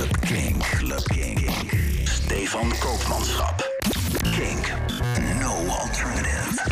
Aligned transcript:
Club 0.00 0.22
King. 0.22 0.58
King. 1.10 1.38
Stefan 2.06 2.70
Koopmanschap. 2.70 3.60
Kink. 4.32 4.72
No 5.40 5.52
alternative. 5.68 6.69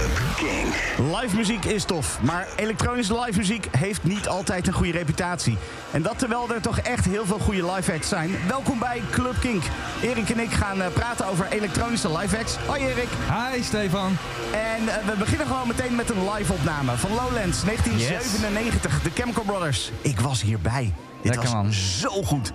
Club 0.00 0.36
King. 0.36 0.74
Live 1.20 1.36
muziek 1.36 1.64
is 1.64 1.84
tof, 1.84 2.18
maar 2.22 2.48
elektronische 2.56 3.20
live 3.20 3.38
muziek 3.38 3.66
heeft 3.78 4.02
niet 4.04 4.28
altijd 4.28 4.66
een 4.66 4.72
goede 4.72 4.92
reputatie. 4.92 5.56
En 5.90 6.02
dat 6.02 6.18
terwijl 6.18 6.50
er 6.54 6.60
toch 6.60 6.78
echt 6.78 7.04
heel 7.04 7.26
veel 7.26 7.38
goede 7.38 7.72
live 7.72 7.92
acts 7.92 8.08
zijn. 8.08 8.30
Welkom 8.48 8.78
bij 8.78 9.02
Club 9.10 9.34
Kink. 9.40 9.62
Erik 10.02 10.30
en 10.30 10.38
ik 10.38 10.50
gaan 10.50 10.82
eh, 10.82 10.92
praten 10.92 11.26
over 11.26 11.46
elektronische 11.50 12.18
live 12.18 12.38
acts. 12.38 12.56
Hoi 12.66 12.80
Erik. 12.80 13.08
Hi 13.28 13.62
Stefan. 13.62 14.16
En 14.52 14.88
eh, 14.88 15.06
we 15.06 15.16
beginnen 15.18 15.46
gewoon 15.46 15.66
meteen 15.68 15.94
met 15.94 16.10
een 16.10 16.30
live 16.30 16.52
opname 16.52 16.96
van 16.96 17.10
Lowlands 17.10 17.64
1997. 17.64 19.02
De 19.02 19.10
Chemical 19.14 19.44
Brothers. 19.44 19.90
Ik 20.00 20.20
was 20.20 20.42
hierbij. 20.42 20.94
Dit 21.22 21.34
Lekker, 21.34 21.42
was 21.42 21.52
man. 21.52 21.72
zo 21.72 22.22
goed. 22.22 22.52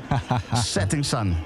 Setting 0.73 1.05
Sun. 1.05 1.38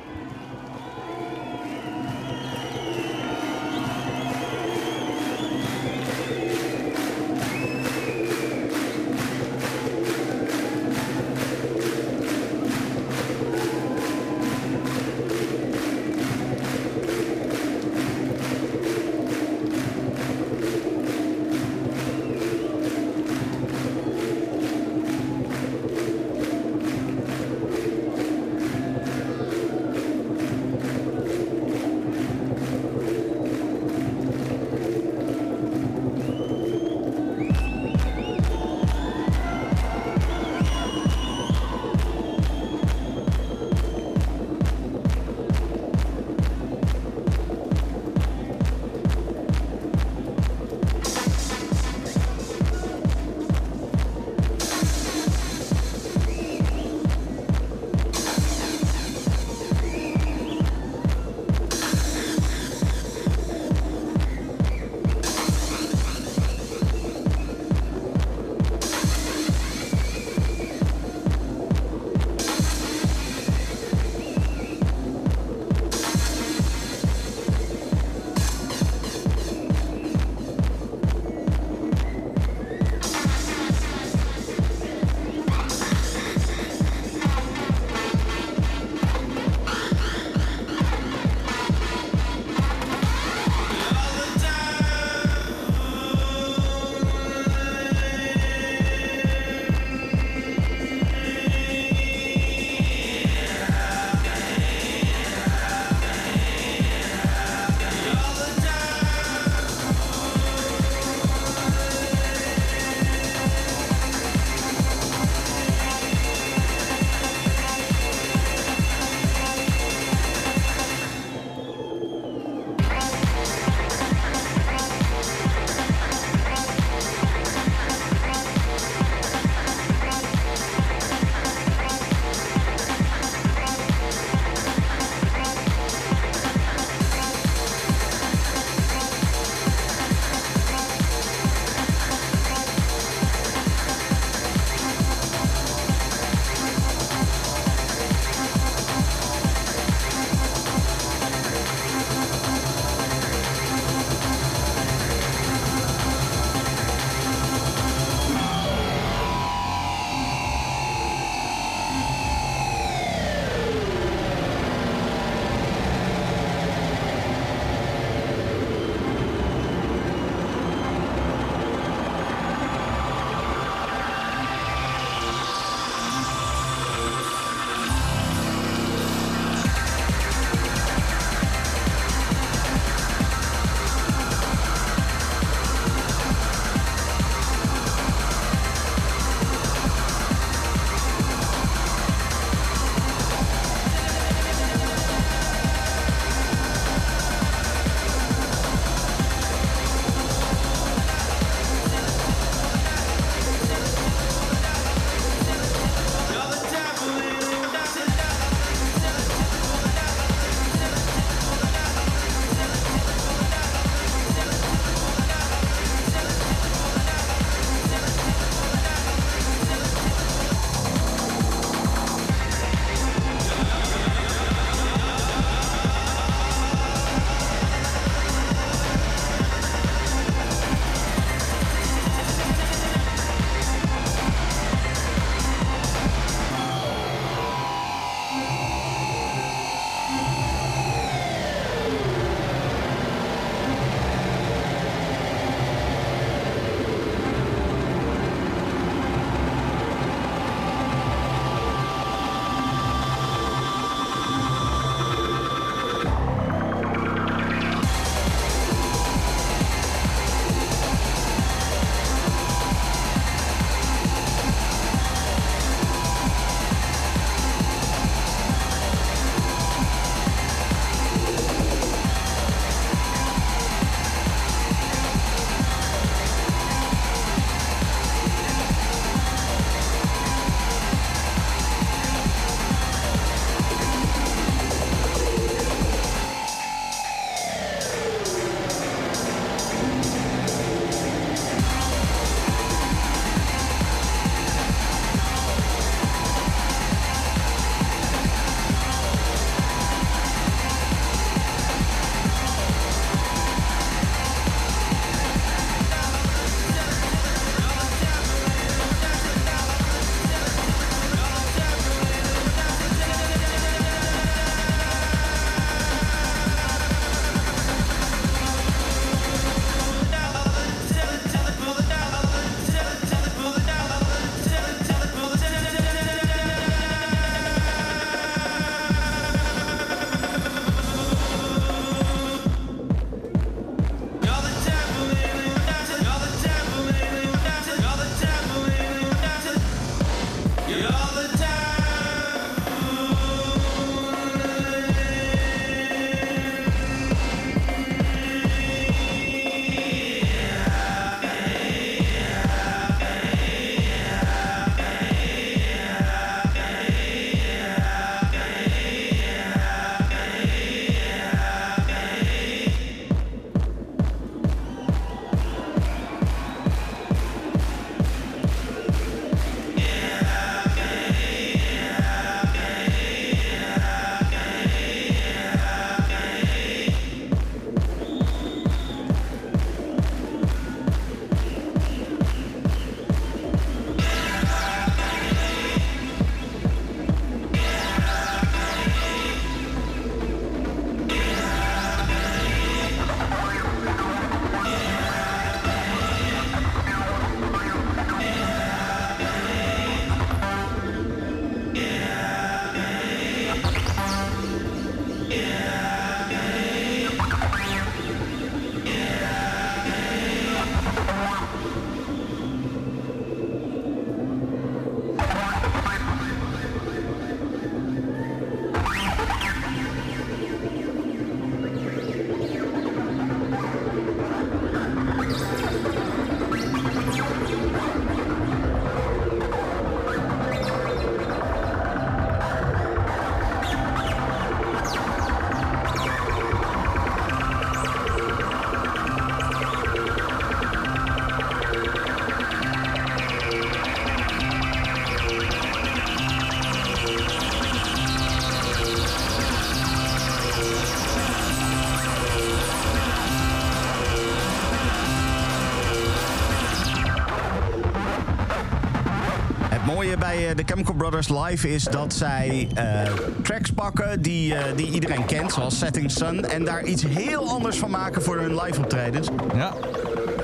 Mooie 459.94 460.18
bij 460.18 460.50
eh, 460.50 460.56
de 460.56 460.64
Chemical 460.66 460.94
Brothers 460.96 461.30
live 461.30 461.70
is 461.70 461.84
dat 461.84 462.14
zij 462.14 462.68
uh, 462.78 463.02
tracks 463.42 463.72
pakken 463.72 464.22
die, 464.22 464.54
uh, 464.54 464.60
die 464.76 464.92
iedereen 464.92 465.26
kent, 465.26 465.54
zoals 465.54 465.78
Setting 465.78 466.12
Sun, 466.12 466.46
en 466.46 466.66
daar 466.66 466.84
iets 466.84 467.04
heel 467.08 467.50
anders 467.50 467.78
van 467.78 467.90
maken 467.90 468.22
voor 468.22 468.38
hun 468.38 468.62
live 468.62 468.80
optredens. 468.80 469.28
Ja. 469.56 469.74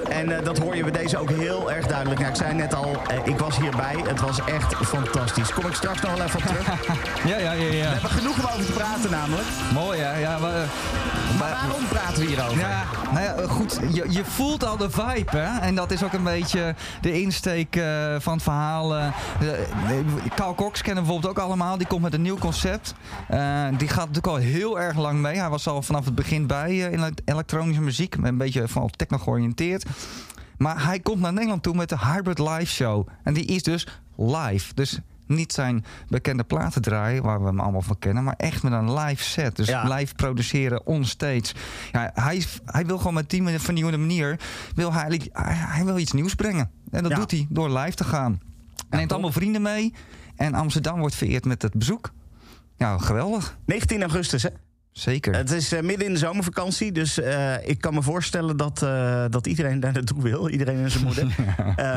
En 0.09 0.29
uh, 0.29 0.43
dat 0.43 0.57
hoor 0.57 0.75
je 0.75 0.81
bij 0.81 0.91
deze 0.91 1.17
ook 1.17 1.29
heel 1.29 1.71
erg 1.71 1.87
duidelijk. 1.87 2.19
Ja, 2.19 2.27
ik 2.27 2.35
zei 2.35 2.53
net 2.53 2.73
al, 2.73 2.91
uh, 3.11 3.27
ik 3.33 3.39
was 3.39 3.57
hierbij. 3.57 3.95
Het 4.07 4.19
was 4.19 4.39
echt 4.45 4.75
fantastisch. 4.75 5.53
Kom 5.53 5.65
ik 5.65 5.73
straks 5.73 6.01
nog 6.01 6.15
wel 6.15 6.25
even 6.25 6.39
op 6.39 6.45
terug. 6.45 6.67
ja, 7.31 7.37
ja, 7.37 7.51
ja, 7.51 7.71
ja. 7.71 7.71
We 7.71 7.85
hebben 7.85 8.09
genoeg 8.09 8.39
om 8.39 8.45
over 8.45 8.65
te 8.65 8.71
praten 8.71 9.11
namelijk. 9.11 9.47
Mooi, 9.73 9.99
hè? 9.99 10.19
Ja, 10.19 10.37
maar, 10.37 10.55
uh, 10.55 10.61
waarom 11.37 11.87
praten 11.87 12.21
we 12.21 12.27
hierover? 12.27 12.59
Ja, 12.59 12.83
nou 13.11 13.23
ja, 13.23 13.47
goed. 13.47 13.79
Je, 13.91 14.05
je 14.09 14.25
voelt 14.25 14.65
al 14.65 14.77
de 14.77 14.89
vibe, 14.89 15.37
hè? 15.37 15.59
En 15.59 15.75
dat 15.75 15.91
is 15.91 16.03
ook 16.03 16.13
een 16.13 16.23
beetje 16.23 16.75
de 17.01 17.21
insteek 17.21 17.79
van 18.19 18.33
het 18.33 18.43
verhaal. 18.43 19.13
Carl 20.35 20.55
Cox 20.55 20.81
kennen 20.81 21.03
we 21.03 21.09
bijvoorbeeld 21.09 21.37
ook 21.37 21.45
allemaal. 21.45 21.77
Die 21.77 21.87
komt 21.87 22.01
met 22.01 22.13
een 22.13 22.21
nieuw 22.21 22.37
concept. 22.37 22.93
die 23.77 23.87
gaat 23.87 24.07
natuurlijk 24.07 24.27
al 24.27 24.35
heel 24.35 24.79
erg 24.79 24.97
lang 24.97 25.19
mee. 25.19 25.37
Hij 25.37 25.49
was 25.49 25.67
al 25.67 25.81
vanaf 25.81 26.05
het 26.05 26.15
begin 26.15 26.47
bij 26.47 26.77
in 26.77 27.15
elektronische 27.25 27.81
muziek. 27.81 28.15
Een 28.15 28.37
beetje 28.37 28.67
van 28.67 28.89
techno 28.89 29.17
georiënteerd. 29.17 29.85
Maar 30.57 30.85
hij 30.85 30.99
komt 30.99 31.19
naar 31.19 31.33
Nederland 31.33 31.63
toe 31.63 31.75
met 31.75 31.89
de 31.89 31.97
Hybrid 31.99 32.39
Live 32.39 32.65
Show. 32.65 33.07
En 33.23 33.33
die 33.33 33.45
is 33.45 33.63
dus 33.63 33.87
live. 34.15 34.73
Dus 34.73 34.99
niet 35.27 35.53
zijn 35.53 35.85
bekende 36.07 36.43
platen 36.43 36.81
draaien, 36.81 37.23
waar 37.23 37.39
we 37.39 37.45
hem 37.45 37.59
allemaal 37.59 37.81
van 37.81 37.99
kennen, 37.99 38.23
maar 38.23 38.35
echt 38.37 38.63
met 38.63 38.73
een 38.73 38.93
live 38.93 39.23
set. 39.23 39.55
Dus 39.55 39.67
ja. 39.67 39.95
live 39.95 40.15
produceren 40.15 40.85
onstage. 40.85 41.53
Ja, 41.91 42.11
hij, 42.13 42.43
hij 42.65 42.85
wil 42.85 42.97
gewoon 42.97 43.13
met 43.13 43.29
die 43.29 43.59
vernieuwende 43.59 43.97
manier, 43.99 44.39
wil 44.75 44.93
hij, 44.93 45.29
hij 45.33 45.85
wil 45.85 45.97
iets 45.97 46.11
nieuws 46.11 46.35
brengen. 46.35 46.71
En 46.91 47.03
dat 47.03 47.11
ja. 47.11 47.17
doet 47.17 47.31
hij 47.31 47.47
door 47.49 47.69
live 47.69 47.95
te 47.95 48.03
gaan. 48.03 48.39
Hij 48.89 48.99
neemt 48.99 49.11
allemaal 49.11 49.31
vrienden 49.31 49.61
mee. 49.61 49.93
En 50.35 50.53
Amsterdam 50.53 50.99
wordt 50.99 51.15
vereerd 51.15 51.45
met 51.45 51.61
het 51.61 51.73
bezoek. 51.73 52.11
Ja, 52.77 52.97
geweldig. 52.97 53.57
19 53.65 54.01
augustus, 54.01 54.43
hè? 54.43 54.49
Zeker. 54.97 55.35
Het 55.35 55.51
is 55.51 55.73
uh, 55.73 55.81
midden 55.81 56.07
in 56.07 56.13
de 56.13 56.19
zomervakantie, 56.19 56.91
dus 56.91 57.19
uh, 57.19 57.67
ik 57.67 57.81
kan 57.81 57.93
me 57.93 58.01
voorstellen 58.01 58.57
dat, 58.57 58.81
uh, 58.83 59.25
dat 59.29 59.47
iedereen 59.47 59.79
daar 59.79 59.93
naartoe 59.99 60.21
wil. 60.21 60.49
Iedereen 60.49 60.83
en 60.83 60.91
zijn 60.91 61.03
moeder. 61.03 61.35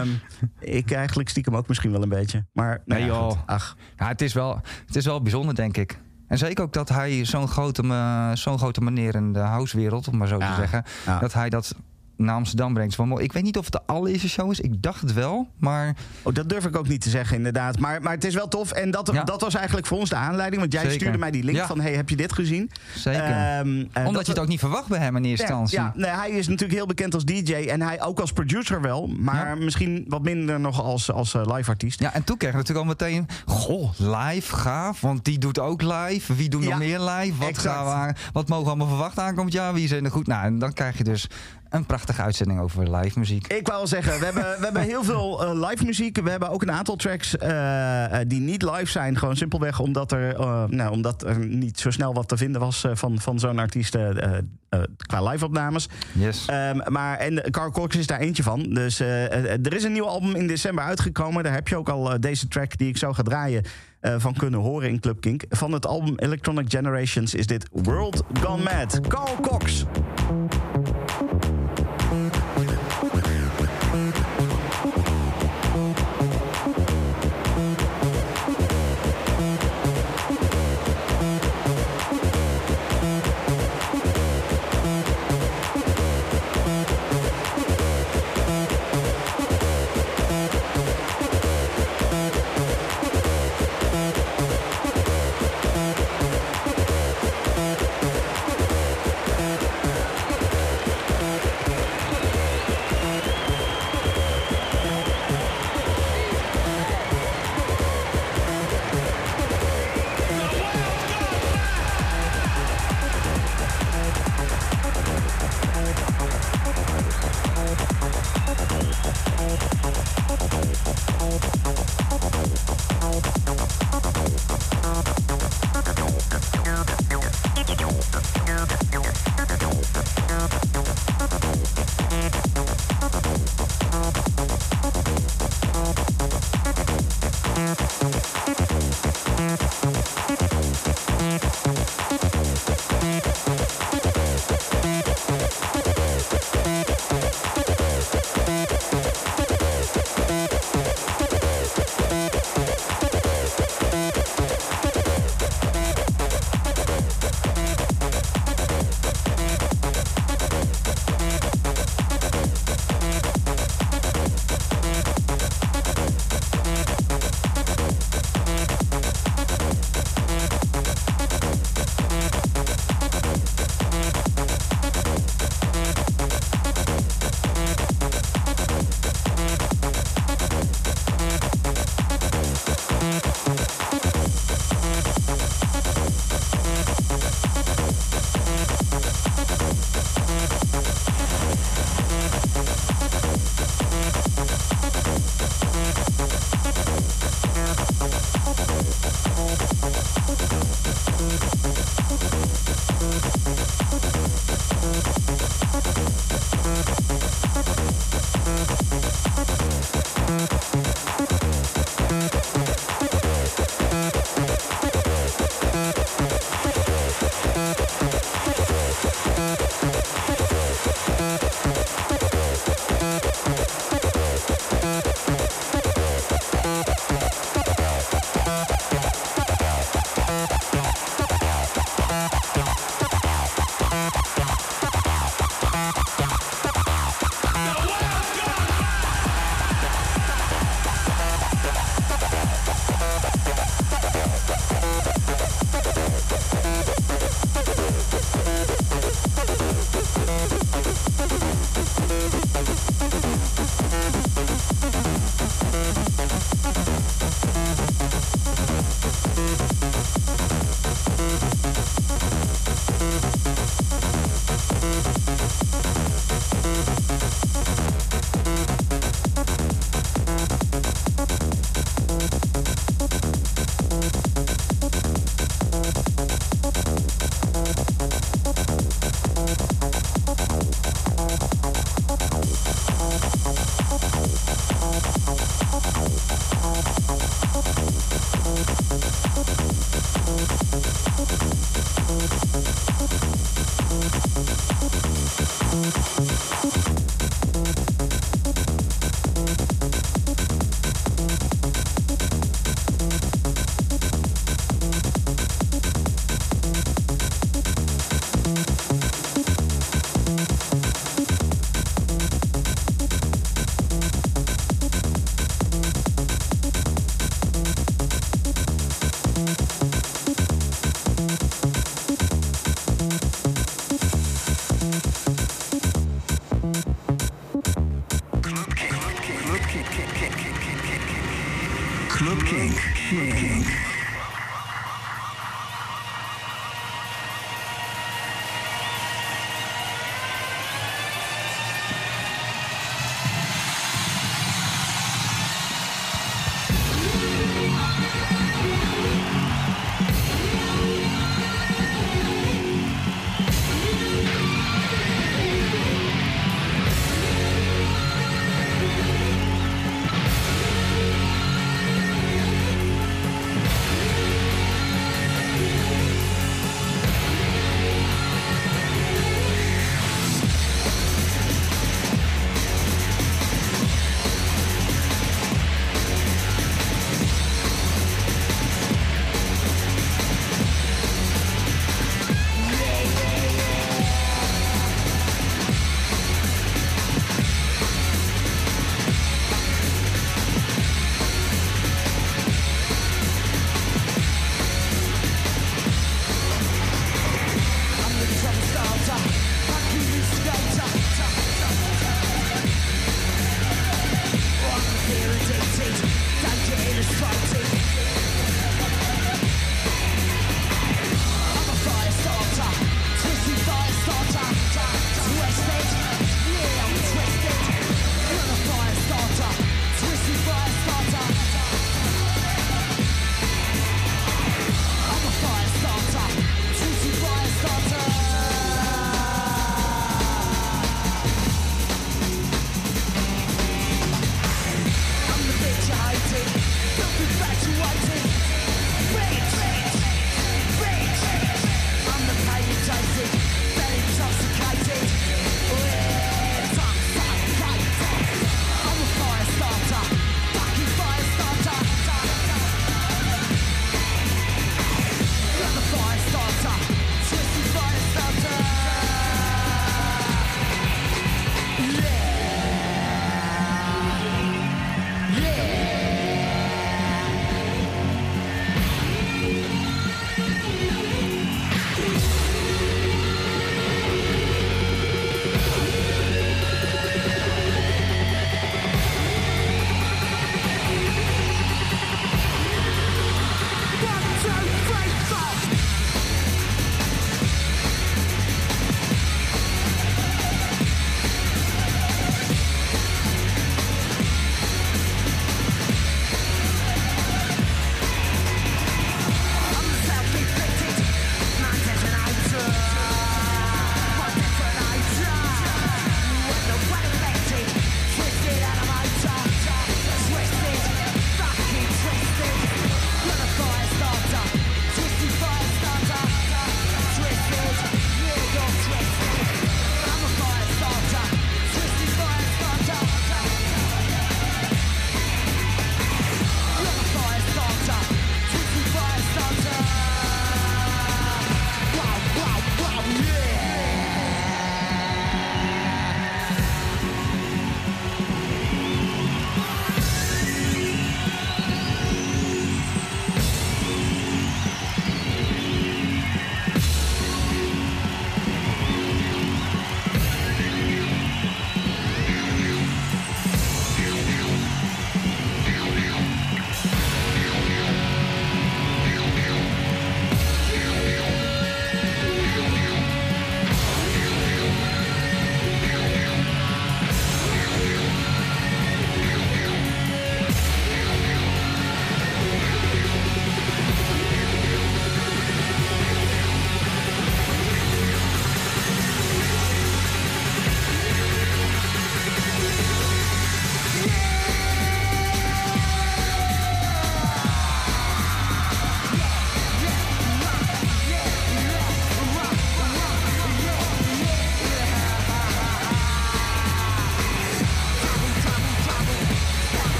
um, 0.00 0.20
ik 0.80 0.92
eigenlijk 0.92 1.28
stiekem 1.28 1.56
ook 1.56 1.68
misschien 1.68 1.92
wel 1.92 2.02
een 2.02 2.08
beetje. 2.08 2.46
Maar 2.52 2.82
nou 2.84 3.00
nee, 3.00 3.10
ja, 3.10 3.14
joh. 3.16 3.38
Ach. 3.46 3.76
Ja, 3.96 4.08
het, 4.08 4.20
is 4.20 4.32
wel, 4.32 4.60
het 4.86 4.96
is 4.96 5.04
wel 5.04 5.22
bijzonder, 5.22 5.54
denk 5.54 5.76
ik. 5.76 5.98
En 6.26 6.38
zeker 6.38 6.64
ook 6.64 6.72
dat 6.72 6.88
hij 6.88 7.24
zo'n 7.24 7.48
grote, 7.48 7.82
zo'n 8.34 8.58
grote 8.58 8.80
meneer 8.80 9.14
in 9.14 9.32
de 9.32 9.38
housewereld, 9.38 10.08
om 10.08 10.16
maar 10.16 10.28
zo 10.28 10.38
Ja, 10.38 10.50
te 10.50 10.60
zeggen, 10.60 10.84
dat 11.20 11.32
hij 11.32 11.48
dat 11.48 11.74
naar 12.24 12.34
Amsterdam 12.34 12.74
brengt. 12.74 12.94
Van, 12.94 13.20
ik 13.20 13.32
weet 13.32 13.42
niet 13.42 13.58
of 13.58 13.64
het 13.64 13.72
de 13.72 13.80
allereerste 13.86 14.28
show 14.28 14.50
is. 14.50 14.60
Ik 14.60 14.82
dacht 14.82 15.00
het 15.00 15.12
wel, 15.12 15.48
maar... 15.58 15.96
Oh, 16.22 16.34
dat 16.34 16.48
durf 16.48 16.64
ik 16.64 16.76
ook 16.76 16.88
niet 16.88 17.00
te 17.00 17.10
zeggen, 17.10 17.36
inderdaad. 17.36 17.78
Maar, 17.78 18.02
maar 18.02 18.12
het 18.12 18.24
is 18.24 18.34
wel 18.34 18.48
tof. 18.48 18.72
En 18.72 18.90
dat, 18.90 19.10
Ja. 19.12 19.24
dat 19.24 19.40
was 19.40 19.54
eigenlijk 19.54 19.86
voor 19.86 19.98
ons 19.98 20.08
de 20.10 20.16
aanleiding. 20.16 20.60
Want 20.60 20.72
jij 20.72 20.82
Zeker. 20.82 20.96
stuurde 20.98 21.18
mij 21.18 21.30
die 21.30 21.44
link 21.44 21.56
Ja. 21.56 21.66
van... 21.66 21.80
hey, 21.80 21.92
heb 21.94 22.08
je 22.08 22.16
dit 22.16 22.32
gezien? 22.32 22.70
Zeker. 22.96 23.20
Ehm, 23.22 23.84
eh, 23.92 24.06
Omdat 24.06 24.14
dat- 24.14 24.26
je 24.26 24.32
het 24.32 24.40
ook 24.40 24.48
niet 24.48 24.58
verwacht 24.58 24.88
bij 24.88 24.98
hem 24.98 25.16
in 25.16 25.24
eerste 25.24 25.46
Ja, 25.46 25.58
instantie. 25.58 25.78
ja 25.78 25.92
nee, 26.08 26.20
hij 26.20 26.30
is 26.30 26.48
natuurlijk 26.48 26.78
heel 26.78 26.86
bekend 26.86 27.14
als 27.14 27.24
DJ. 27.24 27.54
En 27.54 27.82
hij 27.82 28.02
ook 28.02 28.20
als 28.20 28.32
producer 28.32 28.80
wel. 28.80 29.06
Maar 29.06 29.58
misschien 29.58 30.04
wat 30.08 30.22
minder 30.22 30.60
nog 30.60 30.82
als, 30.82 31.12
als 31.12 31.34
eh, 31.34 31.42
live 31.56 31.70
artiest. 31.70 32.00
Ja, 32.00 32.12
en 32.14 32.24
toen 32.24 32.36
kreeg 32.36 32.50
je 32.50 32.56
natuurlijk 32.56 32.86
al 32.86 32.92
meteen... 32.92 33.26
Goh, 33.46 33.90
live, 33.98 34.56
gaaf. 34.56 35.00
Want 35.00 35.24
die 35.24 35.38
doet 35.38 35.58
ook 35.58 35.82
live. 35.82 36.34
Wie 36.34 36.48
doet 36.48 36.64
nog 36.64 36.78
meer 36.78 37.00
live? 37.00 37.38
Wat, 37.38 37.48
exact. 37.48 37.88
gaan 37.88 38.06
we 38.06 38.14
wat 38.32 38.48
mogen 38.48 38.64
we 38.64 38.70
allemaal 38.70 38.88
verwachten 38.88 39.22
aankomend 39.22 39.52
jaar? 39.52 39.74
Wie 39.74 39.88
zijn 39.88 40.04
er 40.04 40.10
goed? 40.10 40.26
Nou, 40.26 40.44
en 40.44 40.58
dan 40.58 40.72
krijg 40.72 40.98
je 40.98 41.04
dus 41.04 41.26
een 41.70 41.86
prachtige 41.86 42.22
uitzending 42.22 42.60
over 42.60 42.96
live 42.96 43.18
muziek. 43.18 43.46
Ik 43.46 43.66
wou 43.66 43.80
al 43.80 43.86
zeggen, 43.86 44.18
we 44.18 44.24
hebben, 44.24 44.42
we 44.42 44.64
hebben 44.64 44.82
heel 44.82 45.04
veel 45.04 45.44
eh, 45.44 45.68
live 45.68 45.84
muziek. 45.84 46.20
We 46.20 46.30
hebben 46.30 46.50
ook 46.50 46.62
een 46.62 46.72
aantal 46.72 46.96
tracks 46.96 47.36
eh, 47.36 48.20
eh, 48.20 48.28
die 48.28 48.40
niet 48.40 48.62
live 48.62 48.86
zijn. 48.90 49.18
Gewoon 49.18 49.36
simpelweg 49.36 49.80
omdat 49.80 50.12
er, 50.12 50.38
nou, 50.70 50.90
omdat 50.90 51.22
er 51.22 51.38
niet 51.46 51.80
zo 51.80 51.90
snel 51.90 52.14
wat 52.14 52.28
te 52.28 52.36
vinden 52.36 52.60
was 52.60 52.84
van, 52.92 53.20
van 53.20 53.38
zo'n 53.38 53.58
artiest 53.58 53.96
qua 55.06 55.22
live 55.22 55.44
opnames. 55.44 55.88
Yes. 56.12 56.46
Ehm, 56.46 56.92
maar, 56.92 57.18
en 57.18 57.50
Carl 57.50 57.70
Cox 57.70 57.96
is 57.96 58.06
daar 58.06 58.18
eentje 58.18 58.42
van. 58.42 58.62
Dus 58.62 59.00
er 59.00 59.74
is 59.74 59.84
een 59.84 59.92
nieuw 59.92 60.06
album 60.06 60.34
in 60.34 60.46
december 60.46 60.84
uitgekomen. 60.84 61.44
Daar 61.44 61.52
heb 61.52 61.68
je 61.68 61.76
ook 61.76 61.88
al 61.88 62.20
deze 62.20 62.48
track 62.48 62.78
die 62.78 62.88
ik 62.88 62.96
zo 62.96 63.12
ga 63.12 63.22
draaien 63.22 63.64
van 64.00 64.34
kunnen 64.34 64.60
horen 64.60 64.88
in 64.88 65.00
Club 65.00 65.20
Kink. 65.20 65.44
Van 65.48 65.72
het 65.72 65.86
album 65.86 66.14
Electronic 66.16 66.70
Generations 66.70 67.34
is 67.34 67.46
dit 67.46 67.68
World 67.72 68.22
Gone 68.42 68.62
Mad. 68.62 69.00
Carl 69.08 69.36
Cox. 69.40 69.84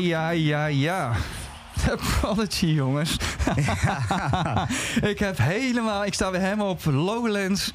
Ja, 0.00 0.30
ja, 0.30 0.66
ja. 0.66 1.12
The 1.84 1.98
Prodigy, 2.20 2.66
jongens. 2.66 3.16
ik 5.12 5.18
heb 5.18 5.38
helemaal... 5.38 6.04
Ik 6.04 6.14
sta 6.14 6.30
weer 6.30 6.40
helemaal 6.40 6.68
op 6.68 6.84
Lowlands 6.84 7.72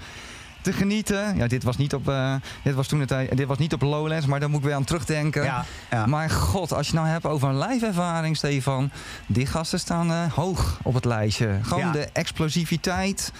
te 0.62 0.74
genieten. 0.74 1.38
Ja, 1.38 1.48
dit 1.48 1.64
was 1.64 1.78
niet 1.78 1.94
op, 1.94 2.10
uh, 2.10 2.36
dit 2.64 2.74
was 2.74 2.88
toen 2.88 3.00
het, 3.00 3.38
dit 3.38 3.48
was 3.48 3.58
niet 3.58 3.74
op 3.74 3.82
Lowlands, 3.82 4.26
maar 4.26 4.40
daar 4.40 4.50
moet 4.50 4.60
ik 4.60 4.66
weer 4.66 4.76
aan 4.76 4.84
terugdenken. 4.84 5.44
Ja, 5.44 5.66
ja. 5.92 6.06
Maar 6.06 6.30
god, 6.30 6.74
als 6.74 6.88
je 6.88 6.94
nou 6.94 7.08
hebt 7.08 7.26
over 7.26 7.50
een 7.50 7.60
live 7.60 7.86
ervaring, 7.86 8.38
Stefan, 8.38 8.92
die 9.28 9.46
gasten 9.46 9.80
staan 9.80 10.12
uh, 10.12 10.34
hoog 10.34 10.80
op 10.84 10.94
het 10.94 11.06
lijstje. 11.06 11.60
Gewoon 11.62 11.80
Ja. 11.86 11.92
de 11.92 12.10
explosiviteit, 12.14 13.32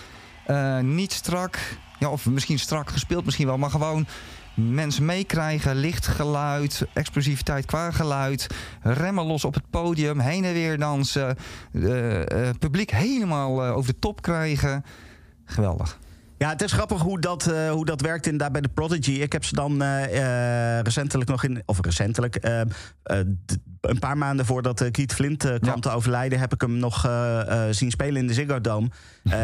eh, 0.46 0.80
niet 0.80 1.12
strak, 1.14 1.60
ja, 2.00 2.10
of 2.10 2.26
misschien 2.26 2.60
strak 2.60 2.90
gespeeld, 2.90 3.26
misschien 3.26 3.48
wel, 3.48 3.58
maar 3.58 3.70
gewoon 3.70 4.08
mensen 4.56 5.06
meekrijgen, 5.06 5.76
licht 5.76 6.08
geluid, 6.08 6.86
explosiviteit 6.94 7.66
qua 7.66 7.92
geluid, 7.92 8.48
remmen 8.82 9.26
los 9.26 9.46
op 9.46 9.54
het 9.54 9.70
podium, 9.70 10.20
heen 10.20 10.44
en 10.44 10.54
weer 10.54 10.78
dansen, 10.78 11.38
eh, 11.74 12.50
publiek 12.60 12.92
helemaal 12.92 13.64
eh, 13.64 13.76
over 13.76 13.94
de 13.94 14.00
top 14.00 14.22
krijgen. 14.22 14.86
Geweldig. 15.46 16.00
Ja, 16.38 16.50
het 16.50 16.62
is 16.62 16.72
grappig 16.72 17.02
hoe 17.02 17.20
dat, 17.20 17.44
hoe 17.72 17.86
dat 17.86 18.02
werkt 18.02 18.26
inderdaad 18.26 18.52
bij 18.52 18.62
de 18.62 18.70
Prodigy. 18.74 19.12
Ik 19.12 19.32
heb 19.32 19.44
ze 19.44 19.56
dan 19.56 19.84
recentelijk 20.82 21.30
nog 21.30 21.44
in... 21.44 21.64
Of 21.66 21.78
recentelijk... 21.82 22.38
een 23.82 24.00
paar 24.00 24.18
maanden 24.18 24.46
voordat 24.46 24.92
Keith 24.92 25.14
Flint 25.14 25.38
kwam 25.38 25.60
Ja. 25.62 25.80
te 25.80 25.90
overlijden... 25.90 26.40
heb 26.40 26.54
ik 26.54 26.62
hem 26.62 26.78
nog 26.78 27.10
zien 27.72 27.92
spelen 27.92 28.22
in 28.22 28.28
de 28.28 28.34
Ziggo 28.34 28.62
Dome. 28.62 28.90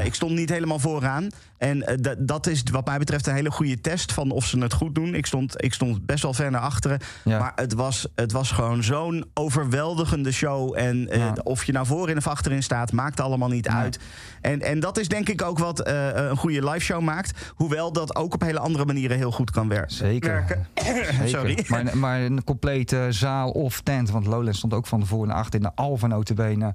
Ik 0.03 0.13
stond 0.13 0.31
niet 0.31 0.49
helemaal 0.49 0.79
vooraan. 0.79 1.27
En 1.59 1.83
eh, 1.83 2.11
dat 2.19 2.47
is 2.47 2.63
wat 2.71 2.85
mij 2.85 2.97
betreft 2.97 3.27
een 3.27 3.33
hele 3.33 3.51
goede 3.51 3.81
test... 3.81 4.11
van 4.13 4.31
of 4.31 4.45
ze 4.45 4.59
het 4.59 4.73
goed 4.73 4.95
doen. 4.95 5.15
Ik 5.15 5.25
stond, 5.25 5.63
ik 5.63 5.73
stond 5.73 6.05
best 6.05 6.23
wel 6.23 6.33
ver 6.33 6.51
naar 6.51 6.61
achteren. 6.61 6.99
Ja. 7.23 7.39
Maar 7.39 7.51
het 7.55 7.73
was, 7.73 8.07
het 8.15 8.31
was 8.31 8.51
gewoon 8.51 8.83
zo'n 8.83 9.25
overweldigende 9.33 10.31
show. 10.31 10.77
En 10.77 11.07
eh, 11.09 11.31
of 11.43 11.63
je 11.63 11.71
nou 11.71 11.85
voorin 11.85 12.17
of 12.17 12.27
achterin 12.27 12.63
staat, 12.63 12.91
maakt 12.91 13.19
allemaal 13.19 13.49
niet 13.49 13.67
Nee. 13.67 13.77
uit. 13.77 13.99
En, 14.41 14.61
en 14.61 14.79
dat 14.79 14.97
is 14.97 15.07
denk 15.07 15.29
ik 15.29 15.41
ook 15.41 15.59
wat 15.59 15.79
eh, 15.79 16.07
een 16.13 16.37
goede 16.37 16.69
live 16.69 16.79
show 16.85 17.01
maakt. 17.01 17.51
Hoewel 17.55 17.91
dat 17.91 18.15
ook 18.15 18.33
op 18.33 18.41
hele 18.41 18.59
andere 18.59 18.85
manieren 18.85 19.17
heel 19.17 19.31
goed 19.31 19.51
kan 19.51 19.67
wer- 19.67 19.83
Zeker. 19.91 20.29
werken. 20.31 20.67
Zeker. 20.75 21.27
Sorry. 21.37 21.65
Maar, 21.67 21.97
maar 21.97 22.21
een 22.21 22.43
complete 22.43 23.07
zaal 23.09 23.49
of 23.51 23.81
tent, 23.81 24.09
want 24.09 24.25
Lowlands 24.25 24.57
stond 24.57 24.73
ook 24.73 24.87
van 24.87 24.99
tevoren 24.99 25.27
naar 25.27 25.37
achter 25.37 25.59
in 25.59 25.65
de 25.65 25.71
Alfa 25.75 26.07
notabene 26.07 26.73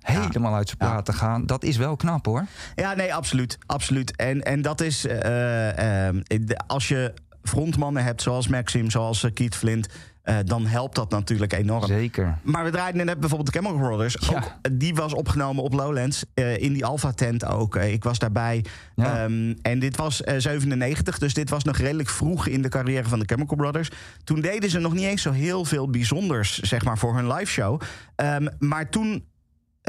helemaal 0.00 0.54
uit 0.54 0.66
zijn 0.66 0.78
plaat 0.78 1.04
te 1.04 1.12
gaan. 1.12 1.46
Dat 1.46 1.62
is 1.64 1.76
wel 1.76 1.96
knap 1.96 2.26
hoor. 2.26 2.46
Ja, 2.74 2.94
nee, 2.94 3.14
absoluut. 3.14 3.58
absoluut. 3.66 4.16
En, 4.16 4.42
en 4.42 4.62
dat 4.62 4.80
is, 4.80 5.06
eh, 5.06 6.08
eh, 6.08 6.14
de- 6.26 6.60
als 6.66 6.88
je 6.88 7.14
frontmannen 7.42 8.04
hebt 8.04 8.22
zoals 8.22 8.48
Maxim, 8.48 8.90
zoals 8.90 9.24
eh, 9.24 9.30
Keith 9.34 9.54
Flint... 9.56 9.88
eh, 10.22 10.36
dan 10.44 10.66
helpt 10.66 10.94
dat 10.94 11.10
natuurlijk 11.10 11.52
enorm. 11.52 11.86
Zeker. 11.86 12.38
Maar 12.42 12.64
we 12.64 12.70
draaiden 12.70 13.06
net 13.06 13.20
bijvoorbeeld 13.20 13.52
de 13.52 13.58
Chemical 13.60 13.86
Brothers. 13.86 14.16
Ja. 14.20 14.36
Ook, 14.36 14.42
eh, 14.62 14.72
die 14.74 14.94
was 14.94 15.14
opgenomen 15.14 15.62
op 15.64 15.72
Lowlands. 15.72 16.24
eh, 16.34 16.56
in 16.58 16.72
die 16.72 16.84
Alpha 16.84 17.12
tent 17.12 17.44
ook. 17.46 17.76
Eh, 17.76 17.92
ik 17.92 18.04
was 18.04 18.18
daarbij. 18.18 18.64
Ja. 18.94 19.22
Ehm, 19.24 19.54
en 19.62 19.78
dit 19.78 19.96
was 19.96 20.22
eh, 20.22 20.34
97. 20.38 21.18
Dus 21.18 21.34
dit 21.34 21.50
was 21.50 21.64
nog 21.64 21.76
redelijk 21.76 22.08
vroeg 22.08 22.46
in 22.46 22.62
de 22.62 22.68
carrière 22.68 23.08
van 23.08 23.18
de 23.18 23.24
Chemical 23.26 23.56
Brothers. 23.56 23.90
Toen 24.24 24.40
deden 24.40 24.70
ze 24.70 24.78
nog 24.78 24.92
niet 24.92 25.04
eens 25.04 25.22
zo 25.22 25.30
heel 25.32 25.64
veel 25.64 25.90
bijzonders. 25.90 26.58
Zeg 26.58 26.84
maar 26.84 26.98
voor 26.98 27.14
hun 27.16 27.32
live 27.32 27.50
show. 27.50 27.80
Ehm, 28.16 28.46
maar 28.58 28.88
toen. 28.88 29.24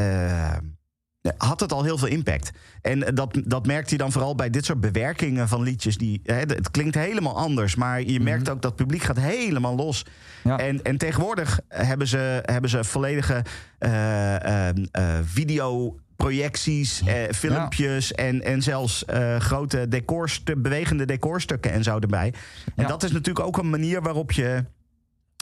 Eh, 0.01 0.57
had 1.37 1.59
het 1.59 1.71
al 1.71 1.83
heel 1.83 1.97
veel 1.97 2.07
impact. 2.07 2.51
En 2.81 2.99
dat, 2.99 3.41
dat 3.45 3.65
merkte 3.65 3.91
je 3.91 3.97
dan 3.97 4.11
vooral 4.11 4.35
bij 4.35 4.49
dit 4.49 4.65
soort 4.65 4.79
bewerkingen 4.79 5.47
van 5.47 5.61
liedjes. 5.61 5.97
Die, 5.97 6.21
hè, 6.23 6.35
het 6.35 6.71
klinkt 6.71 6.95
helemaal 6.95 7.37
anders, 7.37 7.75
maar 7.75 8.01
je 8.01 8.19
merkt 8.19 8.49
ook 8.49 8.61
dat 8.61 8.71
het 8.71 8.75
publiek 8.81 9.01
gaat 9.03 9.19
helemaal 9.19 9.75
los. 9.75 10.05
Ja. 10.43 10.57
En, 10.57 10.83
en 10.83 10.97
tegenwoordig 10.97 11.59
hebben 11.67 12.07
ze, 12.07 12.39
hebben 12.45 12.69
ze 12.69 12.83
volledige 12.83 13.43
eh, 13.77 14.69
eh, 14.69 14.75
eh, 14.91 15.19
videoprojecties, 15.23 17.01
eh, 17.05 17.15
filmpjes 17.35 18.11
en, 18.11 18.41
en 18.41 18.61
zelfs 18.61 19.05
eh, 19.05 19.39
grote 19.39 19.87
decorstu- 19.87 20.55
bewegende 20.55 21.05
decorstukken 21.05 21.71
en 21.71 21.83
zo 21.83 21.99
erbij. 21.99 22.33
En 22.75 22.83
Ja. 22.83 22.87
dat 22.87 23.03
is 23.03 23.11
natuurlijk 23.11 23.45
ook 23.45 23.57
een 23.57 23.69
manier 23.69 24.01
waarop 24.01 24.31
je 24.31 24.65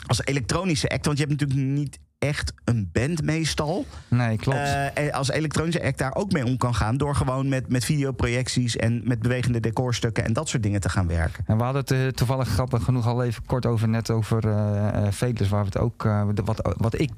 als 0.06 0.20
elektronische 0.24 0.88
act, 0.88 1.06
want 1.06 1.18
je 1.18 1.24
hebt 1.26 1.40
natuurlijk 1.40 1.68
niet 1.68 1.98
echt 2.20 2.52
een 2.64 2.88
band 2.92 3.22
meestal. 3.22 3.86
Nee, 4.08 4.36
klopt. 4.36 4.58
En 4.94 5.12
als 5.12 5.30
elektronische 5.30 5.82
act 5.84 5.98
daar 5.98 6.14
ook 6.14 6.32
mee 6.32 6.44
om 6.44 6.56
kan 6.56 6.74
gaan. 6.74 6.96
Door 6.96 7.14
gewoon 7.14 7.48
met, 7.48 7.68
met 7.68 7.84
videoprojecties 7.84 8.76
en 8.76 9.00
met 9.04 9.18
bewegende 9.18 9.60
decorstukken 9.60 10.24
en 10.24 10.32
dat 10.32 10.48
soort 10.48 10.62
dingen 10.62 10.80
te 10.80 10.88
gaan 10.88 11.06
werken. 11.06 11.44
En 11.46 11.56
we 11.56 11.62
hadden 11.62 11.80
het 11.82 11.90
eh, 11.90 12.06
toevallig 12.06 12.48
grappig 12.48 12.82
genoeg 12.84 13.06
al 13.06 13.22
even 13.24 13.42
kort 13.46 13.66
over 13.66 13.88
net 13.88 14.10
over 14.10 14.42
Fateless, 15.12 15.50
waar 15.50 15.60
we 15.64 15.66
het 15.72 15.78
ook, 15.78 16.02
wat, 16.44 16.74
wat 16.76 17.00
ik 17.00 17.10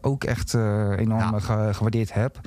ook 0.00 0.24
echt 0.24 0.54
enorm 0.54 1.18
Ja. 1.18 1.38
ge- 1.38 1.68
gewaardeerd 1.74 2.12
heb. 2.14 2.40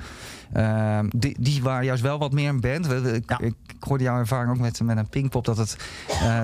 Ehm, 0.52 1.06
die, 1.16 1.36
die 1.40 1.62
waren 1.62 1.84
juist 1.84 2.02
wel 2.02 2.18
wat 2.18 2.32
meer 2.32 2.48
een 2.48 2.60
band. 2.60 2.90
Ik, 2.90 3.30
Ja. 3.30 3.38
ik, 3.40 3.54
hoorde 3.80 4.04
jouw 4.04 4.18
ervaring 4.18 4.50
ook 4.50 4.58
met, 4.58 4.80
met 4.82 4.96
een 4.96 5.08
Pinkpop 5.08 5.44
dat 5.44 5.56
het 5.56 5.76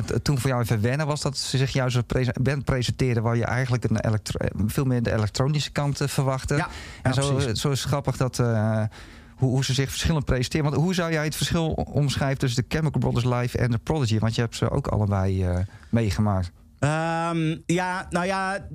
t- 0.07 0.25
toen 0.25 0.39
voor 0.39 0.51
jou 0.51 0.63
even 0.63 0.81
wennen 0.81 1.07
was 1.07 1.21
dat 1.21 1.39
ze 1.39 1.57
zich 1.57 1.73
juist 1.73 2.07
prese- 2.07 2.35
band 2.43 2.65
presenteerden 2.65 3.23
waar 3.23 3.37
je 3.37 3.45
eigenlijk 3.45 3.85
een 3.85 3.97
eh, 4.01 4.13
veel 4.67 4.85
meer 4.85 5.03
de 5.03 5.13
elektronische 5.13 5.71
kant 5.71 6.01
eh, 6.01 6.09
verwachtte. 6.09 6.55
Ja, 6.57 6.69
en 7.03 7.15
zo, 7.15 7.35
precies. 7.35 7.61
zo 7.61 7.71
is 7.71 7.81
het 7.81 7.89
grappig 7.89 8.17
dat. 8.17 8.43
hoe, 9.37 9.65
ze 9.65 9.75
zich 9.75 9.89
verschillend 9.91 10.25
presenteren. 10.25 10.71
Want 10.71 10.83
hoe 10.83 10.95
zou 10.95 11.13
jij 11.13 11.25
het 11.25 11.37
verschil 11.37 11.67
omschrijven 11.73 12.39
tussen 12.39 12.63
de 12.69 12.77
Chemical 12.77 13.01
Brothers 13.01 13.25
live 13.25 13.59
en 13.59 13.71
de 13.71 13.79
Prodigy? 13.79 14.19
Want 14.19 14.35
je 14.35 14.41
hebt 14.41 14.57
ze 14.57 14.71
ook 14.71 14.87
allebei 14.87 15.47
meegemaakt. 15.89 16.51
Ehm, 16.79 17.57
ja, 17.67 18.07
nou 18.11 18.27
ja, 18.27 18.67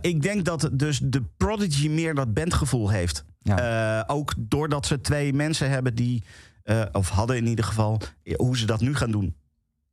ik 0.00 0.22
denk 0.22 0.44
dat 0.44 0.68
dus 0.72 1.00
de 1.04 1.22
Prodigy 1.36 1.88
meer 1.88 2.14
dat 2.14 2.34
bandgevoel 2.34 2.90
heeft. 2.90 3.24
Eh, 3.44 4.02
ook 4.06 4.34
doordat 4.38 4.86
ze 4.86 5.00
twee 5.00 5.32
mensen 5.32 5.70
hebben 5.70 5.94
die, 5.94 6.24
eh, 6.62 6.82
of 6.92 7.08
hadden 7.08 7.36
in 7.36 7.46
ieder 7.46 7.64
geval, 7.64 8.00
hoe 8.36 8.58
ze 8.58 8.66
dat 8.66 8.80
nu 8.80 8.94
gaan 8.94 9.10
doen. 9.10 9.36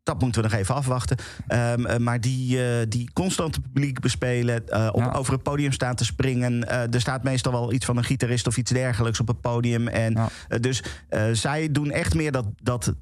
Dat 0.09 0.21
moeten 0.21 0.41
we 0.41 0.47
nog 0.47 0.57
even 0.57 0.75
afwachten. 0.75 1.17
Ehm, 1.47 1.85
eh, 1.85 1.97
maar 1.97 2.21
die, 2.21 2.63
eh, 2.63 2.85
die 2.87 3.09
constant 3.13 3.61
publiek 3.61 3.99
bespelen, 3.99 4.67
eh, 4.67 4.89
op, 4.91 5.01
Ja. 5.01 5.11
over 5.11 5.33
het 5.33 5.43
podium 5.43 5.71
staan 5.71 5.95
te 5.95 6.05
springen. 6.05 6.67
Er 6.67 7.01
staat 7.01 7.23
meestal 7.23 7.51
wel 7.51 7.73
iets 7.73 7.85
van 7.85 7.97
een 7.97 8.03
gitarist 8.03 8.47
of 8.47 8.57
iets 8.57 8.71
dergelijks 8.71 9.19
op 9.19 9.27
het 9.27 9.41
podium. 9.41 9.87
En 9.87 10.13
Ja. 10.13 10.57
dus 10.59 10.83
zij 11.31 11.71
doen 11.71 11.91
echt 11.91 12.13
meer 12.15 12.31
dat. 12.31 12.45
dat 12.63 12.93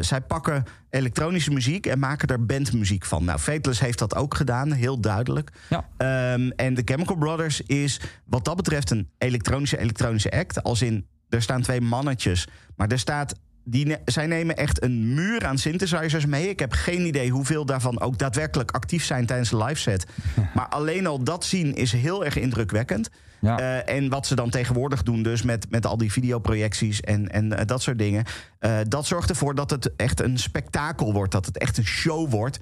zij 0.00 0.20
pakken 0.20 0.64
elektronische 0.90 1.50
muziek 1.50 1.86
en 1.86 1.98
maken 1.98 2.28
er 2.28 2.46
bandmuziek 2.46 3.04
van. 3.04 3.24
Nou, 3.24 3.38
Fateless 3.38 3.80
heeft 3.80 3.98
dat 3.98 4.14
ook 4.14 4.34
gedaan, 4.34 4.72
heel 4.72 5.00
duidelijk. 5.00 5.50
Ja. 5.68 5.88
Ehm, 5.96 6.50
en 6.56 6.74
de 6.74 6.82
Chemical 6.84 7.16
Brothers 7.16 7.60
is 7.60 8.00
wat 8.24 8.44
dat 8.44 8.56
betreft 8.56 8.90
een 8.90 9.08
elektronische 9.18 9.78
elektronische 9.78 10.30
act. 10.30 10.62
Als 10.62 10.82
in, 10.82 11.06
er 11.28 11.42
staan 11.42 11.62
twee 11.62 11.80
mannetjes, 11.80 12.48
maar 12.76 12.88
er 12.88 12.98
staat... 12.98 13.34
Die 13.64 13.86
ne- 13.86 14.00
zij 14.04 14.26
nemen 14.26 14.56
echt 14.56 14.82
een 14.82 15.14
muur 15.14 15.46
aan 15.46 15.58
synthesizers 15.58 16.26
mee. 16.26 16.48
Ik 16.48 16.58
heb 16.58 16.72
geen 16.72 17.06
idee 17.06 17.30
hoeveel 17.30 17.64
daarvan 17.66 18.00
ook 18.00 18.18
daadwerkelijk 18.18 18.70
actief 18.70 19.04
zijn 19.04 19.26
tijdens 19.26 19.50
de 19.50 19.56
live 19.64 19.80
set. 19.80 20.06
Maar 20.54 20.68
alleen 20.68 21.06
al 21.06 21.22
dat 21.24 21.44
zien 21.44 21.74
is 21.74 21.92
heel 21.92 22.24
erg 22.24 22.36
indrukwekkend. 22.36 23.10
Ja. 23.40 23.58
Eh, 23.58 23.96
en 23.96 24.08
wat 24.08 24.26
ze 24.26 24.34
dan 24.34 24.50
tegenwoordig 24.50 25.02
doen, 25.02 25.22
dus 25.22 25.42
met, 25.42 25.66
met 25.70 25.86
al 25.86 25.96
die 25.96 26.12
videoprojecties 26.12 27.00
en, 27.00 27.28
en 27.28 27.58
eh, 27.58 27.66
dat 27.66 27.82
soort 27.82 27.98
dingen. 27.98 28.24
eh, 28.58 28.78
dat 28.88 29.06
zorgt 29.06 29.30
ervoor 29.30 29.54
dat 29.54 29.70
het 29.70 29.96
echt 29.96 30.20
een 30.20 30.38
spektakel 30.38 31.12
wordt. 31.12 31.32
Dat 31.32 31.46
het 31.46 31.58
echt 31.58 31.78
een 31.78 31.86
show 31.86 32.30
wordt. 32.30 32.58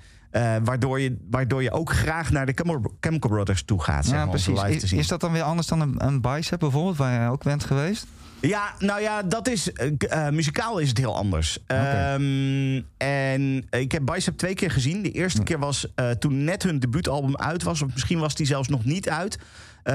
waardoor, 0.65 1.01
je, 1.01 1.17
waardoor 1.31 1.63
je 1.63 1.73
ook 1.73 1.93
graag 1.93 2.31
naar 2.31 2.47
de 2.47 2.55
Chemical- 3.01 3.31
Brothers 3.31 3.63
toe 3.63 3.83
gaat. 3.83 4.05
Zeg 4.07 4.15
maar, 4.17 4.29
precies. 4.29 4.63
live 4.63 4.77
te 4.79 4.85
Is, 4.85 4.89
zien. 4.91 4.99
is 4.99 5.07
dat 5.09 5.21
dan 5.21 5.33
weer 5.33 5.43
anders 5.43 5.67
dan 5.67 5.81
een, 5.81 5.95
een 6.07 6.21
bicep 6.21 6.59
bijvoorbeeld, 6.59 6.97
waar 6.97 7.13
jij 7.13 7.29
ook 7.29 7.43
bent 7.45 7.65
geweest? 7.65 8.07
Ja, 8.41 8.75
nou 8.79 9.01
ja, 9.01 9.23
dat 9.23 9.49
is. 9.49 9.73
eh, 9.73 9.91
eh, 10.27 10.33
muzikaal 10.33 10.79
is 10.79 10.89
het 10.89 10.99
heel 10.99 11.17
anders. 11.17 11.59
Ehm, 11.67 12.81
en 12.97 13.67
ik 13.71 13.93
heb 13.93 14.03
Bicep 14.05 14.37
twee 14.37 14.55
keer 14.55 14.71
gezien. 14.71 15.03
De 15.03 15.11
eerste 15.11 15.43
keer 15.43 15.59
was 15.59 15.87
eh, 15.95 16.11
toen 16.11 16.45
net 16.45 16.63
hun 16.63 16.79
debuutalbum 16.79 17.37
uit 17.37 17.63
was. 17.63 17.83
Of 17.83 17.93
misschien 17.93 18.19
was 18.19 18.35
die 18.35 18.47
zelfs 18.47 18.69
nog 18.69 18.85
niet 18.85 19.09
uit. 19.09 19.39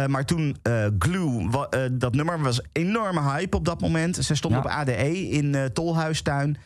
Maar 0.08 0.26
toen 0.26 0.58
Glue, 1.00 1.50
dat 1.92 2.14
nummer 2.16 2.42
was 2.42 2.62
enorme 2.72 3.22
hype 3.22 3.58
op 3.58 3.66
dat 3.66 3.82
moment. 3.82 4.16
Ze 4.16 4.36
stond 4.36 4.54
Ja. 4.54 4.60
op 4.60 4.66
ADE 4.66 5.30
in 5.30 5.70
Tolhuistuin. 5.74 6.58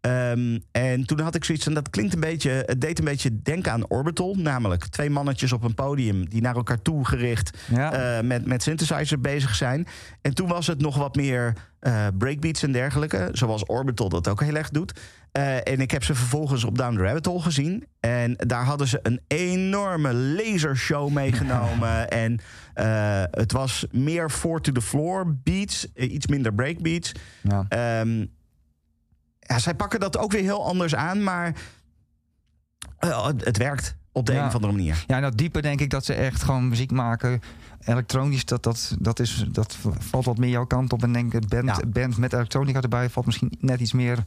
Ehm, 0.00 0.58
en 0.72 1.04
toen 1.06 1.20
had 1.20 1.34
ik 1.34 1.44
zoiets 1.44 1.64
van, 1.64 1.74
dat 1.74 1.90
klinkt 1.90 2.14
een 2.14 2.20
beetje, 2.20 2.50
het 2.66 2.80
deed 2.80 2.98
een 2.98 3.04
beetje 3.04 3.42
denken 3.42 3.72
aan 3.72 3.88
Orbital. 3.88 4.34
Namelijk 4.34 4.86
twee 4.86 5.10
mannetjes 5.10 5.52
op 5.52 5.62
een 5.62 5.74
podium 5.74 6.28
die 6.28 6.40
naar 6.42 6.54
elkaar 6.56 6.82
toe 6.82 7.04
gericht 7.06 7.58
Ja. 7.74 7.92
eh, 8.18 8.24
met, 8.24 8.46
met 8.46 8.62
synthesizer 8.62 9.20
bezig 9.20 9.54
zijn. 9.54 9.86
En 10.20 10.34
toen 10.34 10.48
was 10.48 10.66
het 10.66 10.80
nog 10.80 10.96
wat 10.96 11.16
meer 11.16 11.52
eh, 11.78 12.06
breakbeats 12.18 12.62
en 12.62 12.72
dergelijke. 12.72 13.28
Zoals 13.32 13.64
Orbital 13.66 14.08
dat 14.08 14.28
ook 14.28 14.40
heel 14.42 14.54
erg 14.54 14.70
doet. 14.70 15.00
Eh, 15.32 15.54
en 15.56 15.80
ik 15.80 15.90
heb 15.90 16.04
ze 16.04 16.14
vervolgens 16.14 16.64
op 16.64 16.78
Down 16.78 16.96
the 16.96 17.02
Rabbit 17.02 17.26
Hole 17.26 17.40
gezien. 17.40 17.84
En 18.00 18.34
daar 18.36 18.64
hadden 18.64 18.86
ze 18.88 18.98
een 19.02 19.20
enorme 19.26 20.14
lasershow 20.14 21.10
meegenomen. 21.10 22.08
en 22.24 22.38
het 23.30 23.52
was 23.52 23.86
meer 23.90 24.30
four 24.30 24.60
to 24.60 24.72
the 24.72 24.80
floor 24.82 25.36
beats. 25.42 25.86
iets 25.94 26.26
minder 26.26 26.54
breakbeats. 26.54 27.12
ja. 27.42 27.64
Ehm, 27.68 28.24
ja, 29.48 29.58
zij 29.58 29.74
pakken 29.74 30.00
dat 30.00 30.18
ook 30.18 30.32
weer 30.32 30.42
heel 30.42 30.66
anders 30.66 30.94
aan, 30.94 31.22
maar 31.22 31.54
eh, 32.98 33.26
het, 33.26 33.56
werkt. 33.56 33.96
op 34.12 34.26
de 34.26 34.32
Ja. 34.32 34.40
een 34.40 34.46
of 34.46 34.54
andere 34.54 34.72
manier. 34.72 35.04
Ja, 35.06 35.20
dat 35.20 35.36
diepe 35.38 35.62
denk 35.62 35.80
ik 35.80 35.90
dat 35.90 36.04
ze 36.04 36.14
echt 36.14 36.42
gewoon 36.42 36.68
muziek 36.68 36.90
maken. 36.90 37.40
Elektronisch, 37.84 38.44
dat, 38.44 38.62
dat, 38.62 38.96
dat, 38.98 39.20
is, 39.20 39.44
dat 39.52 39.76
valt 39.98 40.24
wat 40.24 40.38
meer 40.38 40.50
jouw 40.50 40.66
kant 40.66 40.92
op. 40.92 41.02
En 41.02 41.12
denk 41.12 41.34
ik, 41.34 41.48
band, 41.48 41.64
Ja. 41.66 41.78
band 41.86 42.16
met 42.18 42.32
elektronica 42.32 42.80
erbij 42.80 43.10
valt 43.10 43.26
misschien 43.26 43.52
net 43.60 43.80
iets 43.80 43.92
meer 43.92 44.18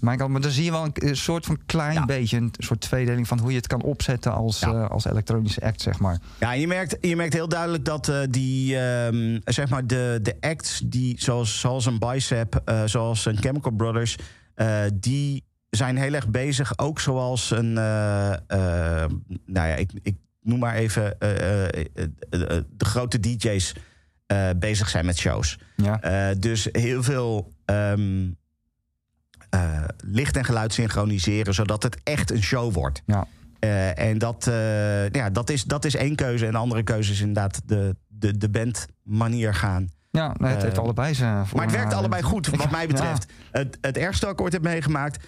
mijn 0.00 0.18
kant. 0.18 0.30
Maar 0.30 0.40
dan 0.40 0.50
zie 0.50 0.64
je 0.64 0.70
wel 0.70 0.88
een, 0.94 1.16
soort 1.16 1.46
van 1.46 1.58
klein 1.66 1.92
Ja. 1.94 2.04
beetje, 2.04 2.36
een 2.36 2.52
soort 2.58 2.80
tweedeling 2.80 3.28
van 3.28 3.38
hoe 3.38 3.50
je 3.50 3.56
het 3.56 3.66
kan 3.66 3.82
opzetten 3.82 4.32
als, 4.32 4.62
eh, 4.62 4.90
als 4.90 5.04
elektronische 5.04 5.60
act, 5.62 5.80
zeg 5.80 5.98
maar. 5.98 6.18
Ja, 6.40 6.52
je 6.52 6.66
merkt, 6.66 6.96
je 7.00 7.16
merkt 7.16 7.32
heel 7.32 7.48
duidelijk 7.48 7.84
dat 7.84 8.08
eh, 8.08 8.20
die, 8.30 8.78
ehm, 8.78 9.40
zeg 9.44 9.68
maar 9.68 9.86
de, 9.86 10.18
de 10.22 10.36
acts 10.40 10.82
die, 10.84 11.14
zoals, 11.18 11.60
zoals 11.60 11.86
een 11.86 11.98
Bicep, 11.98 12.62
zoals 12.84 13.24
een 13.26 13.36
Chemical 13.36 13.72
Brothers, 13.72 14.16
eh, 14.54 14.84
die 14.94 15.44
zijn 15.76 15.96
heel 15.96 16.12
erg 16.12 16.28
bezig. 16.28 16.78
Ook 16.78 17.00
zoals 17.00 17.50
een, 17.50 17.78
eh, 17.78 18.32
eh, 18.32 19.10
nou 19.46 19.68
ja, 19.68 19.74
ik, 19.74 19.90
ik 20.02 20.16
noem 20.40 20.58
maar 20.58 20.74
even 20.74 21.16
de 21.18 22.64
grote 22.76 23.20
DJ's 23.20 23.74
bezig 24.56 24.88
zijn 24.88 25.06
met 25.06 25.16
shows. 25.16 25.58
Ja, 25.76 26.34
dus 26.34 26.68
heel 26.72 27.02
veel 27.02 27.52
ehm, 27.64 28.30
eh, 29.50 29.84
licht 30.04 30.36
en 30.36 30.44
geluid 30.44 30.72
synchroniseren, 30.72 31.54
zodat 31.54 31.82
het 31.82 32.00
echt 32.02 32.30
een 32.30 32.42
show 32.42 32.72
wordt. 32.74 33.02
ja. 33.06 33.26
En 33.94 34.18
dat, 34.18 34.50
ja, 35.12 35.30
dat, 35.30 35.50
is, 35.50 35.64
dat 35.64 35.84
is 35.84 35.94
één 35.94 36.14
keuze. 36.14 36.46
En 36.46 36.52
de 36.52 36.58
andere 36.58 36.82
keuze 36.82 37.12
is 37.12 37.20
inderdaad 37.20 37.60
de, 37.64 37.96
de, 38.08 38.38
de 38.38 38.48
bandmanier 38.48 39.54
gaan. 39.54 39.88
Ja 40.12 40.34
het 40.52 40.62
heeft 40.62 40.76
Eh, 40.76 40.82
allebei 40.82 41.14
zijn 41.14 41.46
Maar 41.54 41.64
het 41.64 41.74
werkt 41.74 41.92
allebei 41.94 42.22
goed, 42.22 42.46
wat 42.46 42.70
mij 42.70 42.80
Ja. 42.80 42.86
betreft. 42.86 43.32
Het, 43.50 43.78
het 43.80 43.96
ergste 43.96 44.24
wat 44.26 44.34
ik 44.34 44.40
ooit 44.40 44.52
heb 44.52 44.62
meegemaakt... 44.62 45.24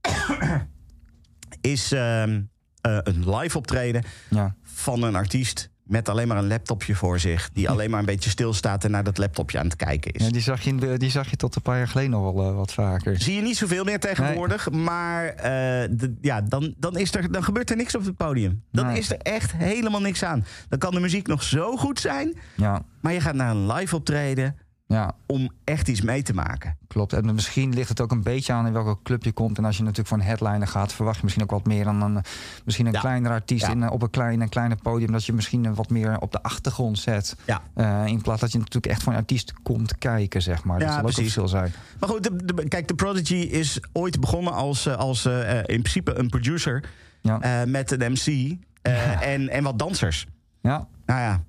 is 1.60 1.92
ehm, 1.92 2.42
eh, 2.80 2.98
een 3.02 3.36
live 3.36 3.58
optreden 3.58 4.04
Ja, 4.30 4.54
van 4.62 5.02
een 5.02 5.14
artiest... 5.14 5.70
met 5.88 6.08
alleen 6.08 6.28
maar 6.28 6.36
een 6.36 6.46
laptopje 6.48 6.94
voor 6.94 7.18
zich... 7.18 7.50
die 7.52 7.68
alleen 7.70 7.90
maar 7.90 7.98
een 8.00 8.04
beetje 8.06 8.30
stilstaat 8.30 8.84
en 8.84 8.90
naar 8.90 9.04
dat 9.04 9.18
laptopje 9.18 9.58
aan 9.58 9.64
het 9.66 9.76
kijken 9.76 10.12
is. 10.12 10.24
ja 10.24 10.30
die, 10.30 10.40
zag 10.40 10.60
je, 10.60 10.96
die 10.98 11.10
zag 11.10 11.30
je 11.30 11.36
tot 11.36 11.56
een 11.56 11.62
paar 11.62 11.76
jaar 11.76 11.88
geleden 11.88 12.10
nog 12.10 12.32
wel 12.34 12.48
eh, 12.48 12.54
wat 12.54 12.72
vaker. 12.72 13.20
Zie 13.20 13.34
je 13.34 13.42
niet 13.42 13.56
zoveel 13.56 13.84
meer 13.84 14.00
tegenwoordig. 14.00 14.70
Maar 14.70 15.26
eh, 15.28 15.42
de- 15.90 16.16
ja, 16.20 16.40
dan, 16.40 16.74
dan, 16.76 16.96
is 16.98 17.14
er, 17.14 17.32
dan 17.32 17.44
gebeurt 17.44 17.70
er 17.70 17.76
niks 17.76 17.94
op 17.94 18.04
het 18.04 18.16
podium. 18.16 18.62
Dan 18.72 18.86
Nee. 18.86 18.98
is 18.98 19.10
er 19.10 19.18
echt 19.18 19.52
helemaal 19.52 20.00
niks 20.00 20.24
aan. 20.24 20.44
Dan 20.68 20.78
kan 20.78 20.94
de 20.94 21.00
muziek 21.00 21.26
nog 21.26 21.42
zo 21.42 21.76
goed 21.76 22.00
zijn. 22.00 22.38
Ja, 22.56 22.82
Maar 23.00 23.12
je 23.12 23.20
gaat 23.20 23.34
naar 23.34 23.50
een 23.50 23.72
live 23.72 23.96
optreden 23.96 24.56
ja. 24.88 25.14
om 25.26 25.50
echt 25.64 25.88
iets 25.88 26.00
mee 26.00 26.22
te 26.22 26.34
maken. 26.34 26.76
Klopt. 26.86 27.12
En 27.12 27.34
misschien 27.34 27.74
ligt 27.74 27.88
het 27.88 28.00
ook 28.00 28.10
een 28.10 28.22
beetje 28.22 28.52
aan 28.52 28.66
in 28.66 28.72
welke 28.72 28.96
club 29.02 29.24
je 29.24 29.32
komt. 29.32 29.58
En 29.58 29.64
als 29.64 29.76
je 29.76 29.82
natuurlijk 29.82 30.08
voor 30.08 30.18
een 30.18 30.24
headliner 30.24 30.66
gaat, 30.68 30.92
verwacht 30.92 31.16
je 31.16 31.22
misschien 31.22 31.44
ook 31.44 31.50
wat 31.50 31.66
meer 31.66 31.84
dan 31.84 32.02
een, 32.02 32.22
misschien 32.64 32.86
een 32.86 32.92
Ja. 32.92 33.00
kleinere 33.00 33.34
artiest 33.34 33.66
Ja. 33.66 33.72
in, 33.72 33.82
eh, 33.82 33.90
op 33.90 34.02
een 34.02 34.10
klein, 34.10 34.40
een 34.40 34.48
kleine 34.48 34.76
podium. 34.82 35.12
Dat 35.12 35.24
je 35.24 35.32
misschien 35.32 35.64
eh, 35.66 35.72
wat 35.74 35.90
meer 35.90 36.18
op 36.20 36.32
de 36.32 36.42
achtergrond 36.42 36.98
zet. 36.98 37.36
Ja. 37.46 37.62
Eh, 37.74 38.06
in 38.06 38.22
plaats 38.22 38.40
dat 38.40 38.52
je 38.52 38.58
natuurlijk 38.58 38.86
echt 38.92 39.02
voor 39.02 39.12
een 39.12 39.18
artiest 39.18 39.52
komt 39.62 39.98
kijken, 39.98 40.42
zeg 40.42 40.64
maar. 40.64 40.78
Dat 40.78 40.88
ook 40.88 40.94
een 40.96 41.00
precies. 41.02 41.22
verschil 41.22 41.48
zijn. 41.48 41.72
Maar 42.00 42.08
goed, 42.08 42.22
de, 42.22 42.54
de- 42.54 42.68
kijk, 42.68 42.88
de 42.88 42.94
Prodigy 42.94 43.34
is 43.34 43.80
ooit 43.92 44.20
begonnen 44.20 44.52
als, 44.52 44.88
als 44.88 45.26
in 45.26 45.64
principe 45.64 46.18
een 46.18 46.28
producer 46.28 46.84
met 47.66 47.90
een 47.90 48.12
MC 48.12 48.56
en, 48.82 49.48
en 49.48 49.62
wat 49.62 49.78
dansers. 49.78 50.26
ja. 50.60 50.86
Nou 51.06 51.20
ja, 51.20 51.42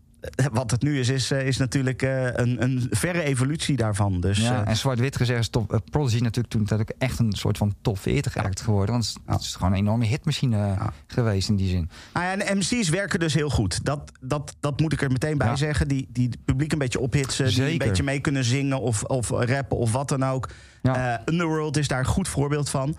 wat 0.52 0.72
het 0.72 0.82
nu 0.82 1.00
is, 1.00 1.10
is, 1.10 1.32
eh, 1.32 1.48
is 1.48 1.58
natuurlijk 1.58 2.02
eh, 2.02 2.24
een, 2.26 2.64
een 2.64 2.88
verre 2.90 3.22
evolutie 3.24 3.76
daarvan. 3.76 4.20
Dus 4.22 4.38
ja. 4.38 4.62
eh, 4.64 4.70
En 4.70 4.78
zwart-wit 4.78 5.16
gezegd 5.16 5.40
is 5.40 5.50
top, 5.50 5.82
Prodigy 5.90 6.20
natuurlijk 6.22 6.54
toen 6.54 6.66
dat 6.66 6.94
echt 6.98 7.20
een 7.20 7.32
soort 7.34 7.58
van 7.58 7.76
top 7.82 8.00
40 8.00 8.38
act 8.38 8.62
geworden. 8.62 8.92
Want 8.94 9.08
het 9.08 9.16
is- 9.16 9.22
Ja. 9.28 9.34
het 9.34 9.42
is 9.42 9.56
gewoon 9.56 9.72
een 9.72 9.78
enorme 9.78 10.06
hitmachine 10.06 10.58
Ja. 10.58 10.94
geweest 11.08 11.50
in 11.50 11.56
die 11.56 11.70
zin. 11.70 11.90
Nou 12.14 12.26
ja, 12.26 12.46
en 12.46 12.58
MC's 12.58 12.90
werken 12.90 13.20
dus 13.20 13.34
heel 13.34 13.50
goed. 13.50 13.86
Dat, 13.86 14.12
dat, 14.22 14.56
dat 14.60 14.80
moet 14.80 14.94
ik 14.94 15.02
er 15.02 15.12
meteen 15.12 15.38
bij 15.38 15.56
zeggen. 15.56 15.88
Die, 15.88 16.08
die 16.12 16.28
het 16.28 16.46
publiek 16.46 16.72
een 16.72 16.78
beetje 16.78 17.00
ophitsen. 17.00 17.48
Die 17.48 17.72
een 17.72 17.78
beetje 17.78 18.04
mee 18.04 18.20
kunnen 18.20 18.44
zingen 18.44 18.82
of, 18.82 19.04
of 19.04 19.30
rappen 19.30 19.78
of 19.78 19.92
wat 19.92 20.10
dan 20.10 20.24
ook. 20.24 20.50
Eh, 20.82 21.14
Underworld 21.26 21.78
is 21.78 21.88
daar 21.88 22.00
een 22.00 22.06
goed 22.06 22.28
voorbeeld 22.28 22.70
van. 22.70 22.96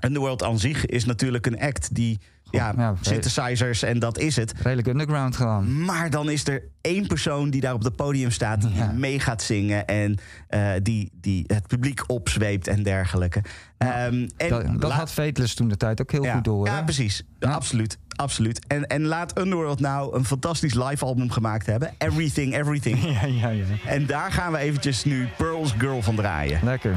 Underworld 0.00 0.42
aan 0.42 0.58
zich 0.58 0.86
is 0.86 1.04
natuurlijk 1.04 1.46
een 1.46 1.60
act 1.60 1.94
die... 1.94 2.18
Ja, 2.50 2.74
ja, 2.76 2.94
synthesizers 3.00 3.82
en 3.82 3.98
dat 3.98 4.18
is 4.18 4.36
het. 4.36 4.52
Redelijk 4.62 4.88
underground 4.88 5.36
gedaan. 5.36 5.84
Maar 5.84 6.10
dan 6.10 6.30
is 6.30 6.46
er 6.48 6.62
één 6.80 7.06
persoon 7.06 7.50
die 7.50 7.60
daar 7.60 7.74
op 7.74 7.82
het 7.82 7.96
podium 7.96 8.30
staat... 8.30 8.60
die 8.60 8.74
Ja. 8.74 8.92
mee 8.92 9.20
gaat 9.20 9.42
zingen 9.42 9.86
en 9.86 10.18
eh, 10.48 10.70
die, 10.82 11.10
die 11.20 11.44
het 11.46 11.66
publiek 11.66 12.02
opzweept 12.06 12.66
en 12.66 12.82
dergelijke. 12.82 13.42
Ehm, 13.78 14.28
en 14.36 14.48
Dat, 14.48 14.80
dat 14.80 14.92
had 14.92 15.12
Fateless 15.12 15.54
toen 15.54 15.68
de 15.68 15.76
tijd 15.76 16.00
ook 16.00 16.12
heel 16.12 16.24
goed 16.24 16.44
door. 16.44 16.66
Ja, 16.66 16.76
hè? 16.76 16.84
precies. 16.84 17.22
Absoluut. 17.40 17.98
Absoluut. 18.16 18.66
En, 18.66 18.86
en 18.86 19.04
laat 19.04 19.38
Underworld 19.38 19.80
nou 19.80 20.16
een 20.16 20.24
fantastisch 20.24 20.74
live 20.74 21.04
album 21.04 21.30
gemaakt 21.30 21.66
hebben. 21.66 21.94
Everything, 21.98 22.54
Everything. 22.56 23.02
ja, 23.20 23.26
ja, 23.26 23.48
ja. 23.48 23.64
en 23.86 24.06
daar 24.06 24.32
gaan 24.32 24.52
we 24.52 24.58
eventjes 24.58 25.04
nu 25.04 25.28
Pearl's 25.36 25.74
Girl 25.78 26.02
van 26.02 26.14
draaien. 26.14 26.60
Lekker. 26.62 26.96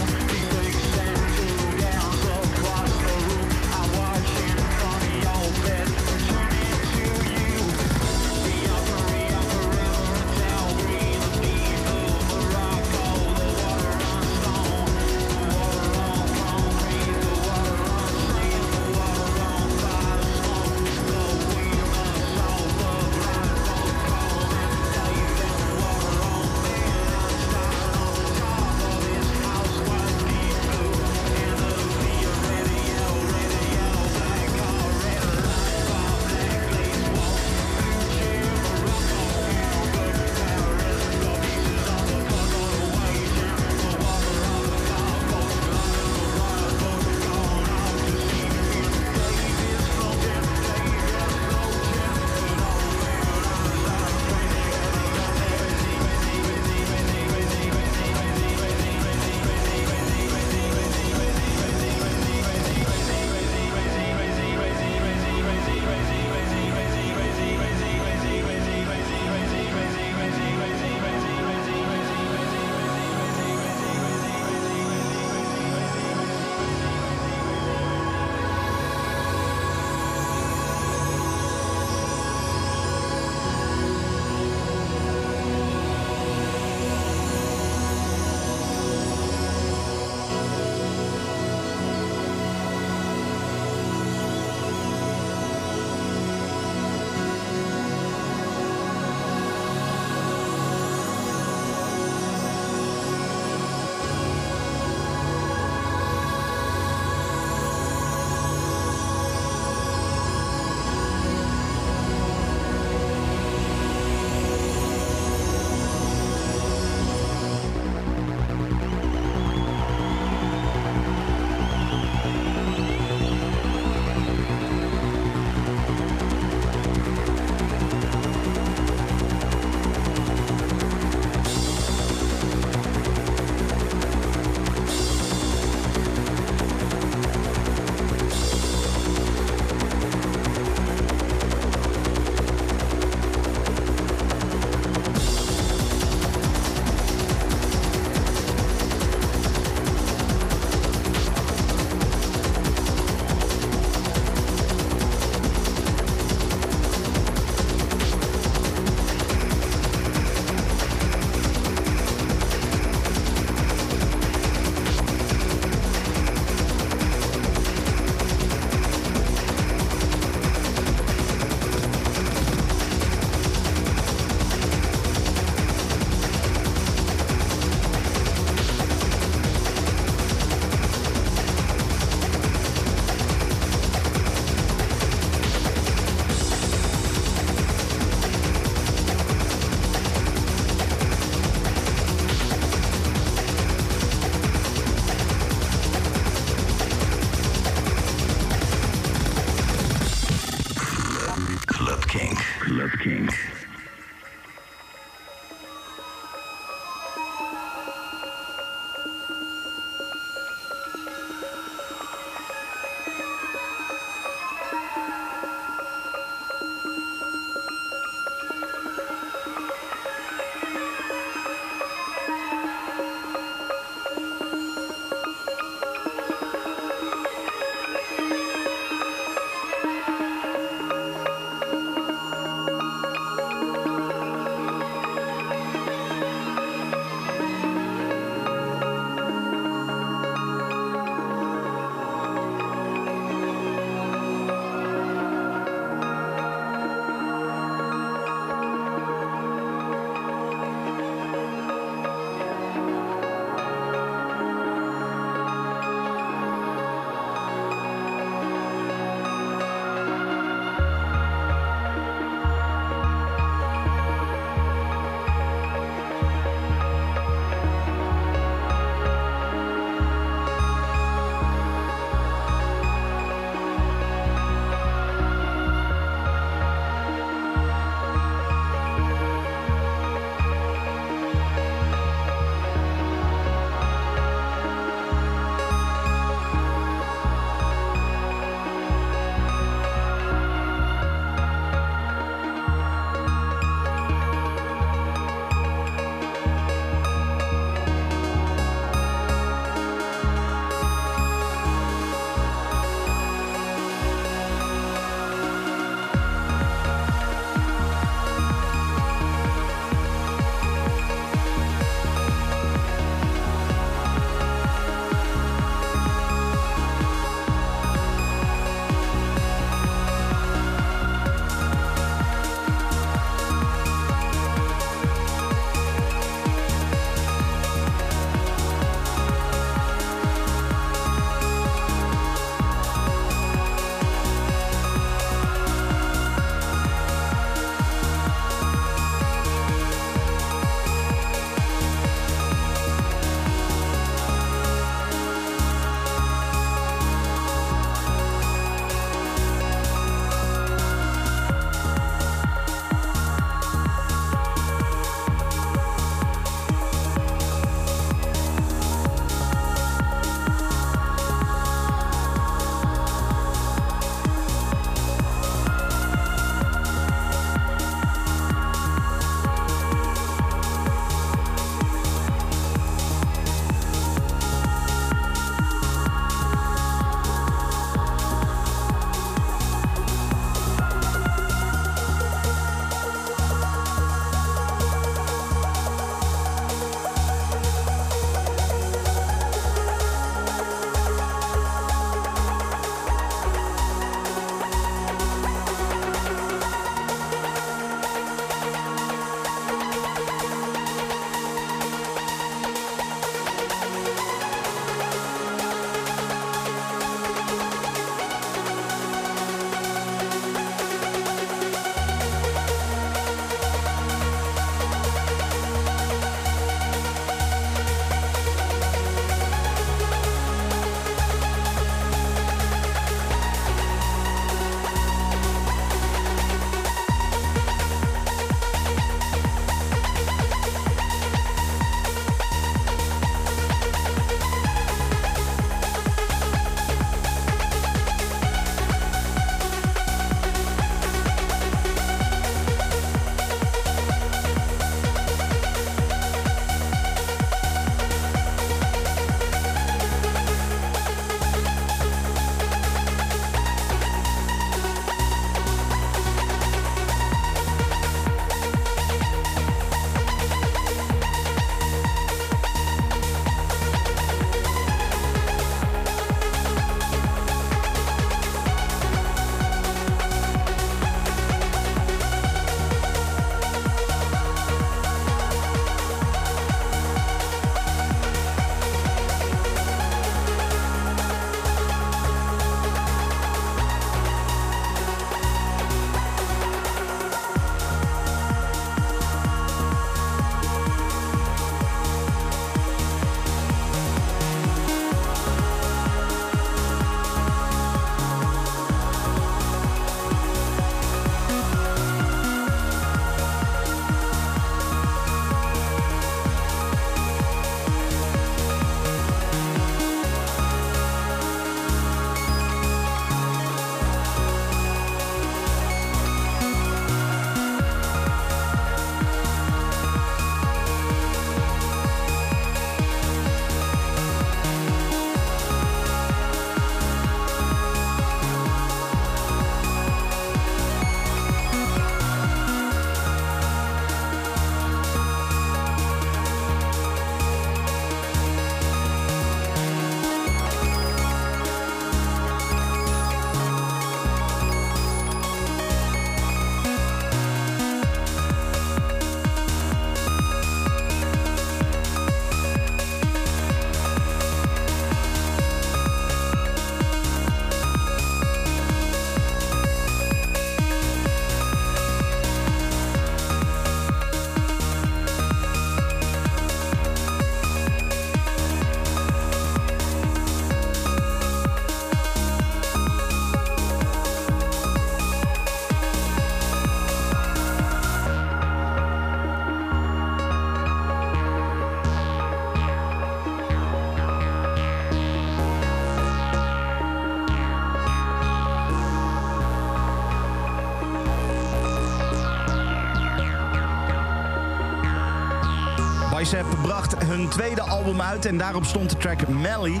Bicep 596.50 596.78
bracht 596.82 597.24
hun 597.24 597.48
tweede 597.48 597.80
album 597.80 598.20
uit 598.20 598.46
en 598.46 598.58
daarop 598.58 598.84
stond 598.84 599.10
de 599.10 599.16
track 599.16 599.48
Melly. 599.48 600.00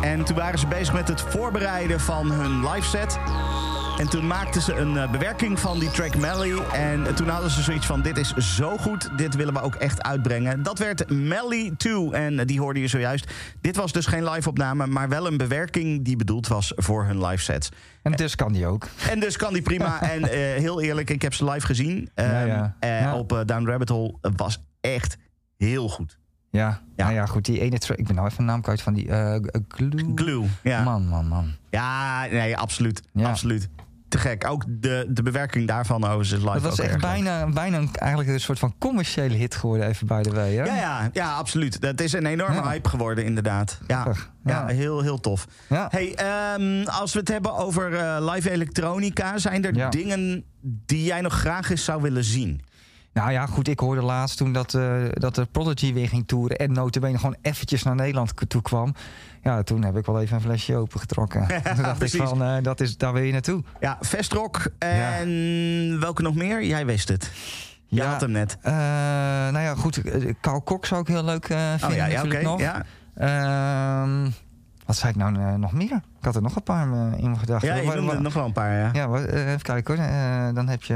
En 0.00 0.24
toen 0.24 0.36
waren 0.36 0.58
ze 0.58 0.66
bezig 0.66 0.94
met 0.94 1.08
het 1.08 1.20
voorbereiden 1.20 2.00
van 2.00 2.30
hun 2.30 2.68
live 2.70 2.88
set. 2.88 3.18
En 3.98 4.08
toen 4.08 4.26
maakten 4.26 4.62
ze 4.62 4.74
een 4.74 4.94
uh, 4.94 5.10
bewerking 5.10 5.60
van 5.60 5.78
die 5.78 5.90
track 5.90 6.16
Melly. 6.16 6.58
En 6.72 7.14
toen 7.14 7.28
hadden 7.28 7.50
ze 7.50 7.62
zoiets 7.62 7.86
van: 7.86 8.02
dit 8.02 8.18
is 8.18 8.34
zo 8.36 8.76
goed, 8.76 9.18
dit 9.18 9.34
willen 9.34 9.54
we 9.54 9.60
ook 9.60 9.74
echt 9.74 10.02
uitbrengen. 10.02 10.62
Dat 10.62 10.78
werd 10.78 11.10
Melly 11.10 11.72
2 11.76 12.10
en 12.12 12.46
die 12.46 12.60
hoorde 12.60 12.80
je 12.80 12.88
zojuist. 12.88 13.32
Dit 13.60 13.76
was 13.76 13.92
dus 13.92 14.06
geen 14.06 14.30
live-opname, 14.30 14.86
maar 14.86 15.08
wel 15.08 15.26
een 15.26 15.36
bewerking 15.36 16.04
die 16.04 16.16
bedoeld 16.16 16.48
was 16.48 16.72
voor 16.76 17.04
hun 17.04 17.26
live 17.26 17.42
sets. 17.42 17.68
En 18.02 18.12
dus 18.12 18.36
kan 18.36 18.52
die 18.52 18.66
ook. 18.66 18.86
En 19.10 19.20
dus 19.20 19.36
kan 19.36 19.52
die 19.52 19.62
prima. 19.62 20.02
en 20.12 20.20
uh, 20.20 20.28
heel 20.30 20.80
eerlijk, 20.80 21.10
ik 21.10 21.22
heb 21.22 21.34
ze 21.34 21.50
live 21.50 21.66
gezien 21.66 22.10
Ja, 22.14 22.44
ja. 22.44 22.76
Ja. 22.80 23.16
op 23.16 23.42
Down 23.46 23.66
Rabbit 23.66 23.88
Hole. 23.88 24.14
Was 24.36 24.62
echt 24.80 25.16
heel 25.64 25.88
goed. 25.88 26.18
Ja, 26.50 26.80
Ja. 26.96 27.04
Nou 27.04 27.14
ja, 27.14 27.26
goed. 27.26 27.44
Die 27.44 27.60
ene 27.60 27.78
track, 27.78 27.98
ik 27.98 28.06
ben 28.06 28.14
nou 28.14 28.26
even 28.26 28.38
de 28.38 28.44
naam 28.50 28.60
kwijt 28.60 28.82
van 28.82 28.94
die 28.94 29.08
eh, 29.08 29.40
Glue. 29.68 30.12
Glue, 30.14 30.46
ja. 30.62 30.82
Man, 30.82 31.06
man, 31.08 31.26
man. 31.28 31.52
Ja, 31.70 32.26
nee, 32.30 32.56
absoluut. 32.56 33.02
Ja. 33.12 33.28
Absoluut. 33.28 33.68
Te 34.08 34.18
gek. 34.20 34.46
Ook 34.48 34.64
de, 34.68 35.06
de 35.08 35.22
bewerking 35.22 35.66
daarvan 35.66 36.04
overigens 36.04 36.30
live 36.42 36.52
Dat 36.52 36.62
was 36.62 36.78
echt 36.78 36.90
leuk. 36.90 37.00
bijna, 37.00 37.46
bijna 37.48 37.76
een, 37.78 37.88
eigenlijk 37.94 38.32
een 38.32 38.40
soort 38.40 38.58
van 38.58 38.74
commerciële 38.78 39.34
hit 39.34 39.54
geworden, 39.54 39.86
even 39.86 40.06
bij 40.06 40.22
de 40.22 40.30
way. 40.30 40.52
Hè? 40.54 40.64
Ja, 40.64 40.74
ja, 40.76 41.10
ja, 41.12 41.34
absoluut. 41.34 41.80
Dat 41.80 42.00
is 42.00 42.12
een 42.12 42.26
enorme 42.26 42.54
Ja. 42.54 42.68
hype 42.68 42.88
geworden, 42.88 43.24
inderdaad. 43.24 43.78
Ja, 43.86 44.06
ja. 44.06 44.14
Ja. 44.44 44.66
heel, 44.66 45.00
heel 45.02 45.20
tof. 45.20 45.46
Hey, 45.68 46.14
ehm, 46.14 46.86
als 46.88 47.12
we 47.12 47.18
het 47.18 47.28
hebben 47.28 47.54
over 47.56 47.94
eh, 47.94 48.32
live 48.32 48.50
elektronica, 48.50 49.38
zijn 49.38 49.64
er 49.64 49.90
dingen 49.90 50.44
die 50.60 51.04
jij 51.04 51.20
nog 51.20 51.32
graag 51.34 51.70
eens 51.70 51.84
zou 51.84 52.02
willen 52.02 52.24
zien? 52.24 52.60
Nou 53.14 53.30
ja, 53.32 53.46
goed, 53.46 53.68
ik 53.68 53.78
hoorde 53.80 54.02
laatst 54.02 54.36
toen 54.36 54.52
dat, 54.52 54.74
eh, 54.74 54.94
dat 55.12 55.34
de 55.34 55.44
Prodigy 55.44 55.92
weer 55.92 56.08
ging 56.08 56.26
toeren... 56.26 56.56
en 56.58 56.72
notabene 56.72 57.18
gewoon 57.18 57.36
eventjes 57.42 57.82
naar 57.82 57.94
Nederland 57.94 58.32
toe 58.48 58.62
kwam. 58.62 58.94
Ja, 59.42 59.62
toen 59.62 59.84
heb 59.84 59.96
ik 59.96 60.06
wel 60.06 60.20
even 60.20 60.36
een 60.36 60.42
flesje 60.42 60.76
opengetrokken. 60.76 61.46
toen 61.74 61.82
dacht 61.82 62.02
ik 62.14 62.22
van, 62.22 62.42
eh, 62.42 62.62
dat 62.62 62.80
is, 62.80 62.96
daar 62.96 63.12
wil 63.12 63.22
je 63.22 63.32
naartoe. 63.32 63.62
Ja, 63.80 63.96
Vestrock 64.00 64.66
en 64.78 66.00
welke 66.00 66.22
nog 66.22 66.34
meer? 66.34 66.64
Jij 66.64 66.86
wist 66.86 67.08
het. 67.08 67.30
Je 67.86 67.96
Ja. 67.96 68.10
had 68.10 68.20
hem 68.20 68.30
net. 68.30 68.58
Eh, 68.62 68.72
nou 68.72 69.58
ja, 69.58 69.74
goed, 69.74 70.00
Carl 70.40 70.78
zou 70.80 71.00
ik 71.00 71.06
heel 71.06 71.24
leuk 71.24 71.48
eh, 71.48 71.58
vinden 71.70 71.88
Oh 71.88 71.94
ja, 71.96 72.06
ja 72.06 72.42
nog. 72.42 72.60
Ehm, 73.14 74.30
wat 74.86 74.96
zei 74.96 75.10
ik 75.12 75.16
nou 75.18 75.58
nog 75.58 75.72
meer? 75.72 76.00
Ik 76.18 76.24
had 76.24 76.34
er 76.36 76.42
nog 76.42 76.56
een 76.56 76.62
paar 76.62 76.82
in 76.82 76.90
mijn 77.20 77.38
gedachten. 77.38 77.76
ja, 77.76 77.84
Wa- 77.84 77.94
noemde 77.94 78.12
er 78.12 78.22
nog 78.22 78.34
wel 78.34 78.44
een 78.44 78.52
paar, 78.52 78.72
ja. 78.78 78.90
Ja, 78.92 79.08
wa- 79.08 79.24
eh, 79.24 79.48
even 79.48 79.62
kijken 79.62 79.96
hoor. 79.96 80.54
Dan 80.54 80.68
heb 80.68 80.82
je... 80.82 80.94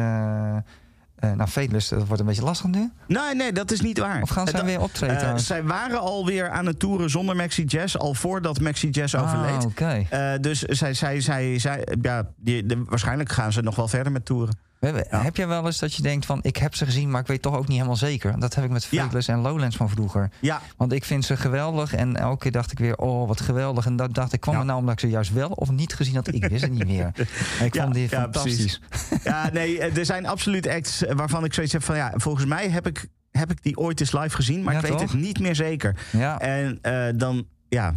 eh 1.19 1.33
nou, 1.33 1.49
Fateless, 1.49 1.89
dat 1.89 2.07
wordt 2.07 2.21
een 2.21 2.27
beetje 2.27 2.43
lastig 2.43 2.67
nu. 2.71 2.91
Nee, 3.07 3.35
nee, 3.35 3.53
dat 3.53 3.71
is 3.71 3.81
niet 3.81 3.99
waar. 3.99 4.23
Of 4.23 4.29
gaan 4.29 4.47
ze 4.47 4.53
Eh, 4.59 4.65
weer 4.65 4.81
optreden 4.81 5.21
eh, 5.21 5.37
zij 5.37 5.63
waren 5.63 6.01
alweer 6.01 6.51
aan 6.51 6.67
het 6.67 6.79
toeren 6.79 7.11
zonder 7.11 7.37
Maxi 7.37 7.65
Jazz, 7.65 7.97
al 7.97 8.15
voordat 8.15 8.61
Maxi 8.61 8.89
Jazz 8.91 9.15
overleed. 9.15 9.57
Ah, 9.57 9.65
oké. 9.65 10.05
Eh, 10.11 10.33
dus 10.41 10.61
zij, 10.63 10.95
zij, 10.95 11.21
zij, 11.21 11.59
zij, 11.59 11.87
ja, 12.03 12.27
die, 12.37 12.67
de- 12.67 12.83
waarschijnlijk 12.89 13.33
gaan 13.33 13.53
ze 13.53 13.61
nog 13.63 13.77
wel 13.77 13.89
verder 13.89 14.13
met 14.13 14.25
toeren. 14.25 14.59
We 14.81 14.87
hebben- 14.87 15.07
Ja. 15.11 15.23
Heb 15.23 15.37
jij 15.37 15.47
wel 15.49 15.67
eens 15.67 15.79
dat 15.79 15.95
je 15.95 16.03
denkt 16.03 16.27
van 16.27 16.39
ik 16.43 16.57
heb 16.57 16.75
ze 16.75 16.85
gezien, 16.85 17.11
maar 17.11 17.21
ik 17.21 17.27
weet 17.27 17.43
toch 17.43 17.57
ook 17.57 17.67
niet 17.67 17.77
helemaal 17.77 17.97
zeker? 17.97 18.41
Dat 18.41 18.55
heb 18.55 18.65
ik 18.65 18.71
met 18.71 18.87
Ja. 18.91 19.03
Fateless 19.03 19.29
en 19.29 19.39
Lowlands 19.39 19.77
van 19.77 19.91
vroeger. 19.91 20.31
Ja, 20.41 20.61
Want 20.77 20.93
ik 20.93 21.05
vind 21.05 21.25
ze 21.25 21.37
geweldig 21.37 21.95
en 21.95 22.17
elke 22.17 22.39
keer 22.39 22.53
dacht 22.53 22.73
ik 22.73 22.79
weer, 22.79 22.97
oh 22.97 23.29
wat 23.29 23.41
geweldig. 23.41 23.87
En 23.87 23.97
dat 23.97 24.15
dacht 24.15 24.33
ik, 24.33 24.41
kwam 24.41 24.59
er 24.59 24.65
nou 24.65 24.79
omdat 24.79 24.95
ik 24.95 25.01
ze 25.01 25.09
juist 25.09 25.33
wel 25.33 25.49
of 25.49 25.71
niet 25.71 25.95
gezien 25.95 26.15
had? 26.15 26.33
Ik 26.35 26.45
wist 26.49 26.63
het 26.63 26.73
niet 26.73 26.87
meer. 26.87 27.13
En 27.61 27.67
ik 27.67 27.75
vond 27.77 27.95
die 27.95 28.09
fantastisch. 28.09 28.81
ja, 29.25 29.51
nee, 29.53 29.79
eh, 29.81 29.97
er 29.97 30.05
zijn 30.05 30.27
absoluut 30.27 30.67
acts 30.69 31.03
waarvan 31.09 31.45
ik 31.45 31.55
zoiets 31.55 31.73
heb 31.73 31.83
van... 31.83 31.97
ja, 31.97 32.13
volgens 32.17 32.45
mij 32.45 32.69
heb 32.71 32.87
ik, 32.87 33.07
heb 33.31 33.51
ik 33.51 33.63
die 33.63 33.77
ooit 33.77 34.01
eens 34.01 34.13
live 34.13 34.37
gezien, 34.37 34.63
maar 34.63 34.75
ik 34.75 34.81
weet 34.81 34.91
toch? 34.91 35.01
het 35.01 35.13
niet 35.21 35.41
meer 35.41 35.55
zeker. 35.55 35.97
Ja, 36.13 36.39
En 36.41 36.79
eh, 36.83 37.05
dan, 37.15 37.47
ja... 37.69 37.95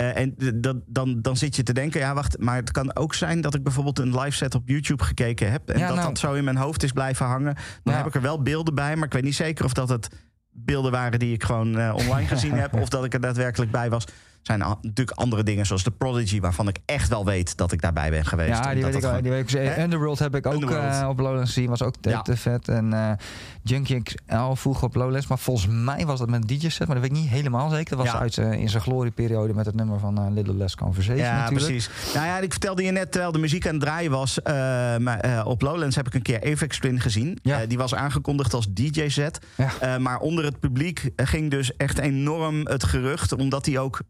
eh, 0.00 0.16
en 0.22 0.34
dat, 0.60 0.76
dan, 0.86 1.18
dan 1.22 1.36
zit 1.36 1.56
je 1.56 1.62
te 1.62 1.72
denken, 1.72 2.00
ja 2.00 2.14
wacht, 2.14 2.38
maar 2.38 2.56
het 2.56 2.70
kan 2.70 2.96
ook 2.96 3.14
zijn 3.14 3.40
dat 3.40 3.54
ik 3.54 3.62
bijvoorbeeld 3.62 3.98
een 3.98 4.18
live 4.18 4.36
set 4.36 4.54
op 4.54 4.68
YouTube 4.68 5.04
gekeken 5.04 5.50
heb. 5.50 5.68
En 5.68 5.78
Ja, 5.78 5.86
dat 5.86 5.96
nou. 5.96 6.08
dat 6.08 6.18
zo 6.18 6.32
in 6.34 6.44
mijn 6.44 6.56
hoofd 6.56 6.82
is 6.82 6.92
blijven 6.92 7.26
hangen. 7.26 7.54
Dan 7.54 7.92
Ja. 7.94 7.98
heb 7.98 8.06
ik 8.06 8.14
er 8.14 8.22
wel 8.22 8.42
beelden 8.42 8.74
bij, 8.74 8.96
maar 8.96 9.06
ik 9.06 9.12
weet 9.12 9.22
niet 9.22 9.34
zeker 9.34 9.64
of 9.64 9.72
dat 9.72 9.88
het 9.88 10.08
beelden 10.52 10.90
waren 10.92 11.18
die 11.18 11.32
ik 11.34 11.44
gewoon 11.44 11.78
eh, 11.78 11.94
online 11.96 12.26
gezien 12.26 12.52
heb. 12.64 12.74
Of 12.74 12.88
dat 12.88 13.04
ik 13.04 13.14
er 13.14 13.20
daadwerkelijk 13.20 13.70
bij 13.70 13.90
was. 13.90 14.04
Zijn 14.42 14.58
natuurlijk 14.58 15.10
andere 15.18 15.42
dingen 15.42 15.66
zoals 15.66 15.82
de 15.84 15.90
Prodigy, 15.90 16.40
waarvan 16.40 16.68
ik 16.68 16.78
echt 16.84 17.08
wel 17.08 17.24
weet 17.24 17.56
dat 17.56 17.72
ik 17.72 17.80
daarbij 17.80 18.10
ben 18.10 18.24
geweest. 18.24 18.48
ja 18.58 18.68
En 18.68 18.74
die 18.74 18.84
weet 18.84 18.94
ik 18.94 19.22
Die 19.22 19.30
weet 19.30 19.54
ik? 19.54 19.76
Underworld 19.78 20.18
heb 20.18 20.34
ik 20.34 20.46
ook 20.46 20.70
eh, 20.70 21.06
op 21.08 21.18
Lowlands 21.18 21.52
gezien. 21.52 21.68
Was 21.68 21.82
ook 21.82 21.94
te, 22.00 22.08
Ja. 22.10 22.22
te 22.22 22.36
vet. 22.36 22.68
En 22.68 22.92
eh 22.92 23.12
Junkie 23.62 24.02
XL 24.02 24.52
vroeger 24.54 24.84
op 24.84 24.94
Lowlands. 24.94 25.26
Maar 25.26 25.38
volgens 25.38 25.66
mij 25.70 26.06
was 26.06 26.18
dat 26.18 26.28
met 26.28 26.50
een 26.50 26.58
DJ-set. 26.58 26.86
Maar 26.86 26.96
dat 26.96 27.08
weet 27.08 27.16
ik 27.16 27.22
niet 27.22 27.30
helemaal 27.30 27.70
zeker. 27.70 27.96
Dat 27.96 28.04
was 28.04 28.14
Ja. 28.14 28.20
uit 28.20 28.38
eh, 28.38 28.52
in 28.52 28.68
zijn 28.68 28.82
glorieperiode 28.82 29.54
met 29.54 29.66
het 29.66 29.74
nummer 29.74 29.98
van 29.98 30.32
Little 30.34 30.54
Less 30.54 30.74
Conversation 30.76 31.24
Ja, 31.24 31.36
natuurlijk. 31.40 31.66
precies. 31.66 31.90
Nou 32.14 32.26
ja, 32.26 32.38
ik 32.38 32.50
vertelde 32.52 32.82
je 32.82 32.90
net, 32.90 33.10
terwijl 33.12 33.32
de 33.32 33.38
muziek 33.38 33.66
aan 33.66 33.72
het 33.72 33.80
draaien 33.82 34.10
was... 34.10 34.38
maar, 34.98 35.46
op 35.46 35.62
Lowlands 35.62 35.96
heb 35.96 36.06
ik 36.06 36.14
een 36.14 36.22
keer 36.22 36.52
Avex 36.52 36.78
Twin 36.78 37.00
gezien. 37.00 37.38
Ja. 37.42 37.66
Die 37.66 37.78
was 37.78 37.94
aangekondigd 37.94 38.54
als 38.54 38.66
DJ-set. 38.72 39.38
Maar 39.98 40.18
onder 40.18 40.44
het 40.44 40.60
publiek 40.60 41.10
ging 41.16 41.50
dus 41.50 41.76
echt 41.76 41.98
enorm 41.98 42.66
het 42.66 42.84
gerucht... 42.84 43.32
omdat 43.32 43.66
hij 43.66 43.78
ook 43.78 44.00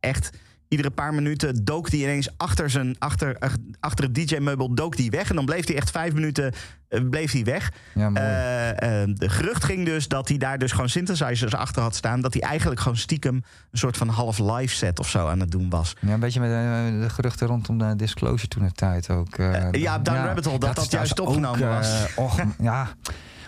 echt... 0.00 0.30
Iedere 0.68 0.90
paar 0.90 1.14
minuten 1.14 1.64
dook 1.64 1.90
hij 1.90 1.98
ineens 1.98 2.28
achter, 2.36 2.70
zijn, 2.70 2.96
achter, 2.98 3.36
achter 3.80 4.04
het 4.04 4.14
DJ-meubel 4.14 4.74
dook 4.74 4.96
die 4.96 5.10
weg. 5.10 5.28
En 5.30 5.36
dan 5.36 5.44
bleef 5.44 5.66
hij 5.66 5.76
echt 5.76 5.90
vijf 5.90 6.12
minuten 6.12 6.52
eh, 6.88 7.00
bleef 7.10 7.32
hij 7.32 7.44
weg. 7.44 7.72
Ja. 7.94 8.10
Eh, 8.12 9.02
eh, 9.02 9.08
de 9.14 9.28
gerucht 9.28 9.64
ging 9.64 9.84
dus 9.84 10.08
dat 10.08 10.28
hij 10.28 10.36
daar 10.38 10.58
dus 10.58 10.70
gewoon 10.72 10.88
synthesizers 10.88 11.54
achter 11.54 11.82
had 11.82 11.94
staan. 11.94 12.20
Dat 12.20 12.32
hij 12.32 12.42
eigenlijk 12.42 12.80
gewoon 12.80 12.96
stiekem 12.98 13.34
een 13.70 13.78
soort 13.78 13.96
van 13.96 14.08
half 14.08 14.38
live 14.38 14.74
set 14.74 14.98
of 14.98 15.08
zo 15.08 15.26
aan 15.26 15.40
het 15.40 15.50
doen 15.50 15.70
was. 15.70 15.94
Ja, 16.00 16.12
een 16.12 16.20
beetje 16.20 16.40
met 16.40 16.50
eh, 16.50 17.00
de 17.00 17.10
geruchten 17.10 17.46
rondom 17.46 17.78
de 17.78 17.96
Disclosure 17.96 18.48
toen 18.48 18.62
de 18.64 18.72
tijd 18.72 19.10
ook. 19.10 19.38
eh, 19.38 19.54
Eh, 19.54 19.72
ja, 19.72 19.98
Down 19.98 20.18
Rabbit 20.26 20.44
Hole, 20.44 20.58
dat 20.58 20.74
dat 20.74 20.84
is 20.84 20.90
juist 20.90 21.16
trouwens 21.16 21.38
opgenomen 21.46 21.76
ook, 21.76 21.82
was. 21.82 22.06
eh, 22.14 22.18
och, 22.24 22.40
ja, 22.58 22.88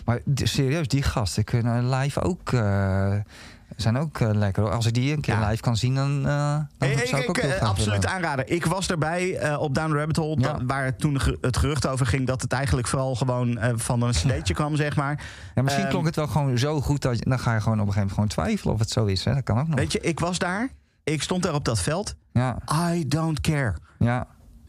maar 0.04 0.20
serieus, 0.34 0.88
die 0.88 1.02
gasten 1.02 1.44
kunnen 1.44 1.90
live 1.90 2.20
ook... 2.20 2.52
eh, 3.76 3.82
zijn 3.82 3.96
ook 3.98 4.20
eh, 4.20 4.30
lekker. 4.32 4.62
hoor. 4.62 4.72
Als 4.72 4.86
ik 4.86 4.94
die 4.94 5.12
een 5.12 5.20
keer 5.20 5.34
Ja. 5.34 5.48
live 5.48 5.62
kan 5.62 5.76
zien, 5.76 5.94
dan, 5.94 6.18
eh 6.26 6.32
dan 6.78 6.88
Hey, 6.88 7.06
zou 7.06 7.22
ik, 7.22 7.28
ook 7.28 7.36
eh, 7.38 7.42
heel 7.44 7.52
graag 7.56 7.68
absoluut 7.68 7.94
willen. 8.02 8.10
aanraden. 8.16 8.52
Ik 8.52 8.64
was 8.66 8.88
erbij 8.88 9.36
eh, 9.36 9.60
op 9.60 9.74
Down 9.74 9.92
Rabbit 9.94 10.16
Hole, 10.16 10.40
Ja. 10.40 10.64
waar 10.66 10.96
toen 10.96 11.20
het 11.40 11.56
gerucht 11.56 11.86
over 11.86 12.06
ging 12.06 12.26
dat 12.26 12.42
het 12.42 12.52
eigenlijk 12.52 12.86
vooral 12.86 13.14
gewoon 13.14 13.58
eh, 13.58 13.72
van 13.76 14.02
een 14.02 14.12
cd'tje 14.12 14.54
kwam, 14.54 14.76
zeg 14.76 14.96
maar. 14.96 15.22
Ja, 15.54 15.62
misschien 15.62 15.82
Ehm, 15.84 15.92
klonk 15.92 16.06
het 16.06 16.16
wel 16.16 16.26
gewoon 16.26 16.58
zo 16.58 16.80
goed 16.80 17.02
dat 17.02 17.18
je, 17.18 17.24
dan 17.28 17.38
ga 17.38 17.54
je 17.54 17.60
gewoon 17.60 17.80
op 17.80 17.86
een 17.86 17.92
gegeven 17.92 18.14
moment 18.16 18.32
gewoon 18.34 18.46
twijfelen 18.46 18.74
of 18.74 18.80
het 18.80 18.90
zo 18.90 19.04
is. 19.04 19.24
Hè? 19.24 19.34
Dat 19.34 19.42
kan 19.42 19.58
ook 19.60 19.68
nog. 19.68 19.78
Weet 19.78 19.92
je, 19.92 20.00
ik 20.00 20.20
was 20.20 20.38
daar, 20.38 20.68
ik 21.04 21.22
stond 21.22 21.42
daar 21.42 21.54
op 21.54 21.64
dat 21.64 21.80
veld. 21.80 22.14
Ja, 22.32 22.58
I 22.92 23.08
don't 23.08 23.40
care. 23.40 23.74
ja, 23.98 24.26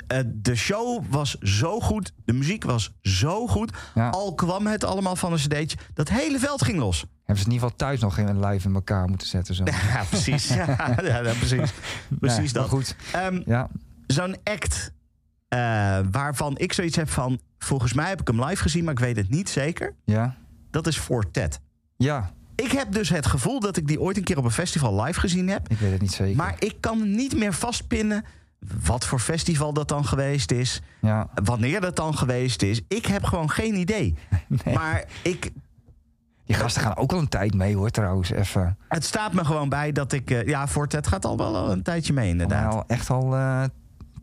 Eh, 0.08 0.20
de 0.26 0.56
show 0.56 1.04
was 1.10 1.36
zo 1.40 1.80
goed, 1.80 2.12
de 2.26 2.34
muziek 2.34 2.64
was 2.64 2.92
zo 3.02 3.48
goed. 3.48 3.72
ja. 3.96 4.10
Al 4.10 4.34
kwam 4.36 4.68
het 4.68 4.84
allemaal 4.84 5.16
van 5.16 5.32
een 5.32 5.38
cd'tje, 5.38 5.78
dat 5.94 6.10
hele 6.10 6.40
veld 6.40 6.64
ging 6.64 6.78
los. 6.80 7.06
Hebben 7.26 7.44
ze 7.44 7.50
in 7.50 7.52
ieder 7.56 7.68
geval 7.70 7.88
thuis 7.88 8.00
nog 8.00 8.14
geen 8.16 8.46
live 8.46 8.68
in 8.68 8.74
elkaar 8.76 9.08
moeten 9.08 9.28
zetten. 9.28 9.56
Zo. 9.56 9.64
Ja, 9.94 10.04
precies. 10.10 10.48
ja, 10.54 10.96
precies. 11.40 11.72
Precies 12.20 12.52
Ja, 12.52 12.60
dat. 12.60 12.70
goed. 12.70 12.96
Ehm, 13.12 13.42
Ja, 13.46 13.68
Zo'n 14.08 14.36
act 14.44 14.92
eh, 15.48 15.60
waarvan 16.12 16.58
ik 16.58 16.74
zoiets 16.74 16.96
heb 16.96 17.10
van... 17.10 17.40
volgens 17.58 17.94
mij 17.94 18.10
heb 18.10 18.22
ik 18.22 18.28
hem 18.28 18.44
live 18.44 18.62
gezien, 18.62 18.84
maar 18.84 18.94
ik 18.94 19.00
weet 19.00 19.16
het 19.16 19.30
niet 19.30 19.50
zeker. 19.50 19.94
ja, 20.04 20.36
Dat 20.72 20.88
is 20.88 20.98
Fortet. 20.98 21.60
ja. 21.98 22.32
Ik 22.56 22.72
heb 22.72 22.92
dus 22.92 23.10
het 23.10 23.26
gevoel 23.26 23.60
dat 23.60 23.78
ik 23.78 23.88
die 23.88 24.02
ooit 24.02 24.18
een 24.18 24.24
keer 24.24 24.38
op 24.38 24.44
een 24.44 24.52
festival 24.52 25.04
live 25.04 25.20
gezien 25.20 25.48
heb. 25.50 25.70
Ik 25.70 25.78
weet 25.78 25.92
het 25.92 26.02
niet 26.02 26.12
zeker. 26.14 26.36
Maar 26.36 26.56
ik 26.60 26.76
kan 26.80 27.16
niet 27.16 27.36
meer 27.38 27.54
vastpinnen 27.54 28.26
wat 28.86 29.06
voor 29.06 29.20
festival 29.20 29.74
dat 29.74 29.88
dan 29.88 30.06
geweest 30.06 30.52
is. 30.52 30.82
ja, 31.02 31.30
Wanneer 31.44 31.82
dat 31.82 31.96
dan 31.96 32.18
geweest 32.18 32.62
is. 32.62 32.82
Ik 32.88 33.06
heb 33.06 33.24
gewoon 33.24 33.50
geen 33.50 33.76
idee. 33.76 34.16
nee. 34.66 34.76
Maar 34.76 35.04
ik, 35.22 35.52
Die 36.46 36.56
gasten 36.56 36.82
gaan 36.82 36.96
ook 36.96 37.12
al 37.14 37.20
een 37.20 37.28
tijd 37.30 37.54
mee 37.54 37.76
hoor, 37.76 37.90
trouwens. 37.90 38.30
Even. 38.32 38.78
het 38.88 39.06
staat 39.06 39.34
me 39.34 39.46
gewoon 39.46 39.70
bij 39.70 39.92
dat 39.92 40.12
ik... 40.12 40.32
eh, 40.32 40.48
ja, 40.48 40.68
Fortet 40.68 41.08
gaat 41.08 41.26
al 41.26 41.38
wel 41.38 41.72
een 41.72 41.82
tijdje 41.84 42.14
mee 42.14 42.30
inderdaad. 42.30 42.74
Al 42.74 42.84
echt 42.88 43.10
al 43.10 43.36
eh 43.36 43.64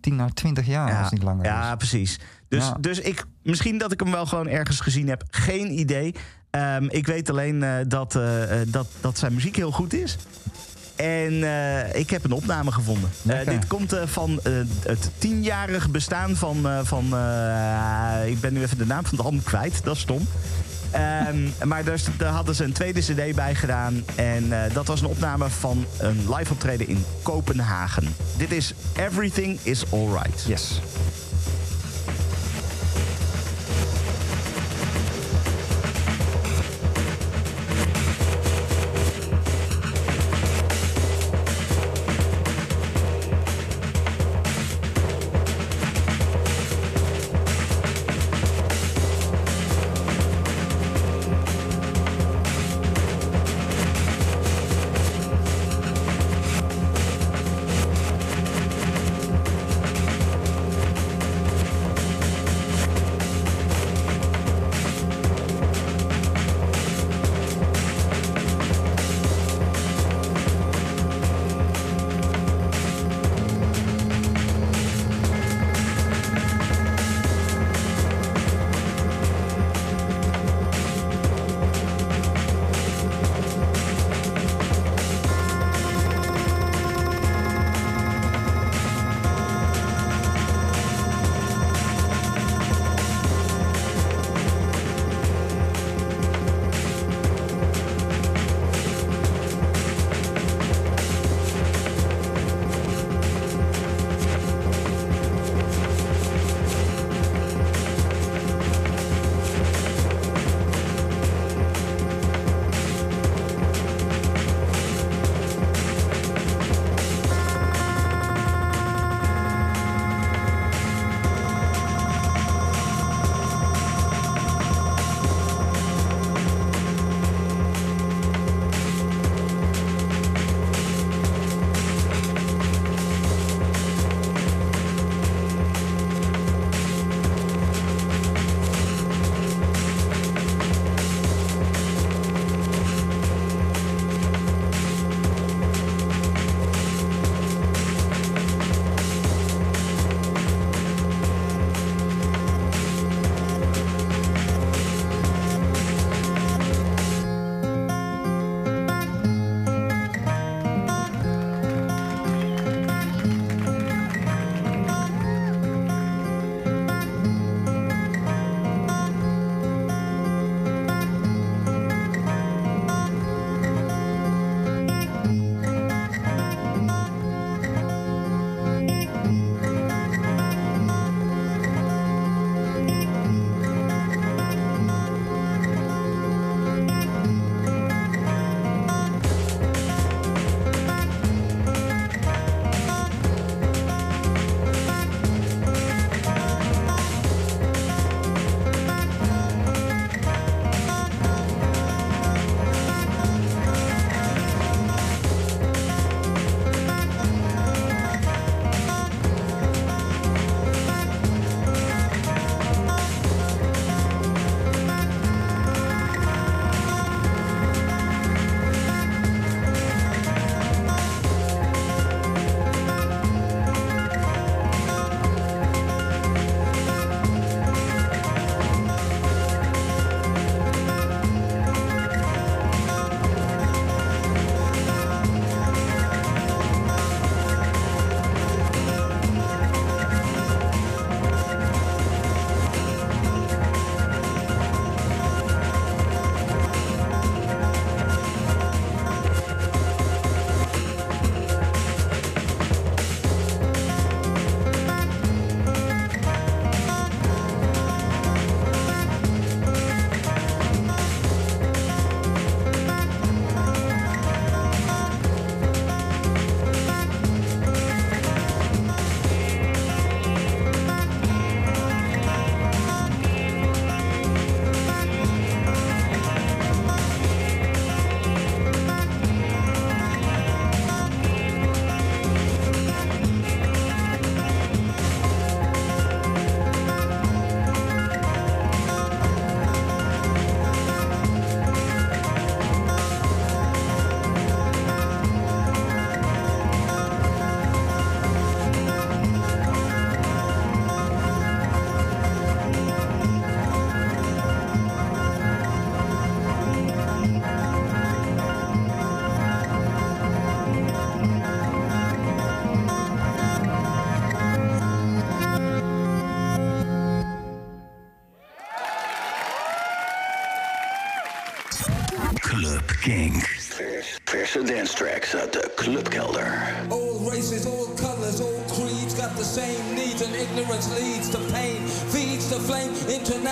10 0.01 0.17
naar 0.17 0.31
20 0.33 0.67
jaar, 0.67 0.89
als 0.97 1.05
het 1.05 1.13
niet 1.13 1.23
langer 1.23 1.45
ja 1.45 1.71
is. 1.71 1.77
precies. 1.77 2.19
Dus, 2.49 2.65
Ja. 2.65 2.77
dus 2.81 3.01
ik, 3.01 3.25
misschien 3.43 3.79
dat 3.79 3.93
ik 3.93 4.01
hem 4.01 4.11
wel 4.11 4.27
gewoon 4.27 4.49
ergens 4.49 4.81
gezien 4.81 5.09
heb. 5.09 5.23
Geen 5.31 5.79
idee. 5.79 6.15
Ehm, 6.51 6.85
ik 6.89 7.07
weet 7.07 7.31
alleen 7.31 7.63
eh, 7.63 7.71
dat, 7.89 8.19
dat, 8.67 8.87
dat 9.01 9.19
zijn 9.19 9.35
muziek 9.35 9.57
heel 9.57 9.71
goed 9.73 9.93
is. 9.93 10.17
En 10.97 11.33
ik 11.97 12.11
heb 12.11 12.25
een 12.25 12.33
opname 12.33 12.73
gevonden. 12.73 13.11
Dit 13.45 13.67
komt 13.67 13.97
van 14.05 14.41
het 14.83 15.11
tienjarig 15.19 15.91
bestaan 15.91 16.37
van... 16.37 16.67
van 16.83 17.05
ik 18.27 18.41
ben 18.41 18.53
nu 18.53 18.63
even 18.63 18.79
de 18.79 18.87
naam 18.87 19.05
van 19.07 19.17
het 19.17 19.27
album 19.27 19.43
kwijt. 19.43 19.85
Dat 19.85 19.95
is 19.95 20.01
stom. 20.01 20.27
Ehm, 20.93 21.69
maar 21.69 21.85
daar, 21.85 22.01
hadden 22.29 22.55
ze 22.55 22.65
een 22.65 22.73
tweede 22.73 23.01
cd 23.01 23.35
bij 23.35 23.55
gedaan. 23.55 24.05
En 24.15 24.65
eh, 24.65 24.75
dat 24.75 24.87
was 24.87 25.01
een 25.01 25.07
opname 25.07 25.49
van 25.49 25.87
een 25.99 26.35
live 26.35 26.53
optreden 26.53 26.89
in 26.89 27.05
Kopenhagen. 27.23 28.15
Dit 28.37 28.53
is 28.53 28.75
Everything 28.97 29.59
is 29.63 29.85
Alright. 29.93 30.45
Yes. 30.47 30.81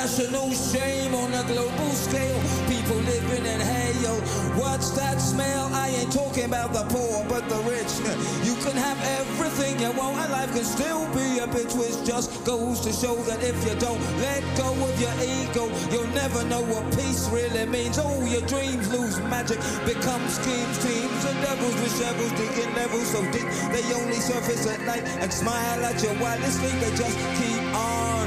International 0.01 0.51
shame 0.53 1.15
on 1.15 1.31
a 1.35 1.43
global 1.45 1.91
scale. 1.91 2.41
People 2.67 2.97
living 2.97 3.45
in 3.45 3.61
hail. 3.61 4.17
What's 4.57 4.93
that 4.93 5.21
smell? 5.21 5.69
I 5.75 5.89
ain't 5.89 6.11
talking 6.11 6.45
about 6.45 6.73
the 6.73 6.85
poor, 6.89 7.23
but 7.29 7.47
the 7.51 7.57
rich. 7.69 7.93
You 8.43 8.55
can 8.65 8.77
have 8.81 8.97
everything 9.21 9.79
you 9.79 9.93
want, 9.93 10.17
and 10.17 10.33
life 10.33 10.55
can 10.55 10.65
still 10.65 11.05
be 11.13 11.41
a 11.41 11.47
bit 11.47 11.69
twist. 11.69 12.07
Just 12.07 12.33
goes 12.47 12.81
to 12.81 12.93
show 12.93 13.15
that 13.29 13.45
if 13.45 13.57
you 13.69 13.79
don't 13.79 14.01
let 14.25 14.41
go 14.57 14.73
of 14.73 14.97
your 14.99 15.13
ego, 15.21 15.69
you'll 15.93 16.15
never 16.15 16.45
know 16.45 16.63
what 16.63 16.91
peace 17.11 17.29
really 17.31 17.67
means. 17.67 17.99
All 17.99 18.27
your 18.27 18.43
dreams 18.43 18.87
lose 18.93 19.19
magic, 19.35 19.59
become 19.85 20.23
schemes, 20.29 20.77
teams, 20.79 21.25
and 21.25 21.39
devils 21.43 21.75
with 21.75 21.95
shovels 21.99 22.33
digging 22.39 22.73
levels 22.75 23.09
so 23.11 23.21
deep 23.33 23.49
they 23.73 23.83
only 23.95 24.21
surface 24.21 24.67
at 24.67 24.81
night 24.83 25.05
and 25.23 25.33
smile 25.33 25.85
at 25.85 26.03
you 26.03 26.11
while 26.23 26.39
they 26.39 26.51
sleep. 26.51 26.77
They 26.81 26.91
just 26.95 27.19
keep 27.39 27.63
on, 27.75 28.27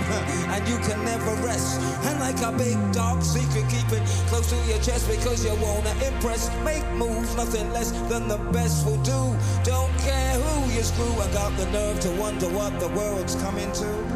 and 0.54 0.68
you 0.68 0.78
can 0.88 1.04
never 1.06 1.34
rest. 1.48 1.80
And 2.08 2.20
like 2.20 2.42
a 2.42 2.52
big 2.52 2.78
dark 2.92 3.22
secret, 3.22 3.66
keep 3.70 3.90
it 3.92 4.04
close 4.28 4.50
to 4.50 4.58
your 4.70 4.80
chest 4.80 5.10
because 5.10 5.44
you 5.46 5.56
wanna 5.62 5.94
impress. 6.10 6.50
Make 6.64 6.86
moves, 6.94 7.36
nothing 7.36 7.72
less 7.72 7.92
than 8.10 8.28
the 8.28 8.38
best 8.52 8.86
will 8.86 9.02
do. 9.04 9.22
Don't 9.64 9.94
care 10.00 10.34
who 10.44 10.72
you 10.74 10.84
screw. 10.84 11.14
I 11.26 11.32
got 11.32 11.56
the 11.58 11.66
nerve 11.72 12.00
to 12.02 12.12
wonder 12.12 12.50
what 12.50 12.80
the 12.80 12.90
world's 12.90 13.36
coming 13.36 13.72
to. 13.74 14.12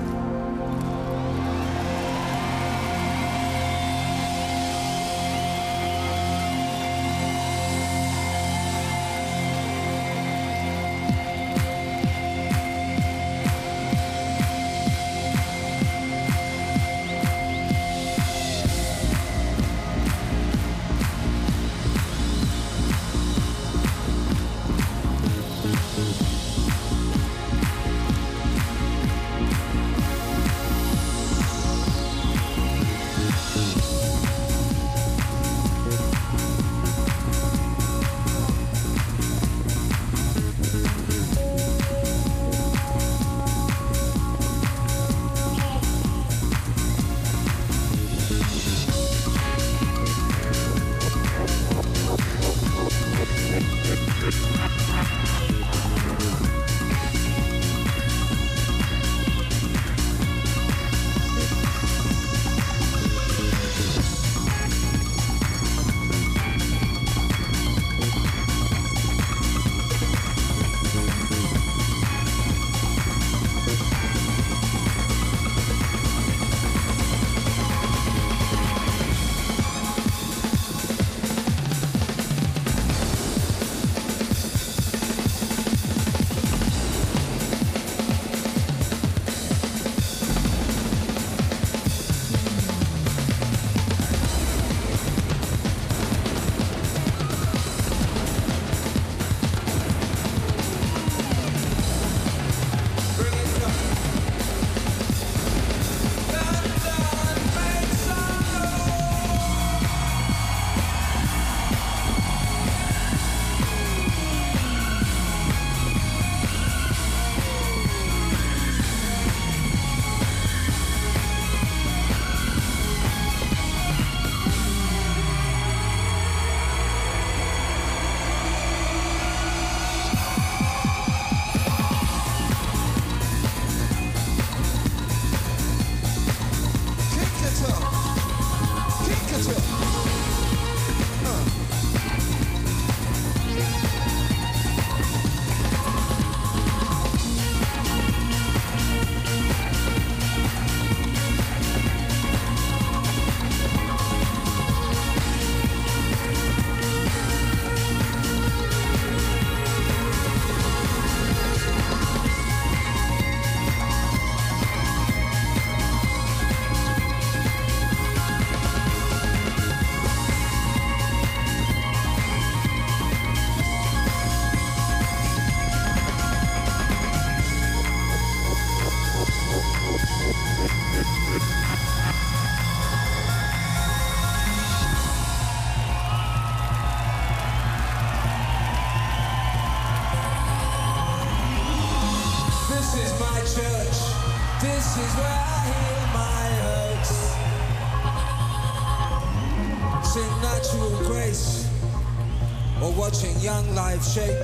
Life 203.98 204.06
shape. 204.14 204.38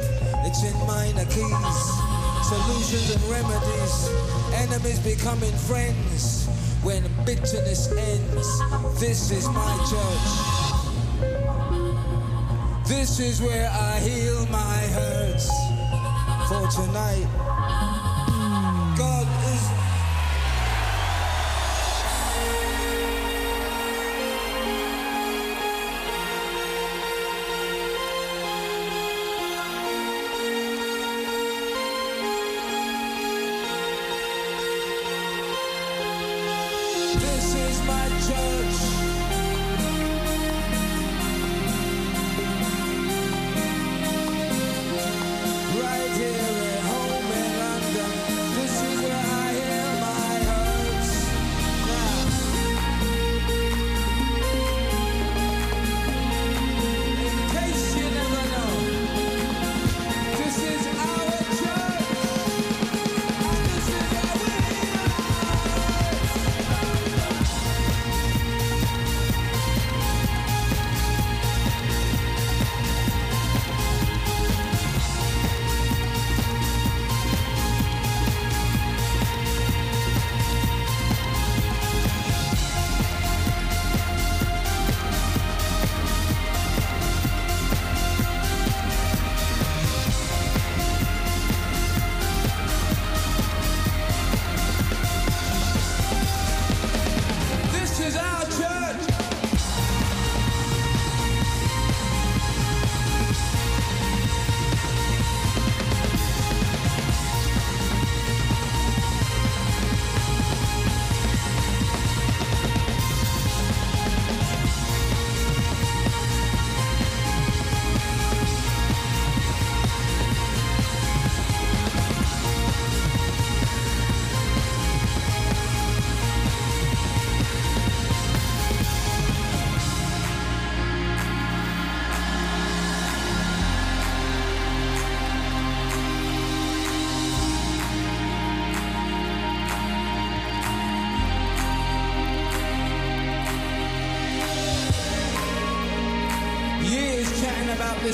It's 0.45 0.63
in 0.63 0.73
minor 0.87 1.25
keys. 1.25 1.99
Solutions 2.43 3.15
and 3.15 3.23
remedies. 3.29 4.09
Enemies 4.53 4.99
becoming 4.99 5.53
friends 5.67 6.47
when 6.83 7.03
bitterness 7.25 7.91
ends. 7.91 8.99
This 8.99 9.31
is 9.31 9.47
my 9.49 9.77
church. 9.89 10.29
This 12.87 13.19
is 13.19 13.41
where 13.41 13.69
I 13.69 13.99
heal 13.99 14.45
my 14.47 14.77
hurts 14.97 15.49
for 16.47 16.67
tonight. 16.81 17.27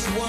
one. 0.07 0.28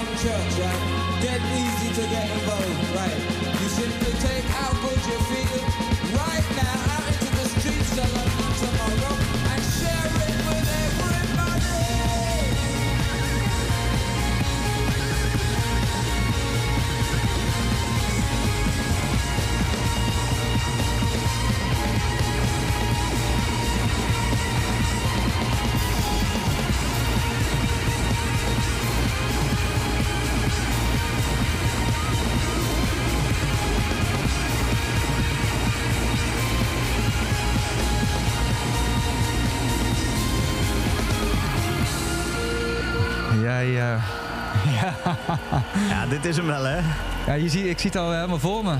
Ja, 47.31 47.37
je 47.43 47.49
ziet, 47.49 47.65
ik 47.65 47.79
zie 47.79 47.89
het 47.89 47.99
al 47.99 48.11
helemaal 48.11 48.39
voor 48.39 48.63
me. 48.63 48.75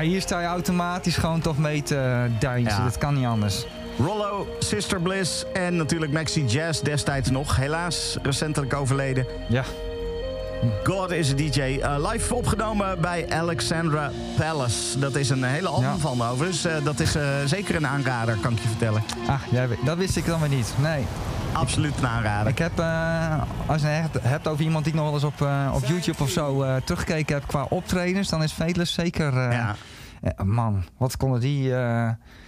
Hier 0.00 0.20
sta 0.20 0.40
je 0.40 0.46
automatisch 0.46 1.16
gewoon 1.16 1.40
toch 1.40 1.58
mee 1.58 1.82
te. 1.82 2.26
Ja. 2.40 2.84
Dat 2.84 2.98
kan 2.98 3.14
niet 3.14 3.26
anders. 3.26 3.64
Rollo, 3.98 4.46
Sister 4.58 5.00
Bliss 5.00 5.44
en 5.52 5.76
natuurlijk 5.76 6.12
Maxi 6.12 6.44
Jazz 6.44 6.80
destijds 6.80 7.30
nog. 7.30 7.56
Helaas 7.56 8.16
recentelijk 8.22 8.74
overleden. 8.74 9.26
Ja. 9.48 9.64
God 10.84 11.10
is 11.10 11.30
een 11.30 11.36
DJ. 11.36 11.60
Eh, 11.60 12.10
live 12.10 12.34
opgenomen 12.34 13.00
bij 13.00 13.26
Alexandra 13.30 14.10
Palace. 14.36 14.98
Dat 14.98 15.14
is 15.14 15.30
een 15.30 15.44
hele 15.44 15.68
album 15.68 15.88
Ja. 15.88 15.96
van 15.96 16.22
overigens. 16.22 16.64
Eh, 16.64 16.72
dat 16.84 17.00
is 17.00 17.14
eh, 17.14 17.24
zeker 17.44 17.74
een 17.74 17.86
aanrader, 17.86 18.36
kan 18.40 18.52
ik 18.52 18.58
je 18.58 18.68
vertellen. 18.68 19.02
Weet- 19.50 19.78
dat 19.84 19.96
wist 19.96 20.16
ik 20.16 20.26
dan 20.26 20.40
weer 20.40 20.48
niet. 20.48 20.72
Nee. 20.80 21.04
Absoluut 21.52 21.98
een 21.98 22.06
aanrader. 22.06 22.50
Ik 22.52 22.58
heb, 22.58 22.78
eh, 22.78 23.42
als 23.66 23.80
je 23.82 23.86
het 23.86 24.22
hebt 24.22 24.48
over 24.48 24.64
iemand 24.64 24.84
die 24.84 24.92
ik 24.92 24.98
nog 24.98 25.08
wel 25.08 25.14
eens 25.18 25.24
op, 25.24 25.40
eh, 25.42 25.72
op 25.74 25.84
YouTube 25.84 26.22
of 26.22 26.30
zo 26.30 26.62
eh, 26.62 26.76
teruggekeken 26.76 27.34
heb 27.34 27.46
qua 27.46 27.66
optredens, 27.68 28.28
dan 28.28 28.42
is 28.42 28.52
Vetless 28.52 28.94
zeker. 28.94 29.52
ja. 29.52 29.76
man, 30.44 30.84
wat 30.98 31.16
konden 31.16 31.40
die. 31.40 31.74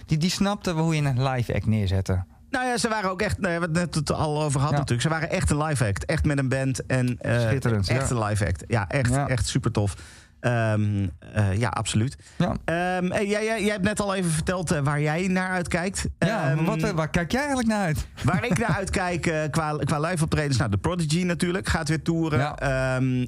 die, 0.05 0.17
die 0.17 0.29
snapten 0.29 0.75
hoe 0.75 0.95
je 0.95 1.01
een 1.01 1.23
live 1.27 1.53
act 1.55 1.65
neerzette. 1.65 2.23
Nou 2.49 2.65
ja, 2.67 2.77
ze 2.77 2.89
waren 2.89 3.09
ook 3.09 3.21
echt, 3.21 3.37
we 3.39 3.47
hebben 3.47 3.75
het 3.75 3.95
net 3.95 4.11
al 4.11 4.41
over 4.43 4.59
gehad 4.59 4.71
Ja. 4.73 4.77
natuurlijk. 4.77 5.01
Ze 5.01 5.09
waren 5.09 5.29
echt 5.29 5.49
een 5.49 5.63
live 5.63 5.85
act. 5.85 6.05
Echt 6.05 6.25
met 6.25 6.37
een 6.37 6.49
band. 6.49 6.85
En, 6.85 7.17
Schitterend, 7.21 7.89
Echt 7.89 8.09
ja. 8.09 8.15
een 8.15 8.23
live 8.23 8.47
act. 8.47 8.63
Ja, 8.67 8.87
echt, 8.89 9.09
Ja. 9.13 9.27
echt 9.27 9.47
super 9.47 9.71
tof. 9.71 9.95
Ehm, 10.45 11.07
eh, 11.33 11.57
ja, 11.57 11.69
absoluut. 11.69 12.17
Ja. 12.37 12.55
Ehm, 12.65 13.11
hey, 13.11 13.27
jij, 13.27 13.43
jij, 13.45 13.63
jij 13.63 13.71
hebt 13.71 13.83
net 13.83 13.99
al 13.99 14.15
even 14.15 14.31
verteld 14.31 14.71
eh, 14.71 14.79
waar 14.83 15.01
jij 15.01 15.27
naar 15.27 15.49
uitkijkt. 15.49 16.05
Ja, 16.19 16.51
Ehm, 16.51 16.63
wat, 16.63 16.91
waar 16.91 17.09
kijk 17.09 17.31
jij 17.31 17.39
eigenlijk 17.39 17.69
naar 17.69 17.85
uit? 17.85 18.07
Waar 18.23 18.45
ik 18.45 18.57
naar 18.57 18.75
uitkijk 18.75 19.25
eh, 19.25 19.39
qua, 19.49 19.77
qua 19.77 19.99
live 19.99 20.23
optredens, 20.23 20.57
nou, 20.57 20.71
de 20.71 20.77
Prodigy 20.77 21.23
natuurlijk, 21.23 21.67
gaat 21.67 21.89
weer 21.89 22.01
toeren. 22.01 22.39
Ja. 22.39 22.55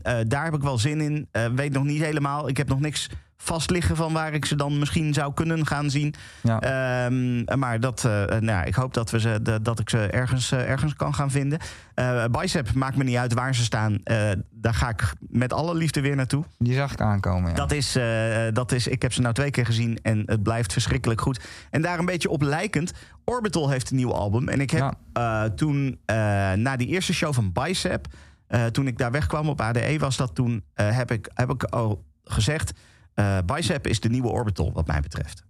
Eh, 0.01 0.15
daar 0.27 0.43
heb 0.43 0.53
ik 0.53 0.61
wel 0.61 0.77
zin 0.77 1.01
in. 1.01 1.27
Eh, 1.31 1.45
weet 1.55 1.73
nog 1.73 1.83
niet 1.83 2.01
helemaal. 2.01 2.49
Ik 2.49 2.57
heb 2.57 2.67
nog 2.67 2.79
niks 2.79 3.09
vast 3.37 3.69
liggen 3.69 3.95
van 3.95 4.13
waar 4.13 4.33
ik 4.33 4.45
ze 4.45 4.55
dan 4.55 4.79
misschien 4.79 5.13
zou 5.13 5.33
kunnen 5.33 5.65
gaan 5.67 5.89
zien. 5.89 6.13
Ja. 6.43 6.59
Ehm, 6.59 7.59
maar 7.59 7.79
dat, 7.79 8.05
eh, 8.05 8.11
nou, 8.11 8.45
ja, 8.45 8.63
ik 8.63 8.75
hoop 8.75 8.93
dat, 8.93 9.09
we 9.11 9.19
ze, 9.19 9.39
de- 9.41 9.61
dat 9.61 9.79
ik 9.79 9.89
ze 9.89 9.97
ergens, 10.07 10.51
eh, 10.51 10.69
ergens 10.69 10.95
kan 10.95 11.13
gaan 11.13 11.31
vinden. 11.31 11.59
Eh, 11.93 12.25
Bicep 12.31 12.73
maakt 12.73 12.95
me 12.97 13.03
niet 13.03 13.15
uit 13.15 13.33
waar 13.33 13.55
ze 13.55 13.63
staan. 13.63 13.99
Eh, 14.03 14.29
daar 14.51 14.73
ga 14.73 14.89
ik 14.89 15.13
met 15.19 15.53
alle 15.53 15.75
liefde 15.75 16.01
weer 16.01 16.15
naartoe. 16.15 16.43
Die 16.57 16.73
zag 16.73 16.91
ik 16.91 17.01
aankomen. 17.01 17.49
Ja. 17.49 17.55
Dat 17.55 17.71
is, 17.71 17.95
eh, 17.95 18.05
dat 18.53 18.71
is, 18.71 18.87
ik 18.87 19.01
heb 19.01 19.13
ze 19.13 19.21
nou 19.21 19.33
twee 19.33 19.51
keer 19.51 19.65
gezien 19.65 19.99
en 20.01 20.23
het 20.25 20.43
blijft 20.43 20.73
verschrikkelijk 20.73 21.21
goed. 21.21 21.39
En 21.69 21.81
daar 21.81 21.99
een 21.99 22.05
beetje 22.05 22.29
op 22.29 22.41
lijkend, 22.41 22.91
Orbital 23.25 23.69
heeft 23.69 23.89
een 23.89 23.95
nieuw 23.97 24.13
album. 24.13 24.47
En 24.49 24.61
ik 24.61 24.69
heb 24.71 24.93
eh, 25.13 25.43
toen, 25.43 25.99
eh, 26.05 26.15
na 26.53 26.75
die 26.75 26.87
eerste 26.87 27.13
show 27.13 27.33
van 27.33 27.51
Bicep, 27.53 28.07
eh, 28.47 28.65
toen 28.65 28.87
ik 28.87 28.97
daar 28.97 29.11
wegkwam 29.11 29.49
op 29.49 29.61
ADE, 29.61 29.97
was 29.99 30.17
dat 30.17 30.35
toen, 30.35 30.63
eh, 30.73 30.95
heb, 30.97 31.11
ik, 31.11 31.29
heb 31.33 31.49
ik 31.51 31.63
al 31.63 32.03
gezegd, 32.23 32.71
eh, 33.17 33.37
Bicep 33.45 33.87
is 33.87 33.99
de 33.99 34.09
nieuwe 34.09 34.27
Orbital 34.27 34.71
wat 34.73 34.87
mij 34.87 34.99
betreft. 35.01 35.43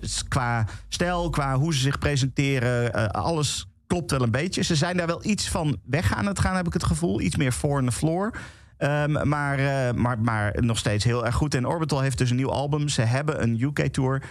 S- 0.00 0.28
qua 0.28 0.66
stijl, 0.88 1.30
qua 1.30 1.56
hoe 1.56 1.74
ze 1.74 1.80
zich 1.80 1.98
presenteren, 1.98 2.92
eh, 2.94 3.06
alles 3.06 3.66
klopt 3.86 4.10
wel 4.10 4.22
een 4.22 4.30
beetje. 4.30 4.62
Ze 4.62 4.74
zijn 4.76 4.96
daar 4.96 5.06
wel 5.06 5.24
iets 5.24 5.48
van 5.48 5.78
weg 5.84 6.14
aan 6.14 6.26
het 6.26 6.38
gaan, 6.38 6.56
heb 6.56 6.66
ik 6.66 6.72
het 6.72 6.84
gevoel. 6.84 7.20
Iets 7.20 7.36
meer 7.36 7.52
voor 7.52 7.78
on 7.80 7.86
the 7.86 7.92
floor. 7.92 8.36
Ehm, 8.76 9.28
maar, 9.28 9.58
maar, 9.94 10.20
maar 10.20 10.62
nog 10.62 10.78
steeds 10.78 11.04
heel 11.04 11.26
erg 11.26 11.34
goed. 11.34 11.54
En 11.54 11.66
Orbital 11.66 12.00
heeft 12.00 12.18
dus 12.18 12.30
een 12.30 12.36
nieuw 12.36 12.50
album. 12.50 12.88
Ze 12.88 13.02
hebben 13.02 13.42
een 13.42 13.60
UK-tour. 13.60 14.22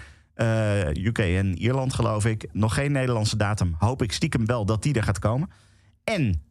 UK 0.93 1.17
en 1.19 1.57
Ierland, 1.57 1.93
geloof 1.93 2.25
ik. 2.25 2.47
Nog 2.51 2.73
geen 2.73 2.91
Nederlandse 2.91 3.37
datum. 3.37 3.75
Hoop 3.79 4.01
ik 4.01 4.11
stiekem 4.11 4.45
wel 4.45 4.65
dat 4.65 4.83
die 4.83 4.93
er 4.93 5.03
gaat 5.03 5.19
komen. 5.19 5.49
En 6.03 6.41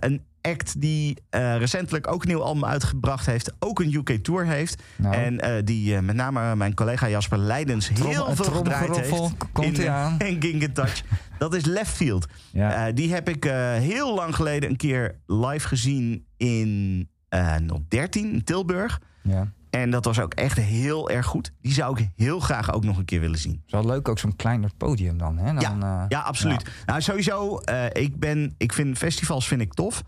een 0.00 0.22
act 0.50 0.80
die 0.80 1.16
eh, 1.30 1.56
recentelijk 1.56 2.12
ook 2.12 2.22
een 2.22 2.28
nieuw 2.28 2.42
album 2.42 2.64
uitgebracht 2.64 3.26
heeft. 3.26 3.52
Ook 3.58 3.80
een 3.80 3.94
UK-tour 3.94 4.46
heeft. 4.46 4.82
Nou. 4.96 5.14
En 5.14 5.40
eh, 5.40 5.64
die 5.64 5.96
eh, 5.96 6.02
met 6.02 6.16
name 6.16 6.56
mijn 6.56 6.74
collega 6.74 7.08
Jasper 7.08 7.38
Leidens 7.38 7.88
heel 7.88 8.34
veel 8.34 8.44
gedraaid 8.44 8.96
heeft. 8.96 9.32
komt 9.52 9.78
in, 9.78 9.90
aan. 9.90 10.18
in 10.18 10.38
King 10.38 10.74
Touch. 10.74 11.02
Dat 11.38 11.54
is 11.54 11.64
Left 11.64 11.96
Field. 11.96 12.26
Ja. 12.52 12.92
Die 12.92 13.12
heb 13.12 13.28
ik 13.28 13.44
heel 13.78 14.14
lang 14.14 14.34
geleden 14.34 14.70
een 14.70 14.76
keer 14.76 15.18
live 15.26 15.68
gezien 15.68 16.26
in 16.36 17.08
eh 17.28 17.54
013 17.88 18.32
in 18.32 18.44
Tilburg. 18.44 19.00
ja. 19.22 19.52
En 19.70 19.90
dat 19.90 20.04
was 20.04 20.20
ook 20.20 20.34
echt 20.34 20.58
heel 20.58 21.10
erg 21.10 21.26
goed. 21.26 21.52
Die 21.60 21.72
zou 21.72 22.00
ik 22.00 22.08
heel 22.16 22.40
graag 22.40 22.72
ook 22.72 22.84
nog 22.84 22.98
een 22.98 23.04
keer 23.04 23.20
willen 23.20 23.38
zien. 23.38 23.62
is 23.66 23.72
wel 23.72 23.86
leuk, 23.86 24.08
ook 24.08 24.18
zo'n 24.18 24.36
kleiner 24.36 24.70
podium 24.76 25.18
dan. 25.18 25.38
Hè? 25.38 25.54
dan 25.54 25.80
ja, 25.80 26.04
ja, 26.08 26.20
absoluut. 26.20 26.70
Nou, 26.86 27.00
sowieso, 27.00 27.60
ik, 27.92 28.18
ben, 28.18 28.54
ik 28.58 28.72
vind 28.72 28.98
festivals 28.98 29.48
vind 29.48 29.60
ik 29.60 29.74
tof. 29.74 30.02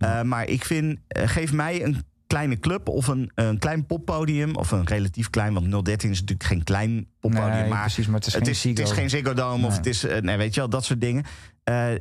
Eh, 0.00 0.22
maar 0.22 0.46
ik 0.48 0.64
vind, 0.64 0.98
eh, 1.08 1.28
geef 1.28 1.52
mij 1.52 1.84
een 1.84 2.04
kleine 2.26 2.58
club 2.58 2.88
of 2.88 3.06
een, 3.06 3.30
een 3.34 3.58
klein 3.58 3.86
poppodium. 3.86 4.56
Of 4.56 4.70
een 4.70 4.84
relatief 4.86 5.30
klein, 5.30 5.54
want 5.54 5.84
013 5.84 6.10
is 6.10 6.20
natuurlijk 6.20 6.48
geen 6.48 6.64
klein 6.64 7.06
poppodium. 7.20 7.50
Nee, 7.50 7.68
maar 7.68 7.80
precies, 7.80 8.06
maar 8.06 8.14
het 8.14 8.26
is 8.26 8.32
het 8.34 8.42
geen 8.42 8.52
is, 8.52 8.62
het 8.62 8.78
is 8.78 8.78
Ziggo. 8.84 8.94
geen 9.00 9.10
Ziggo 9.10 9.34
Dome 9.34 9.66
of 9.66 9.76
het 9.76 9.86
is, 9.86 10.04
eh, 10.04 10.20
nee, 10.20 10.36
weet 10.36 10.54
je 10.54 10.60
wel, 10.60 10.68
dat 10.68 10.84
soort 10.84 11.00
dingen. 11.00 11.24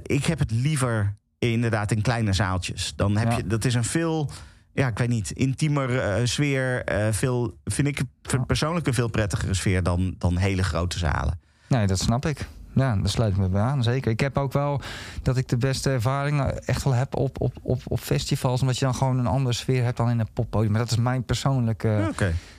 Ik 0.03 0.25
heb 0.25 0.39
het 0.39 0.51
liever 0.51 1.17
inderdaad 1.39 1.91
in 1.91 2.01
kleine 2.01 2.33
zaaltjes. 2.33 2.93
Dan 2.95 3.17
heb 3.17 3.31
Ja. 3.31 3.37
je, 3.37 3.47
dat 3.47 3.65
is 3.65 3.73
een 3.73 3.83
veel, 3.83 4.31
ja, 4.73 4.87
ik 4.87 4.97
weet 4.97 5.09
niet, 5.09 5.31
intiemer 5.31 6.27
sfeer. 6.27 6.83
veel, 7.11 7.57
vind 7.63 7.87
ik 7.87 8.01
persoonlijk 8.47 8.87
een 8.87 8.93
veel 8.93 9.09
prettigere 9.09 9.53
sfeer 9.53 9.83
dan, 9.83 10.15
dan 10.17 10.37
hele 10.37 10.63
grote 10.63 10.97
zalen. 10.97 11.39
Nee, 11.67 11.87
dat 11.87 11.99
snap 11.99 12.25
ik. 12.25 12.47
Ja, 12.73 12.95
daar 12.95 13.09
sluit 13.09 13.31
ik 13.31 13.37
me 13.37 13.49
bij 13.49 13.61
aan, 13.61 13.83
zeker. 13.83 14.11
Ik 14.11 14.19
heb 14.19 14.37
ook 14.37 14.53
wel 14.53 14.81
dat 15.21 15.37
ik 15.37 15.47
de 15.47 15.57
beste 15.57 15.89
ervaring 15.89 16.41
echt 16.41 16.83
wel 16.83 16.93
heb 16.93 17.15
op, 17.15 17.41
op, 17.41 17.53
op, 17.61 17.81
op 17.87 17.99
festivals. 17.99 18.61
Omdat 18.61 18.77
je 18.77 18.85
dan 18.85 18.95
gewoon 18.95 19.19
een 19.19 19.27
andere 19.27 19.55
sfeer 19.55 19.83
hebt 19.83 19.97
dan 19.97 20.09
in 20.09 20.19
een 20.19 20.29
poppodium. 20.33 20.71
Maar 20.71 20.81
dat 20.81 20.91
is 20.91 20.97
mijn 20.97 21.23
persoonlijke 21.23 22.11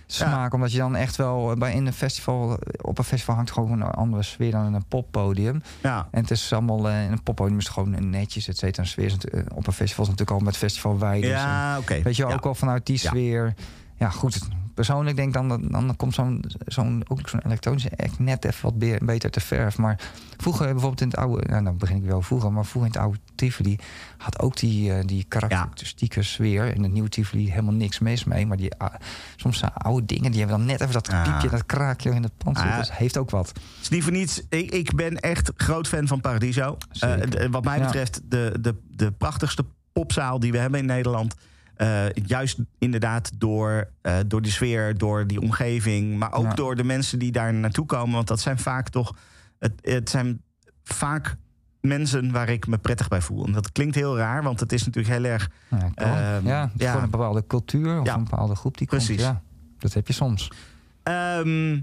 smaak. 0.07 0.55
Omdat 0.55 0.73
je 0.73 0.79
dan 0.79 0.97
echt 0.97 1.17
wel 1.17 1.55
bij 1.57 1.73
in 1.73 1.87
een 1.87 1.93
festival... 1.93 2.59
Op 2.81 2.99
een 2.99 3.05
festival 3.05 3.35
hangt 3.35 3.51
gewoon 3.51 3.81
een 3.81 3.91
andere 3.91 4.23
sfeer 4.23 4.51
dan 4.51 4.67
in 4.67 4.75
een 4.75 4.87
poppodium. 4.89 5.63
Ja. 5.83 6.09
En 6.11 6.21
het 6.21 6.31
is 6.31 6.53
allemaal... 6.53 6.89
eh, 6.89 7.05
in 7.05 7.13
een 7.13 7.23
poppodium 7.23 7.59
is 7.59 7.65
het 7.65 7.73
gewoon 7.73 8.11
netjes, 8.11 8.49
et 8.49 8.59
cetera. 8.59 8.83
Een 8.83 8.89
sfeer 8.89 9.07
is 9.07 9.17
eh, 9.19 9.43
op 9.55 9.67
een 9.67 9.73
festival 9.73 10.05
is 10.05 10.11
natuurlijk 10.11 10.39
al 10.39 10.45
met 10.45 10.57
festivalwijden. 10.57 11.31
Ja, 11.31 11.79
oké. 11.79 12.03
Weet 12.03 12.17
je, 12.17 12.27
ook 12.27 12.47
al 12.47 12.55
vanuit 12.55 12.87
die 12.87 12.99
sfeer. 12.99 13.45
Ja, 13.45 13.65
goed. 14.09 14.39
Persoonlijk 14.75 15.17
denk 15.17 15.29
ik 15.29 15.35
dan, 15.35 15.49
dat- 15.49 15.71
dan 15.71 15.97
komt 15.97 16.15
zo'n, 16.15 16.45
zo'n, 16.67 17.03
ook 17.09 17.29
zo'n 17.29 17.41
elektronische 17.47 17.91
act 17.97 18.19
net 18.19 18.45
even 18.45 18.63
wat 18.63 18.79
be- 18.79 18.99
beter 19.03 19.31
te 19.31 19.41
verf. 19.41 19.79
Maar 19.79 20.01
vroeger 20.37 20.65
bijvoorbeeld 20.67 21.01
in 21.01 21.09
het 21.09 21.17
oude, 21.17 21.47
nou 21.49 21.65
dan 21.65 21.77
begin 21.77 21.97
ik 21.97 22.05
wel 22.05 22.23
vroeger, 22.23 22.53
maar 22.53 22.65
vroeger 22.67 22.91
in 22.91 22.97
het 22.97 23.07
oude 23.07 23.19
Tivoli 23.35 23.79
had 24.19 24.39
ook 24.39 24.57
die, 24.57 24.93
eh, 24.93 25.05
die 25.07 25.25
karakteristieke 25.29 26.23
sfeer. 26.23 26.75
In 26.75 26.83
het 26.83 26.93
nieuwe 26.93 27.09
Tivoli 27.09 27.51
helemaal 27.51 27.73
niks 27.75 27.99
mis 27.99 28.25
mee. 28.25 28.47
Maar 28.47 28.57
die, 28.57 28.75
ah, 28.75 28.95
soms 29.37 29.59
zijn 29.59 29.73
oude 29.73 30.07
dingen, 30.07 30.31
die 30.31 30.41
hebben 30.41 30.59
dan 30.59 30.67
net 30.67 30.81
even 30.81 30.93
dat 30.93 31.07
Ja. 31.07 31.23
piepje, 31.23 31.49
dat 31.49 31.67
kraakje 31.67 32.11
in 32.11 32.23
het 32.23 32.37
pand. 32.37 32.57
Ah. 32.57 32.77
Dat 32.77 32.93
heeft 32.93 33.19
ook 33.19 33.31
wat. 33.31 33.49
Het 33.49 33.59
is 33.81 33.89
niet 33.89 34.03
voor 34.03 34.13
niets. 34.13 34.43
Ik, 34.49 34.71
ik 34.71 34.95
ben 34.95 35.17
echt 35.21 35.53
groot 35.57 35.89
fan 35.89 36.07
van 36.07 36.21
Paradiso. 36.21 36.77
Eh, 37.01 37.13
wat 37.51 37.65
mij 37.65 37.79
Ja. 37.79 37.85
betreft 37.85 38.21
de, 38.25 38.55
de, 38.61 38.75
de 38.91 39.13
prachtigste 39.13 39.65
popzaal 39.93 40.41
die 40.41 40.53
we 40.53 40.59
hebben 40.59 40.81
in 40.81 40.87
Nederland. 40.87 41.35
Eh, 41.81 42.11
juist 42.12 42.59
inderdaad 42.78 43.31
door, 43.39 43.91
eh, 44.03 44.16
door 44.26 44.43
die 44.43 44.53
sfeer, 44.53 44.99
door 44.99 45.26
die 45.26 45.41
omgeving. 45.41 46.18
Maar 46.18 46.33
ook 46.33 46.45
Ja. 46.45 46.55
door 46.55 46.76
de 46.76 46.85
mensen 46.85 47.18
die 47.18 47.33
daar 47.33 47.55
naartoe 47.55 47.87
komen. 47.87 48.14
Want 48.14 48.28
dat 48.28 48.41
zijn 48.41 48.59
vaak 48.59 48.89
toch... 48.89 49.14
Het, 49.59 49.72
het 49.81 50.11
zijn 50.11 50.43
vaak 50.85 51.37
mensen 51.81 52.33
waar 52.33 52.49
ik 52.49 52.66
me 52.66 52.78
prettig 52.78 53.09
bij 53.09 53.20
voel. 53.20 53.47
En 53.47 53.53
dat 53.53 53.72
klinkt 53.72 53.95
heel 53.95 54.16
raar, 54.16 54.43
want 54.43 54.61
het 54.61 54.72
is 54.72 54.85
natuurlijk 54.85 55.14
heel 55.14 55.24
erg... 55.24 55.51
Ja. 55.70 55.91
Ehm, 55.95 56.47
ja, 56.47 56.70
voor 56.76 57.03
een 57.03 57.11
bepaalde 57.11 57.47
cultuur 57.47 58.01
of 58.01 58.14
een 58.14 58.24
bepaalde 58.24 58.55
groep 58.55 58.78
die 58.78 58.87
Precies. 58.87 59.09
komt. 59.09 59.20
Ja, 59.20 59.43
dat 59.78 59.93
heb 59.93 60.07
je 60.07 60.12
soms. 60.12 60.51
Ehm, 61.03 61.81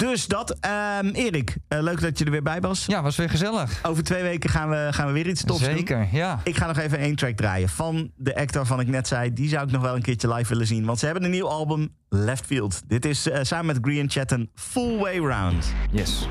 dus 0.00 0.26
dat, 0.26 0.56
um, 1.00 1.10
Erik, 1.10 1.56
eh, 1.68 1.82
leuk 1.82 2.00
dat 2.00 2.18
je 2.18 2.24
er 2.24 2.30
weer 2.30 2.42
bij 2.42 2.60
was. 2.60 2.86
Ja, 2.86 3.02
was 3.02 3.16
weer 3.16 3.30
gezellig. 3.30 3.78
Over 3.82 4.02
twee 4.02 4.22
weken 4.22 4.50
gaan 4.50 4.70
we, 4.70 4.88
gaan 4.90 5.06
we 5.06 5.12
weer 5.12 5.26
iets 5.26 5.44
tops 5.44 5.60
Zeker. 5.60 5.78
Zeker, 5.78 6.08
ja. 6.12 6.40
Ik 6.44 6.56
ga 6.56 6.66
nog 6.66 6.78
even 6.78 6.98
één 6.98 7.16
track 7.16 7.36
draaien 7.36 7.68
van 7.68 8.10
de 8.16 8.36
actor 8.36 8.66
van 8.66 8.80
ik 8.80 8.86
net 8.86 9.08
zei. 9.08 9.32
Die 9.32 9.48
zou 9.48 9.66
ik 9.66 9.72
nog 9.72 9.82
wel 9.82 9.94
een 9.94 10.02
keertje 10.02 10.34
live 10.34 10.48
willen 10.48 10.66
zien. 10.66 10.84
Want 10.84 10.98
ze 10.98 11.04
hebben 11.04 11.24
een 11.24 11.30
nieuw 11.30 11.48
album, 11.48 11.94
Left 12.08 12.46
Field. 12.46 12.82
Dit 12.86 13.04
is 13.04 13.28
eh, 13.28 13.38
samen 13.42 13.66
met 13.66 13.78
Green 13.80 14.10
Chatten, 14.10 14.50
Full 14.54 14.98
Way 14.98 15.18
Round. 15.18 15.72
Yes. 15.90 16.28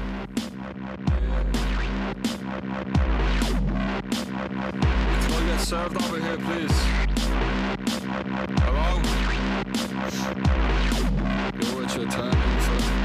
served 5.60 5.98
over 5.98 6.20
here, 6.20 6.38
please. 6.38 6.72
Hello? 8.64 9.02
You're 11.62 12.08
your 12.08 12.99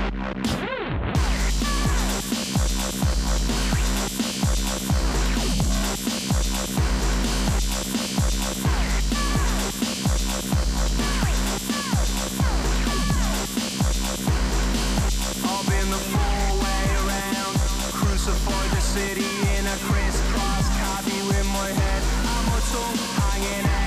city 18.94 19.26
in 19.58 19.66
a 19.66 19.76
crisscross 19.88 20.68
copy 20.78 21.18
with 21.26 21.44
my 21.46 21.68
head. 21.68 22.02
I'm 22.30 22.46
a 22.46 22.60
toe 22.70 22.94
hanging 23.18 23.66
out. 23.66 23.83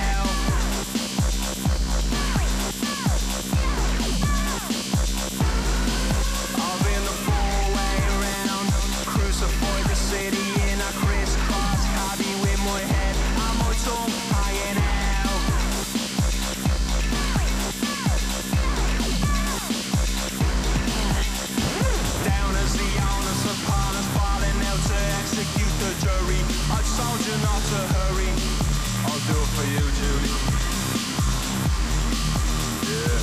told 26.97 27.21
you 27.29 27.37
not 27.45 27.61
to 27.71 27.79
hurry. 27.93 28.31
I'll 29.05 29.21
do 29.29 29.37
it 29.37 29.49
for 29.53 29.65
you, 29.69 29.85
Judy. 29.99 30.33
Yeah. 32.89 33.21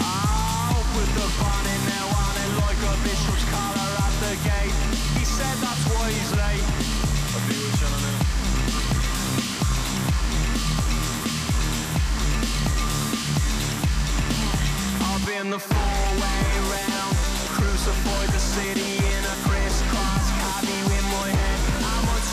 I'll 0.00 0.86
put 0.96 1.08
the 1.18 1.26
van 1.38 1.64
in 1.74 1.82
there, 1.90 2.06
one 2.24 2.38
like 2.64 2.80
a 2.88 2.94
bishop's 3.04 3.44
collar 3.52 3.92
at 4.06 4.14
the 4.24 4.34
gate. 4.48 4.76
He 5.18 5.24
said 5.28 5.56
that's 5.60 5.84
why 5.92 6.08
he's 6.08 6.32
late. 6.32 6.66
I'll 7.36 7.44
be 7.46 7.56
with 7.60 7.80
you 7.82 7.90
in 15.40 15.48
the 15.48 15.58
four-way 15.58 16.42
round 16.72 17.16
Crucified 17.56 18.28
the 18.28 18.38
city 18.38 18.96
in 18.98 19.24
a 19.24 19.49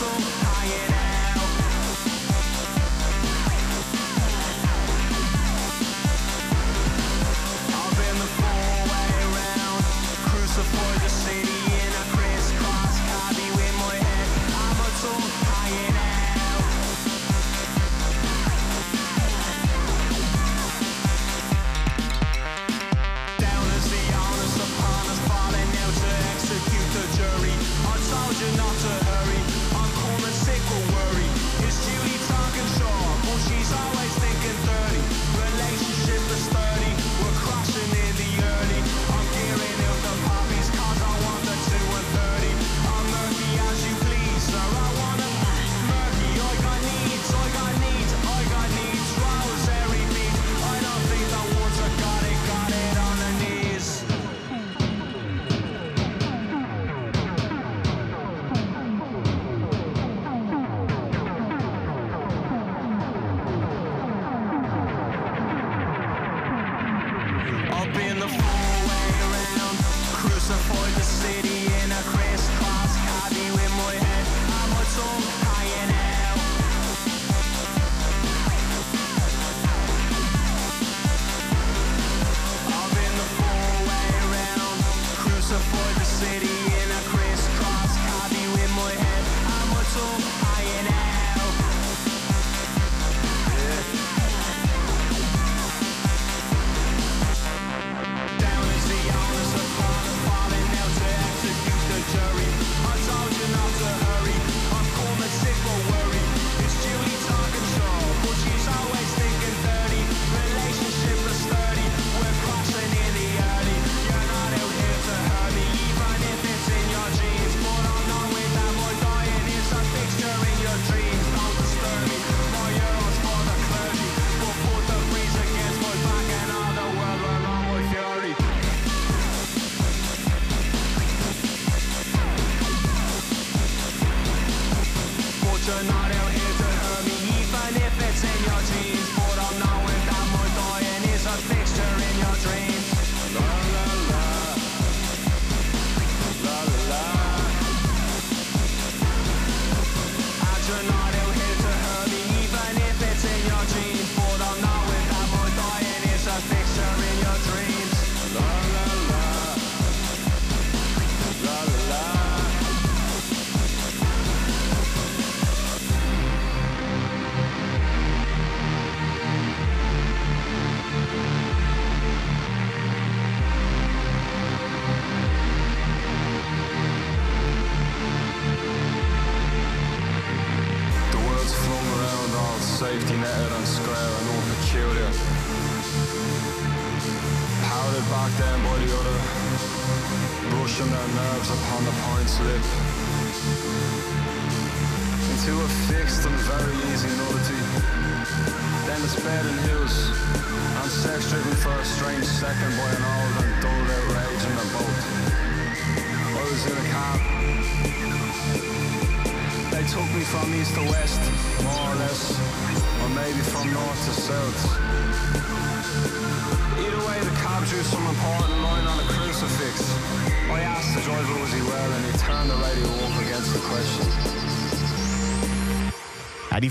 Bye. 0.08 0.37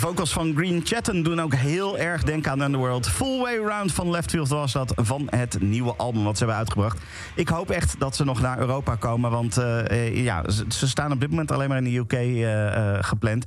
Die 0.07 0.15
vocals 0.15 0.33
van 0.33 0.53
Green 0.55 0.81
Chatten 0.83 1.23
doen 1.23 1.39
ook 1.39 1.53
heel 1.53 1.97
erg 1.97 2.23
denken 2.23 2.51
aan 2.51 2.61
Underworld. 2.61 3.07
Full 3.07 3.39
Way 3.39 3.57
Round 3.57 3.93
van 3.93 4.09
Leftfield 4.09 4.47
was 4.47 4.71
dat 4.71 4.93
van 4.95 5.27
het 5.29 5.61
nieuwe 5.61 5.93
album 5.95 6.23
wat 6.23 6.33
ze 6.33 6.43
hebben 6.43 6.57
uitgebracht. 6.57 6.99
Ik 7.35 7.47
hoop 7.47 7.69
echt 7.69 7.99
dat 7.99 8.15
ze 8.15 8.23
nog 8.23 8.41
naar 8.41 8.59
Europa 8.59 8.95
komen, 8.95 9.31
want 9.31 9.57
eh, 9.57 10.23
ja, 10.23 10.43
ze, 10.67 10.87
staan 10.87 11.11
op 11.11 11.19
dit 11.19 11.29
moment 11.29 11.51
alleen 11.51 11.69
maar 11.69 11.77
in 11.77 11.83
de 11.83 11.97
UK 11.97 12.13
eh, 12.13 12.95
eh, 12.95 13.03
gepland. 13.03 13.45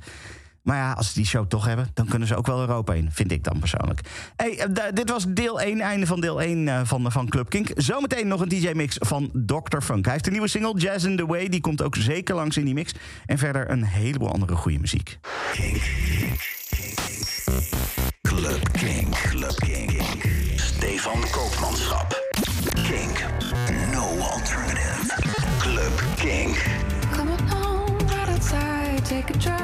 Maar 0.61 0.77
ja, 0.77 0.91
als 0.91 1.07
ze 1.07 1.13
die 1.13 1.25
show 1.25 1.47
toch 1.47 1.65
hebben, 1.65 1.89
dan 1.93 2.07
kunnen 2.07 2.27
ze 2.27 2.35
ook 2.35 2.45
wel 2.45 2.59
Europa 2.59 2.93
in, 2.93 3.11
vind 3.11 3.31
ik 3.31 3.43
dan 3.43 3.59
persoonlijk. 3.59 4.01
Hey, 4.35 4.67
dit 4.93 5.09
was 5.09 5.25
deel 5.27 5.61
1, 5.61 5.79
einde 5.79 6.05
van 6.05 6.21
deel 6.21 6.41
1 6.41 6.67
eh, 6.67 6.81
van, 6.83 7.11
van 7.11 7.29
Club 7.29 7.49
Kink. 7.49 7.69
Zometeen 7.75 8.27
nog 8.27 8.41
een 8.41 8.49
DJ-mix 8.49 8.95
van 8.99 9.31
Dr. 9.33 9.79
Funk. 9.81 10.03
Hij 10.03 10.13
heeft 10.13 10.25
een 10.25 10.31
nieuwe 10.31 10.47
single, 10.47 10.77
Jazz 10.77 11.05
in 11.05 11.17
the 11.17 11.25
Way. 11.25 11.49
Die 11.49 11.61
komt 11.61 11.81
ook 11.81 11.95
zeker 11.95 12.35
langs 12.35 12.57
in 12.57 12.65
die 12.65 12.73
mix. 12.73 12.93
En 13.25 13.37
verder 13.37 13.71
een 13.71 13.83
heleboel 13.83 14.31
andere 14.31 14.55
goede 14.55 14.79
muziek. 14.79 15.19
Club 18.41 18.73
King. 18.73 19.11
Club 19.11 19.55
King. 19.61 20.01
Stefan 20.57 21.21
Koopmanschap. 21.29 22.11
Kink. 22.87 23.21
No 23.93 24.01
alternative. 24.19 25.11
Club 25.59 26.17
King. 26.17 26.55
Come 27.13 27.27
along, 27.27 27.99
right 28.07 28.29
outside, 28.29 29.05
take 29.05 29.29
a 29.29 29.33
drive, 29.33 29.60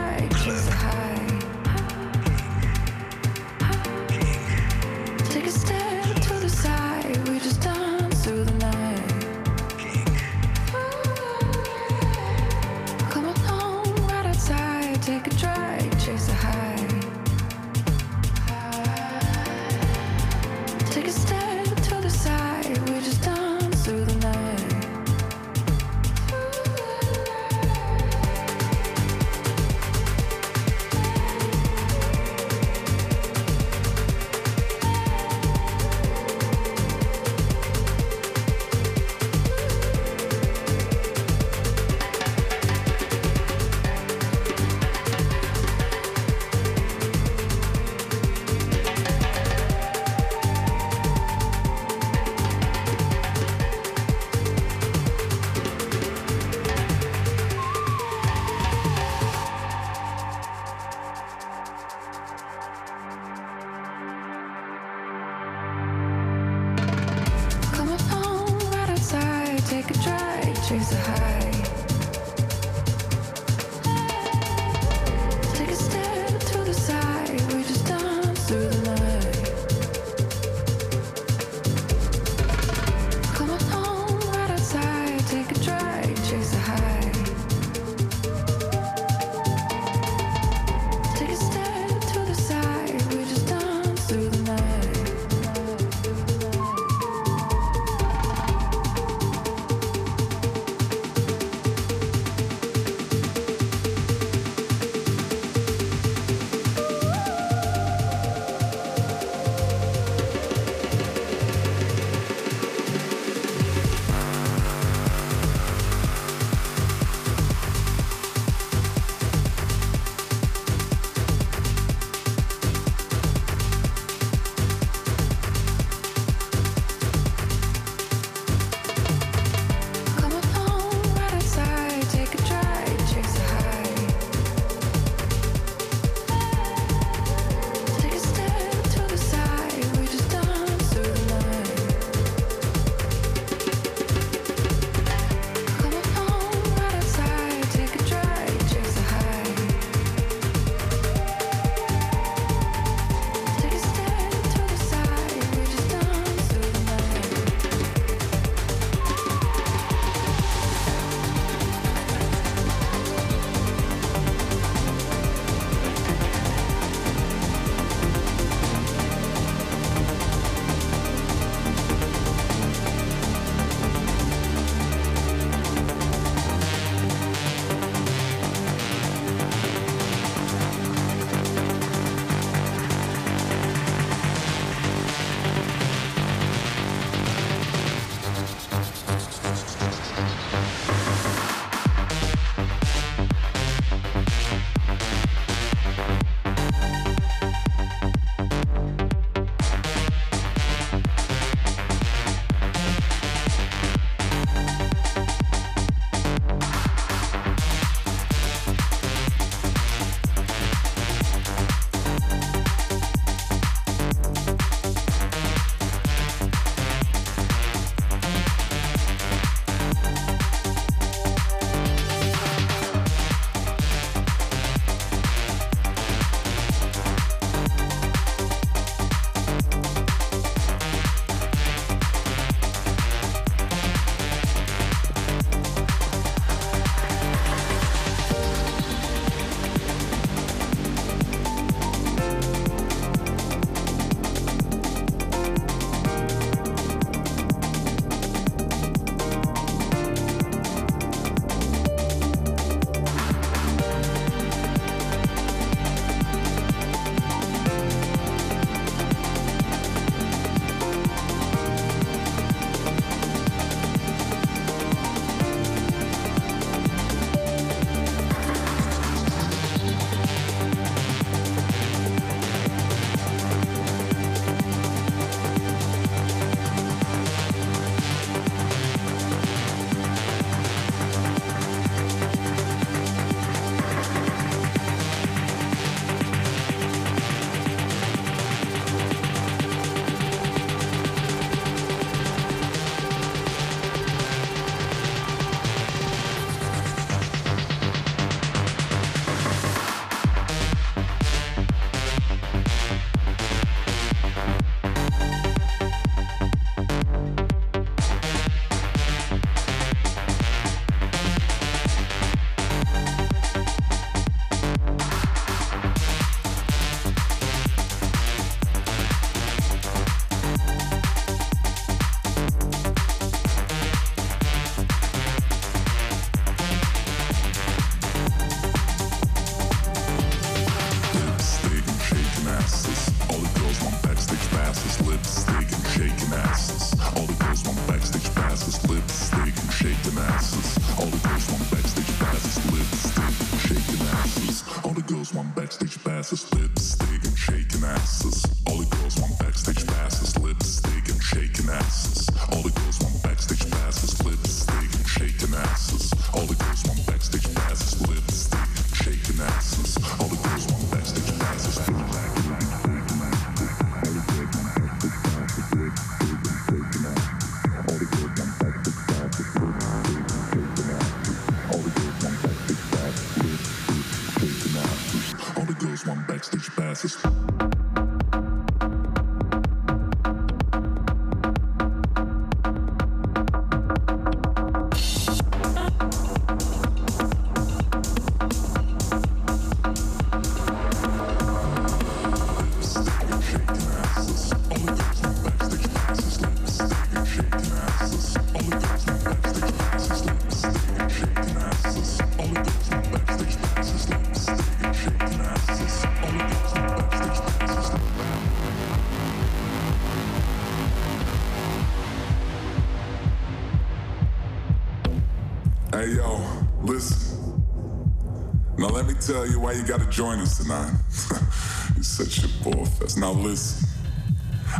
tell 419.27 419.45
you 419.45 419.59
why 419.59 419.73
you 419.73 419.83
gotta 419.83 420.05
join 420.05 420.39
us 420.39 420.57
tonight. 420.57 420.93
You're 421.95 422.03
such 422.03 422.45
a 422.45 422.47
ball 422.63 422.85
fest. 422.85 423.17
Now 423.17 423.31
listen. 423.31 423.85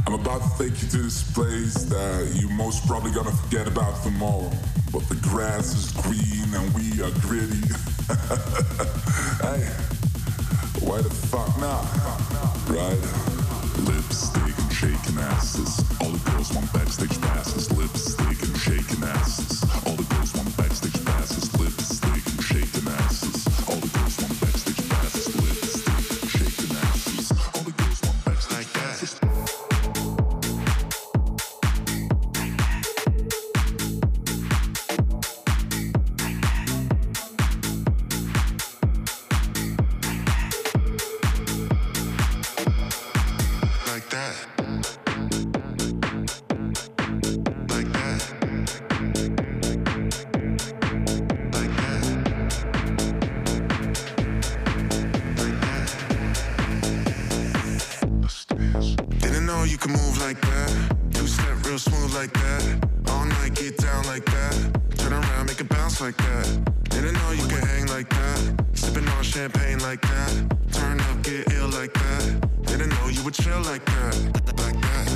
I'm 0.05 0.13
about 0.13 0.41
to 0.41 0.49
take 0.57 0.81
you 0.81 0.87
to 0.87 0.97
this 0.99 1.33
place 1.33 1.83
that 1.85 2.31
you 2.39 2.47
most 2.49 2.87
probably 2.87 3.11
gonna 3.11 3.33
forget 3.33 3.67
about 3.67 4.01
tomorrow. 4.03 4.49
But 4.93 5.09
the 5.09 5.15
grass 5.15 5.75
is 5.75 5.91
green 6.01 6.47
and 6.55 6.73
we 6.75 7.03
are 7.03 7.11
gritty. 7.27 7.67
hey, 9.43 9.67
why 10.79 11.01
the 11.01 11.11
fuck 11.27 11.51
not? 11.59 11.83
Right? 12.71 13.03
Lipstick 13.83 14.57
and 14.57 14.71
shaking 14.71 15.17
asses. 15.19 15.66
Real 61.67 61.79
smooth 61.79 62.13
like 62.13 62.31
that. 62.31 62.89
All 63.09 63.25
night 63.25 63.53
get 63.55 63.77
down 63.77 64.05
like 64.05 64.23
that. 64.25 64.55
Turn 64.97 65.11
around, 65.11 65.47
make 65.47 65.59
it 65.59 65.67
bounce 65.67 65.99
like 65.99 66.15
that. 66.15 66.45
Didn't 66.89 67.13
know 67.13 67.31
you 67.31 67.45
could 67.47 67.63
hang 67.63 67.87
like 67.87 68.09
that. 68.09 68.65
Sipping 68.73 69.07
on 69.09 69.23
champagne 69.23 69.79
like 69.79 70.01
that. 70.01 70.31
Turn 70.71 70.99
up, 71.01 71.21
get 71.23 71.51
ill 71.53 71.67
like 71.69 71.93
that. 71.93 72.23
Didn't 72.63 72.89
know 72.89 73.07
you 73.09 73.21
would 73.23 73.33
chill 73.33 73.61
like 73.63 73.83
that. 73.83 74.15
Like 74.63 74.79
that. 74.87 75.07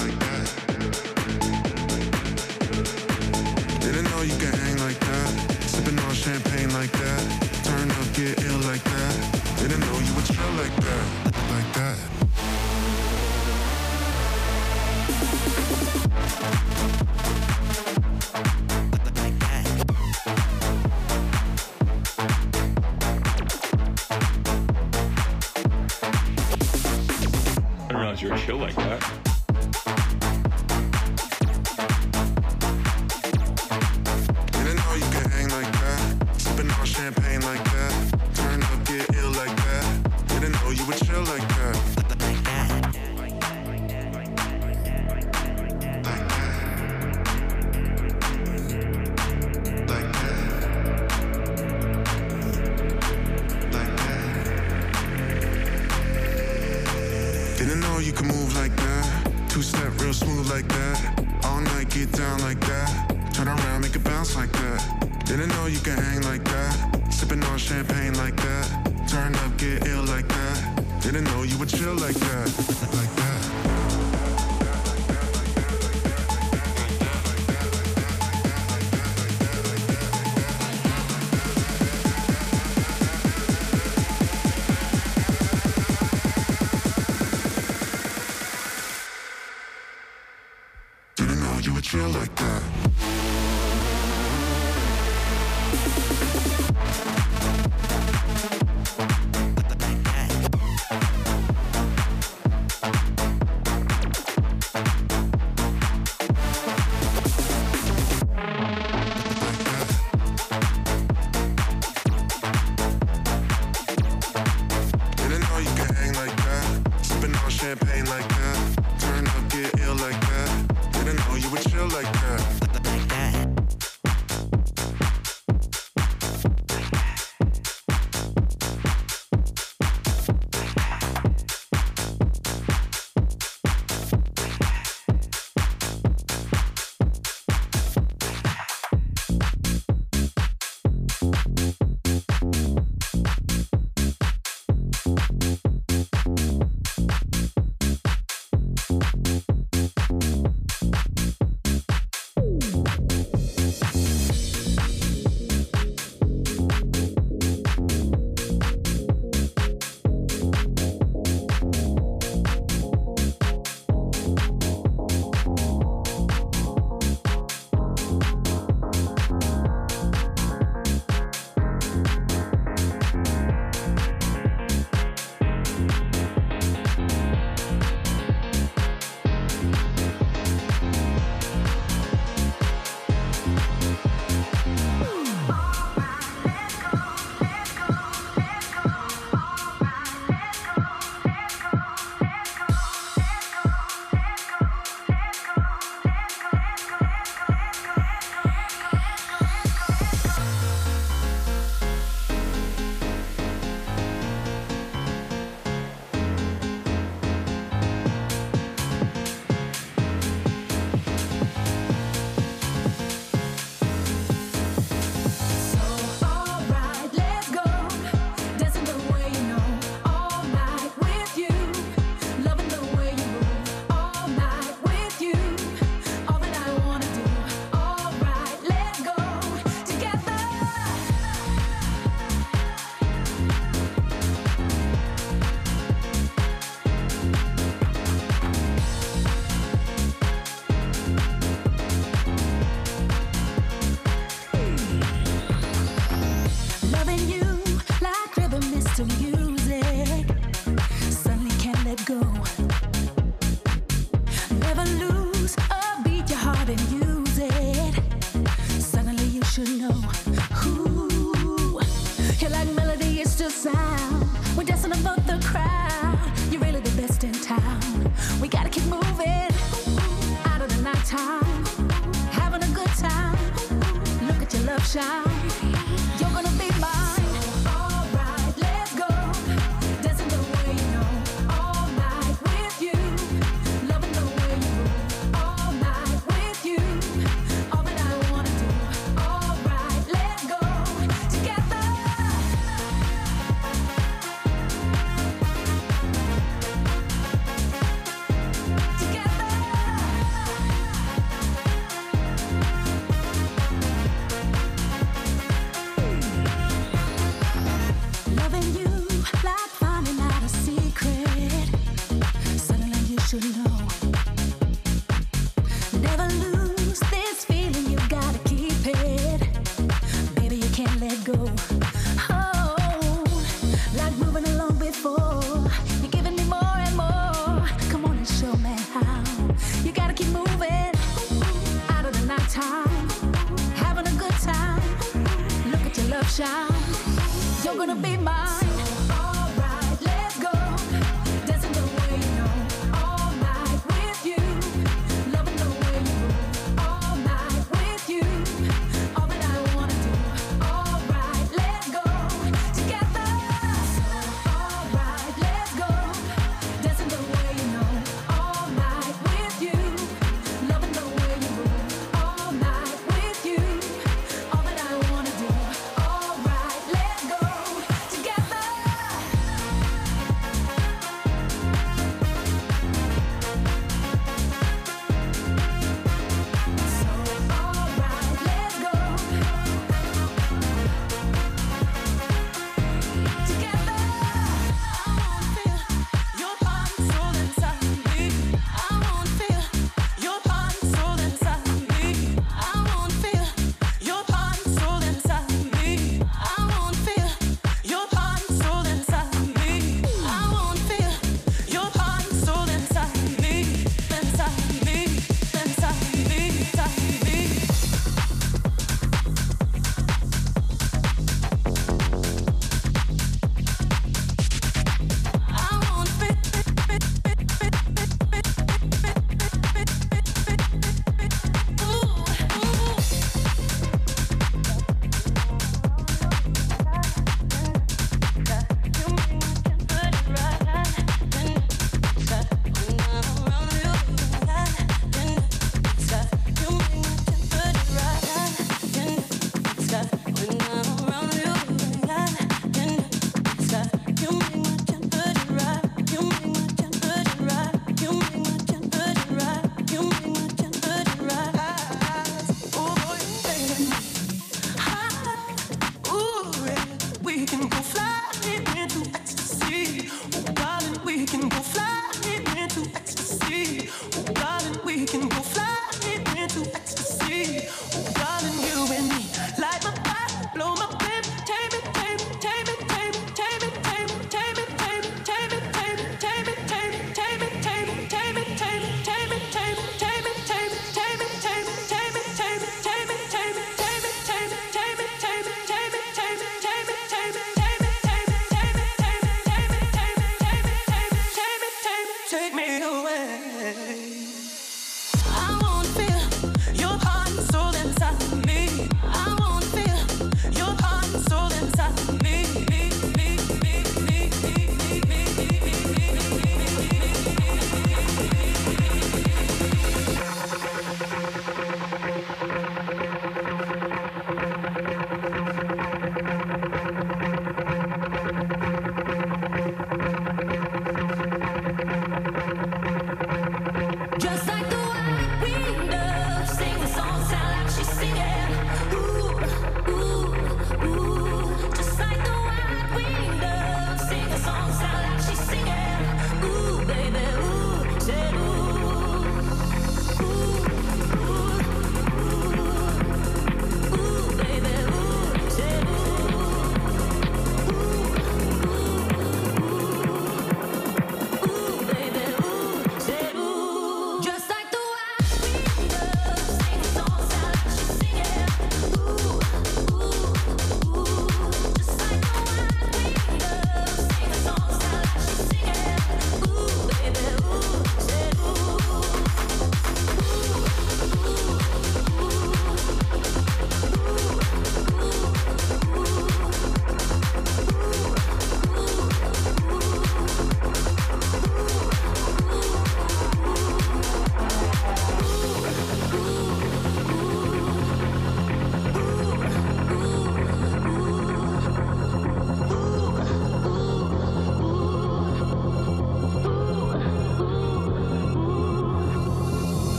Like 0.00 0.18
that. 0.24 0.46
Didn't 3.80 4.04
know 4.10 4.22
you 4.22 4.36
could 4.42 4.54
hang 4.62 4.78
like 4.78 4.98
that. 4.98 5.28
Sipping 5.72 5.98
on 5.98 6.14
champagne 6.14 6.72
like 6.72 6.92
that. 6.92 7.22
Turn 7.62 7.88
up, 7.90 8.06
get 8.14 8.42
ill 8.46 8.58
like 8.70 8.82
that. 8.82 9.14
Didn't 9.60 9.80
know 9.80 9.98
you 10.06 10.12
would 10.16 10.26
chill 10.26 10.52
like 10.58 10.74
that. 10.76 11.04
Like 11.54 11.72
that. 11.74 12.31
Like 28.76 29.00
that. 29.00 29.21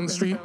Down 0.00 0.06
the 0.06 0.12
street, 0.12 0.38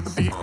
the 0.00 0.10
beat. 0.10 0.33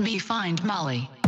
Me 0.00 0.18
find 0.18 0.64
Molly. 0.64 1.19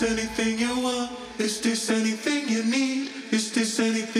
this 0.00 0.10
anything 0.10 0.58
you 0.58 0.80
want? 0.80 1.10
Is 1.38 1.60
this 1.60 1.90
anything 1.90 2.48
you 2.48 2.64
need? 2.64 3.10
Is 3.30 3.52
this 3.52 3.78
anything? 3.80 4.19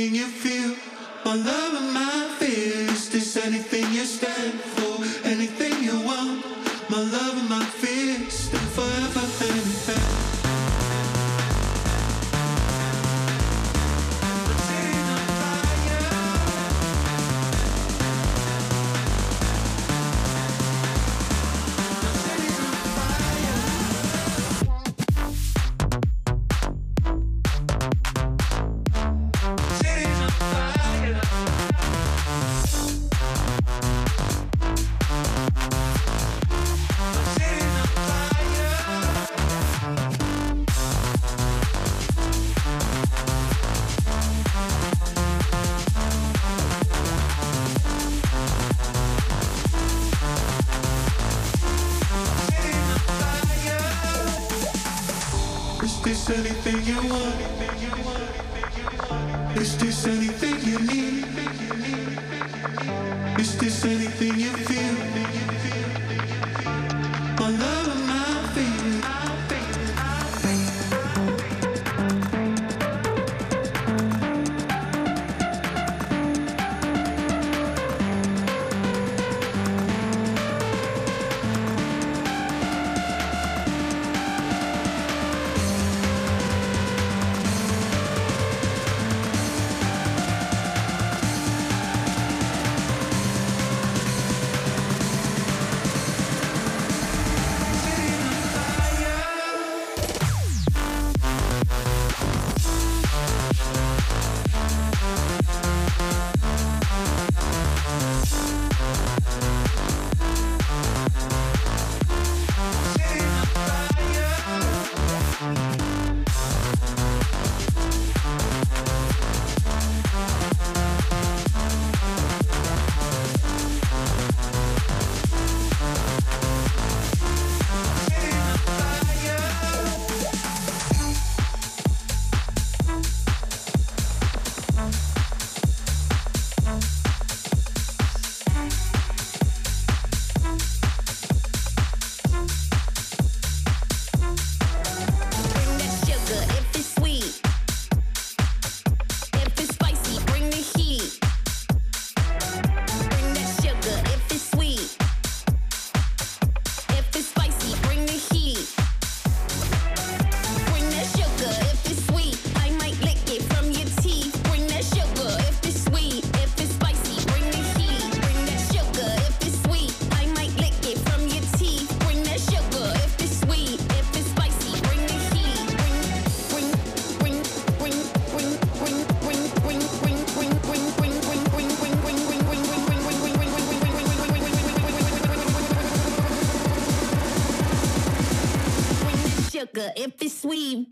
if 189.96 190.20
it's 190.22 190.40
sweet. 190.40 190.88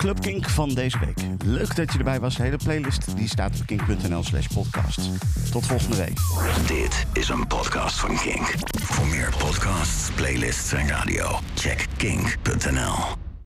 Club 0.00 0.20
Kink 0.20 0.48
van 0.48 0.68
deze 0.68 0.98
week. 0.98 1.18
Leuk 1.44 1.76
dat 1.76 1.92
je 1.92 1.98
erbij 1.98 2.20
was. 2.20 2.36
De 2.36 2.42
hele 2.42 2.56
playlist 2.56 3.16
die 3.16 3.28
staat 3.28 3.60
op 3.60 3.66
kink.nl 3.66 4.22
slash 4.22 4.46
podcast. 4.46 5.00
Tot 5.50 5.66
volgende 5.66 5.96
week. 5.96 6.18
Dit 6.66 7.06
is 7.12 7.28
een 7.28 7.46
podcast 7.46 8.00
van 8.00 8.16
Kink. 8.16 8.54
Voor 8.82 9.06
meer 9.06 9.34
podcasts, 9.38 10.10
playlists 10.14 10.72
en 10.72 10.88
radio, 10.88 11.38
check 11.54 11.86
kink.nl. 11.96 13.19